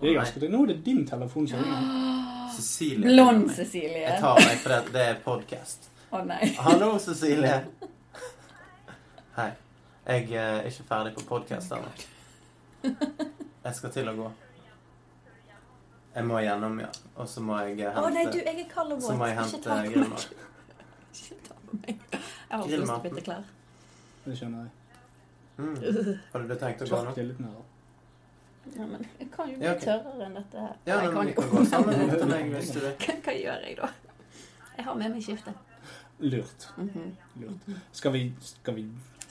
[0.00, 1.92] Det er ganske Nå er det din telefon som ringer.
[2.56, 3.50] Cecilie Blond.
[3.56, 4.06] Cecilie.
[4.06, 5.90] Jeg tar meg, for det, det er podkast.
[6.10, 6.46] Å nei.
[6.66, 7.56] Hallo, Cecilie.
[9.36, 9.50] Hei.
[10.06, 11.90] Jeg eh, er ikke ferdig på podkast ennå.
[13.66, 14.26] Jeg skal til å gå.
[16.16, 16.88] Jeg må gjennom, ja.
[17.18, 19.08] Og så må jeg hente Å nei, du, jeg er kald og våt.
[19.10, 19.90] Så må jeg Ikke hente ta på meg.
[19.90, 20.22] grillmat.
[21.18, 21.90] Ikke ta på meg.
[22.14, 22.20] Jeg
[22.52, 23.02] har også lyst til å Grillmaten.
[23.10, 23.50] bytte klær.
[24.26, 24.70] Det skjønner jeg.
[25.58, 25.74] Mm.
[26.32, 27.10] Hadde du tenkt å gå nå?
[27.10, 27.58] Tørk det litt mer.
[28.78, 29.84] Ja, men jeg kan jo bli Ja, ok.
[29.84, 30.72] tørrere enn dette her.
[30.88, 32.96] Ja, jeg men vi kan kan gå sammen bort til deg hvis du vil.
[33.26, 33.90] Hva, gjør jeg da?
[34.78, 35.56] Jeg har med meg skifte.
[36.20, 36.68] Lurt.
[36.76, 37.12] Mhm.
[37.40, 37.76] Lurt.
[37.92, 38.86] Skal vi, skal vi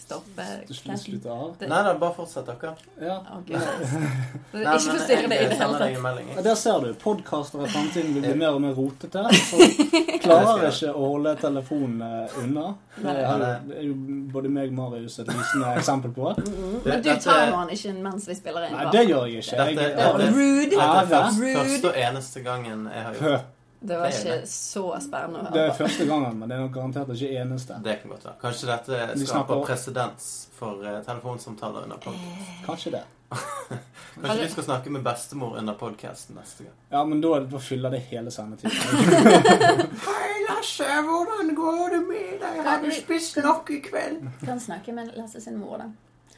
[0.06, 1.56] Stoppe til slutte av?
[1.57, 2.76] Det- Nei da, bare fortsett, dere.
[3.02, 3.16] Ja.
[3.40, 3.56] Okay.
[4.53, 6.44] Nei, Ikke men forstyrre jeg deg i det hele tatt.
[6.45, 6.91] Der ser du.
[7.02, 9.24] Podkaster i framtiden vil bli mer og mer rotete.
[9.34, 9.57] Så
[10.28, 12.68] klarer ikke å holde telefonen eh, unna.
[13.02, 13.57] Det er,
[13.88, 13.95] jo
[14.36, 16.36] både meg og Marius et lysende eksempel på.
[16.38, 16.78] Mhm.
[16.86, 18.78] Men du tar nå han ikke mens vi spiller inn.
[18.78, 19.57] Nei, det gjør jeg ikke.
[19.57, 20.70] Jeg, Dette- Det dette- rude.
[20.70, 21.57] Dette er først, Rude.
[21.64, 23.52] første og eneste gangen jeg har gjort
[23.88, 23.98] det.
[24.02, 27.32] Var ikke så spennende å det er første gangen, men det er nok garantert ikke
[27.41, 27.80] eneste.
[27.86, 28.38] Det kan godt være.
[28.41, 32.56] Kanskje dette skaper presedens for eh, telefonsamtaler under podkast.
[32.66, 33.03] Kanskje det.
[34.22, 36.74] Kanskje vi skal snakke med bestemor under podcasten neste gang.
[36.90, 38.72] Ja, men da, da fyller det hele sendetiden.
[40.07, 40.90] Hei, Lasse.
[41.10, 42.60] Hvordan går det med deg?
[42.66, 44.28] Har du spist nok i kveld?
[44.45, 45.90] Kan snakke med Lasse sin mor, da.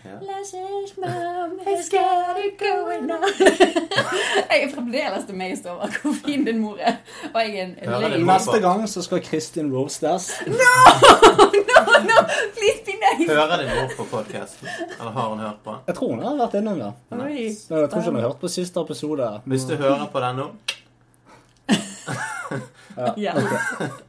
[0.08, 0.18] Ja.
[0.28, 3.24] Lasse's mom has got it going on.
[4.52, 6.96] jeg er fremdeles amazed over hvor fin din mor er.
[7.34, 8.22] Og jeg er en lame.
[8.32, 10.30] Neste gang så skal Kristin roastes.
[10.62, 10.74] no,
[12.10, 12.18] no,
[12.56, 13.32] please be nice.
[13.32, 14.68] Hører din mor på podcasten?
[15.00, 15.76] Eller har hun hørt på?
[15.88, 16.94] Jeg tror hun har vært innom, det.
[17.26, 17.68] Nice.
[17.74, 19.32] Jeg tror ikke hun har hørt på siste episode.
[19.46, 20.50] Hvis du hører på den nå
[23.18, 23.34] Ja.
[23.38, 24.04] Ok.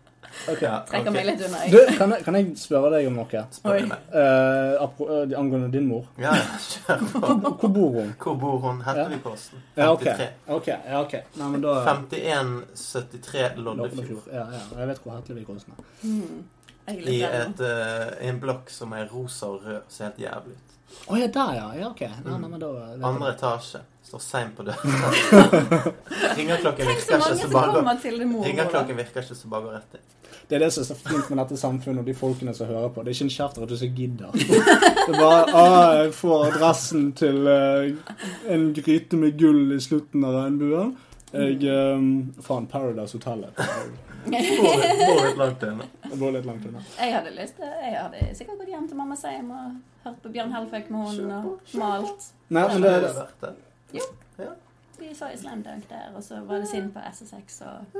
[0.49, 1.15] Ja, Trekker okay.
[1.15, 3.43] meg litt unna, Du, kan jeg, kan jeg spørre deg om noe?
[3.55, 4.05] Spør meg.
[4.23, 6.07] Eh, eh, angående din mor.
[6.20, 6.35] Ja,
[6.65, 7.23] kjør på.
[7.62, 8.12] Hvor bor hun?
[8.23, 8.83] Hvor bor hun?
[8.87, 9.65] Hettevikposten.
[9.77, 10.05] Ja, ok.
[10.05, 10.29] 53.
[10.59, 11.27] Ok, ja, okay.
[11.41, 13.99] Nei, men da 5173 Loddefjord.
[13.99, 14.31] Loddefjord.
[14.33, 14.62] Ja, ja.
[14.81, 15.85] Jeg vet hvor Hetlevikåsen er.
[16.03, 16.47] Mm.
[16.89, 20.77] I, et, uh, en blokk som er rosa og rød, ser helt jævlig ut.
[21.12, 21.66] Å ja, der, ja.
[21.77, 22.01] Ja, ok.
[22.25, 22.70] Nei, nei, men da.
[23.05, 23.83] Andre etasje.
[24.09, 24.93] Står seint på døren.
[26.39, 27.64] Ringerklokken virker ikke så
[28.01, 28.12] det.
[28.47, 30.06] Ringerklokken virker ikke så bare går rett inn.
[30.48, 32.89] Det er det som er så fint med dette samfunnet og de folkene som hører
[32.94, 33.02] på.
[33.05, 34.32] Det er ikke en kjeft at du så gidder.
[34.39, 38.16] Det er bare ah, jeg får adressen til eh,
[38.55, 40.97] en gryte med gull i slutten av regnbuen.
[41.35, 42.09] Jeg um,
[42.40, 43.52] Faen, Paradise Hotellet.
[43.60, 45.85] Bor litt- litt langt inne.
[46.09, 46.80] Det går litt langt unna.
[46.97, 49.76] Jeg hadde lyst til Jeg hadde sikkert gått hjem til mamma Seim og
[50.06, 52.30] hørt på Bjørn Helføk med hun og malt.
[52.48, 53.16] Nei, men Det det,
[53.52, 53.56] er
[53.93, 54.55] verdt Ja.
[54.98, 57.98] Vi så islam Dunk der, og så var det sinn på SSX og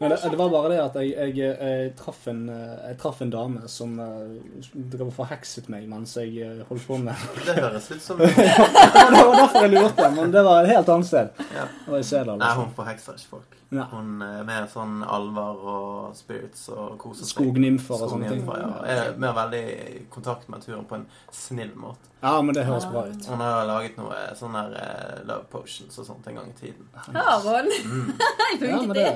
[0.00, 3.20] men det, det var bare det at jeg, jeg, jeg, traff, en, eh, jeg traff
[3.20, 7.58] en dame som uh, drev og forhekset meg mens jeg eh, holdt på med Det
[7.58, 11.44] høres ut som Det var derfor jeg lurte, men det var et helt annet sted.
[11.52, 11.66] Ja.
[11.84, 12.38] Det var i Sedal.
[12.38, 12.64] Nei, Liksom.
[12.64, 13.61] hun forhekser ikke folk.
[13.72, 13.84] Nei.
[13.88, 17.38] Hun er mer sånn alver og spirits og koser seg.
[17.38, 18.42] Skognymfer og sånne ting.
[18.44, 18.70] Ja.
[18.84, 22.10] Er har veldig kontakt med naturen på en snill måte.
[22.22, 23.24] Ja, men det høres bra ut.
[23.26, 26.84] Hun har laget noe sånn der eh, love potions og sånt en gang i tiden.
[27.16, 27.72] Har hun?
[27.88, 28.12] Mm.
[28.62, 29.06] Ja, men det,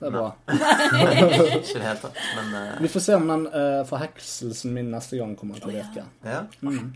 [0.00, 0.30] det er bra.
[0.56, 2.72] Ikke i det hele tatt, men uh...
[2.82, 6.08] Vi får se om den uh, forhekselsen min neste gang kommer til å virke.
[6.24, 6.42] ja.
[6.64, 6.90] Mm.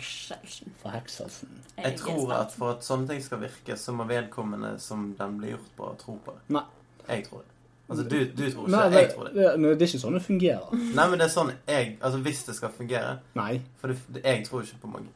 [0.81, 1.61] Forhekselsen.
[1.77, 5.59] Jeg tror at for at sånne ting skal virke, så må vedkommende som den blir
[5.59, 6.47] gjort på, tro på det.
[6.57, 6.67] Nei.
[7.11, 7.47] Jeg tror det.
[7.91, 9.35] Altså, du, du tror ikke, Nei, jeg det, tror det.
[9.35, 10.75] det, det er ikke sånn det fungerer.
[10.95, 13.55] Nei, men det er sånn jeg Altså, hvis det skal fungere Nei.
[13.81, 15.11] For det, jeg tror ikke på magi.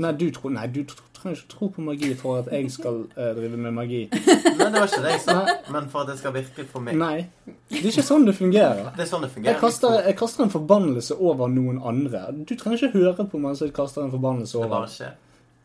[0.00, 3.32] Nei, du, tror, nei, du trenger ikke tro på magi for at jeg skal uh,
[3.36, 3.98] drive med magi.
[4.14, 5.34] Nei, det var ikke det jeg sa.
[5.74, 6.96] Men for at det skal virke for meg.
[6.96, 7.26] Nei.
[7.68, 8.86] Det er ikke sånn det fungerer.
[8.96, 12.22] Det er sånn det Jeg kaster, jeg kaster en forbannelse over noen andre.
[12.32, 14.94] Du trenger ikke høre på mens jeg kaster en forbannelse Det bare over.
[14.94, 15.18] skjer.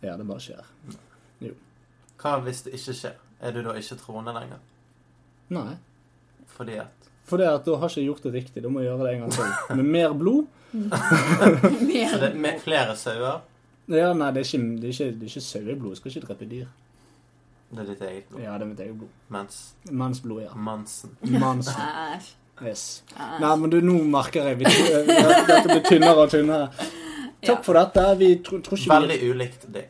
[0.03, 0.65] Ja, det bare skjer.
[2.19, 3.15] Hva hvis det ikke skjer?
[3.39, 4.59] Er du da ikke troende lenger?
[5.53, 5.76] Nei.
[6.55, 8.63] Fordi at Fordi at da har ikke jeg gjort det riktig.
[8.63, 9.76] Da må jeg gjøre det en gang til.
[9.77, 10.45] Med mer blod.
[12.11, 13.43] Så det er med flere sauer.
[13.88, 15.91] Ja, nei, det er ikke, det er ikke, det er ikke saueblod.
[15.93, 16.65] Jeg skal ikke drepe dyr.
[17.72, 18.41] Det er ditt eget blod.
[18.41, 19.13] Ja, det er mitt eget blod.
[19.34, 19.59] Mens
[19.89, 20.53] Mensblod, ja.
[20.55, 21.81] Mansen Mansen.
[21.81, 22.30] Æsj.
[22.61, 23.03] Yes.
[23.17, 23.39] Æsj.
[23.41, 25.09] Nei, men du, nå merker jeg at
[25.49, 26.69] dette blir tynnere og tynnere.
[27.45, 28.05] Takk for dette.
[28.22, 29.85] Vi tro, tror ikke vi Veldig ulikt det.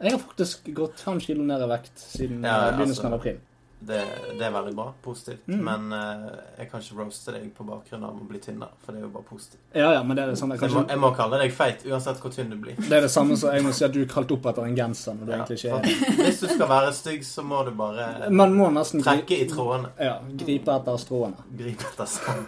[0.00, 3.12] Jeg har faktisk gått fem kilo ned i vekt siden Ja, eh, begynnelsen altså.
[3.12, 3.44] av april.
[3.78, 4.04] Det,
[4.38, 4.86] det er veldig bra.
[5.04, 5.42] Positivt.
[5.46, 5.58] Mm.
[5.64, 9.02] Men uh, jeg kan ikke roaste deg på bakgrunn av å bli tynnere, for det
[9.02, 9.60] er jo bare positivt.
[9.76, 10.56] Ja, ja, men det er det samme.
[10.56, 12.78] Jeg, må, jeg må kalle deg feit uansett hvor tynn du blir.
[12.80, 14.78] det er det samme som jeg må si at du er kalt opp etter en
[14.78, 17.72] genser når du Ja, egentlig ikke er Hvis du skal være stygg, så må du
[17.76, 19.92] bare må trekke i trådene.
[20.00, 21.48] ja, gripe etter stråene.
[21.60, 22.46] Gripe etter sånn.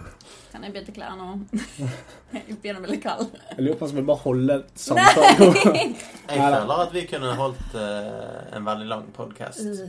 [0.53, 1.27] Kan jeg bytte klær nå?
[2.35, 3.35] Jeg begynner å bli kald.
[3.53, 8.57] Jeg lurer på om vi bare holder samtalen Jeg føler at vi kunne holdt uh,
[8.57, 9.83] en veldig lang podkast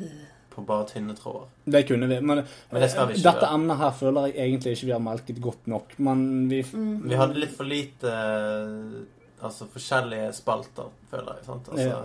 [0.50, 1.48] på bare tynne tråder.
[1.64, 2.18] Det kunne vi.
[2.26, 2.42] Men,
[2.72, 3.60] Men det skal vi ikke dette gjøre.
[3.60, 5.96] emnet her føler jeg egentlig ikke vi har melket godt nok.
[6.10, 9.00] Men vi Vi hadde litt for lite eh,
[9.40, 11.46] Altså forskjellige spalter, føler jeg.
[11.46, 11.70] sant?
[11.72, 12.00] Altså,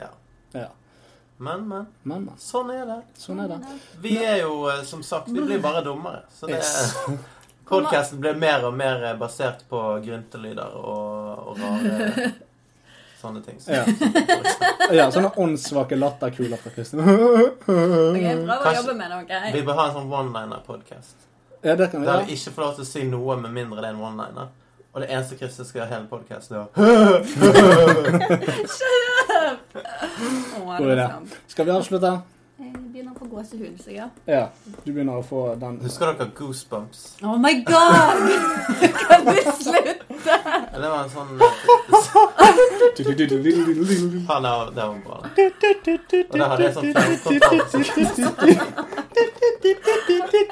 [0.00, 0.08] ja.
[0.58, 0.70] Ja.
[1.38, 1.84] Men, men.
[2.02, 2.40] Men, men.
[2.42, 2.96] Sånn er det.
[3.20, 3.60] Sånn er det.
[4.02, 6.24] Vi er jo, eh, som sagt, vi blir bare dummere.
[6.34, 6.96] Så det Yes.
[7.70, 12.30] Podkasten blir mer og mer basert på gryntelyder og, og rare
[13.20, 13.60] sånne ting.
[13.60, 13.84] Så, Ja.
[14.98, 17.00] Ja, sånne åndssvake latterkuler fra Kristin.
[17.00, 21.28] okay, å jobbe med det, Vi bør ha en sånn one-liner-podkast.
[21.62, 23.84] Ja, det kan vi Der vi ikke får lov til å si noe med mindre
[23.84, 24.48] det er en one-liner.
[24.90, 26.68] Og det eneste Kristin skal gjøre hele podkasten, er Å.
[31.52, 32.10] Skal vi avslutte?
[33.30, 34.08] Jeg begynner å få gåsehud, ja.
[34.26, 34.48] Ja.
[34.84, 37.16] Du begynner å få den Husker dere Goosebumps?
[37.22, 38.18] Oh my god!
[38.80, 39.32] Kan du
[39.62, 40.36] slutte?
[40.74, 41.28] Det var en sånn
[44.30, 45.18] Han er, det var bra.
[46.30, 46.84] Og da hadde jeg sånn.
[46.86, 46.94] Jeg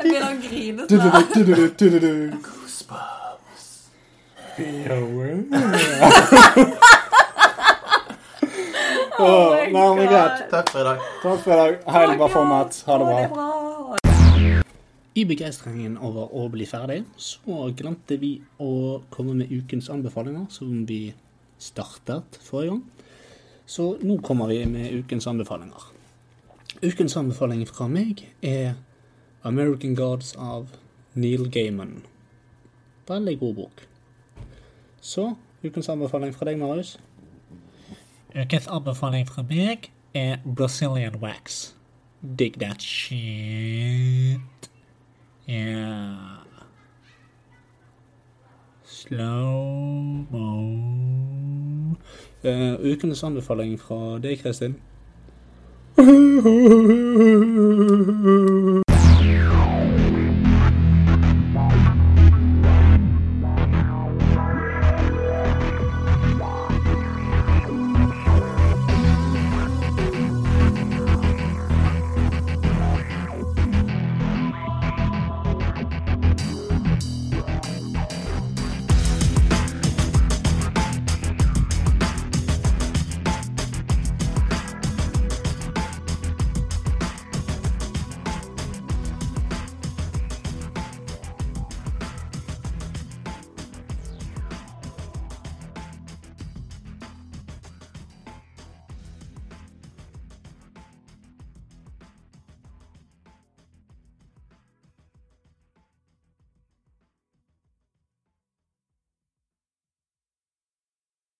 [0.03, 0.99] begynner å grine sånn.
[2.47, 3.65] Goosebumps.
[9.19, 10.12] Åh, my nei, men God.
[10.12, 10.43] greit.
[10.51, 11.07] Takk for i dag.
[11.23, 11.78] Takk for i dag.
[11.90, 12.77] Heil bra format.
[12.86, 13.97] Ha det bra.
[15.19, 20.85] I begeistringen over å bli ferdig, så glemte vi å komme med ukens anbefalinger, som
[20.86, 21.01] vi
[21.59, 22.85] startet forrige gang.
[23.66, 25.89] Så nå kommer vi med ukens anbefalinger.
[26.85, 28.77] Ukens anbefaling fra meg er
[29.43, 30.70] American Gods av
[31.19, 32.05] Neil Gaiman.
[33.11, 33.82] Veldig god bok.
[35.03, 35.32] Så
[35.65, 36.95] ukens anbefaling fra deg, Marius?
[38.39, 41.74] Ukens anbefaling fra meg er Brazilian Wax.
[42.39, 44.39] Dig that shit.
[45.48, 46.39] Yeah.
[48.85, 50.48] Slow-mo.
[52.44, 54.78] Uh, ukens anbefaling fra deg, Kristin?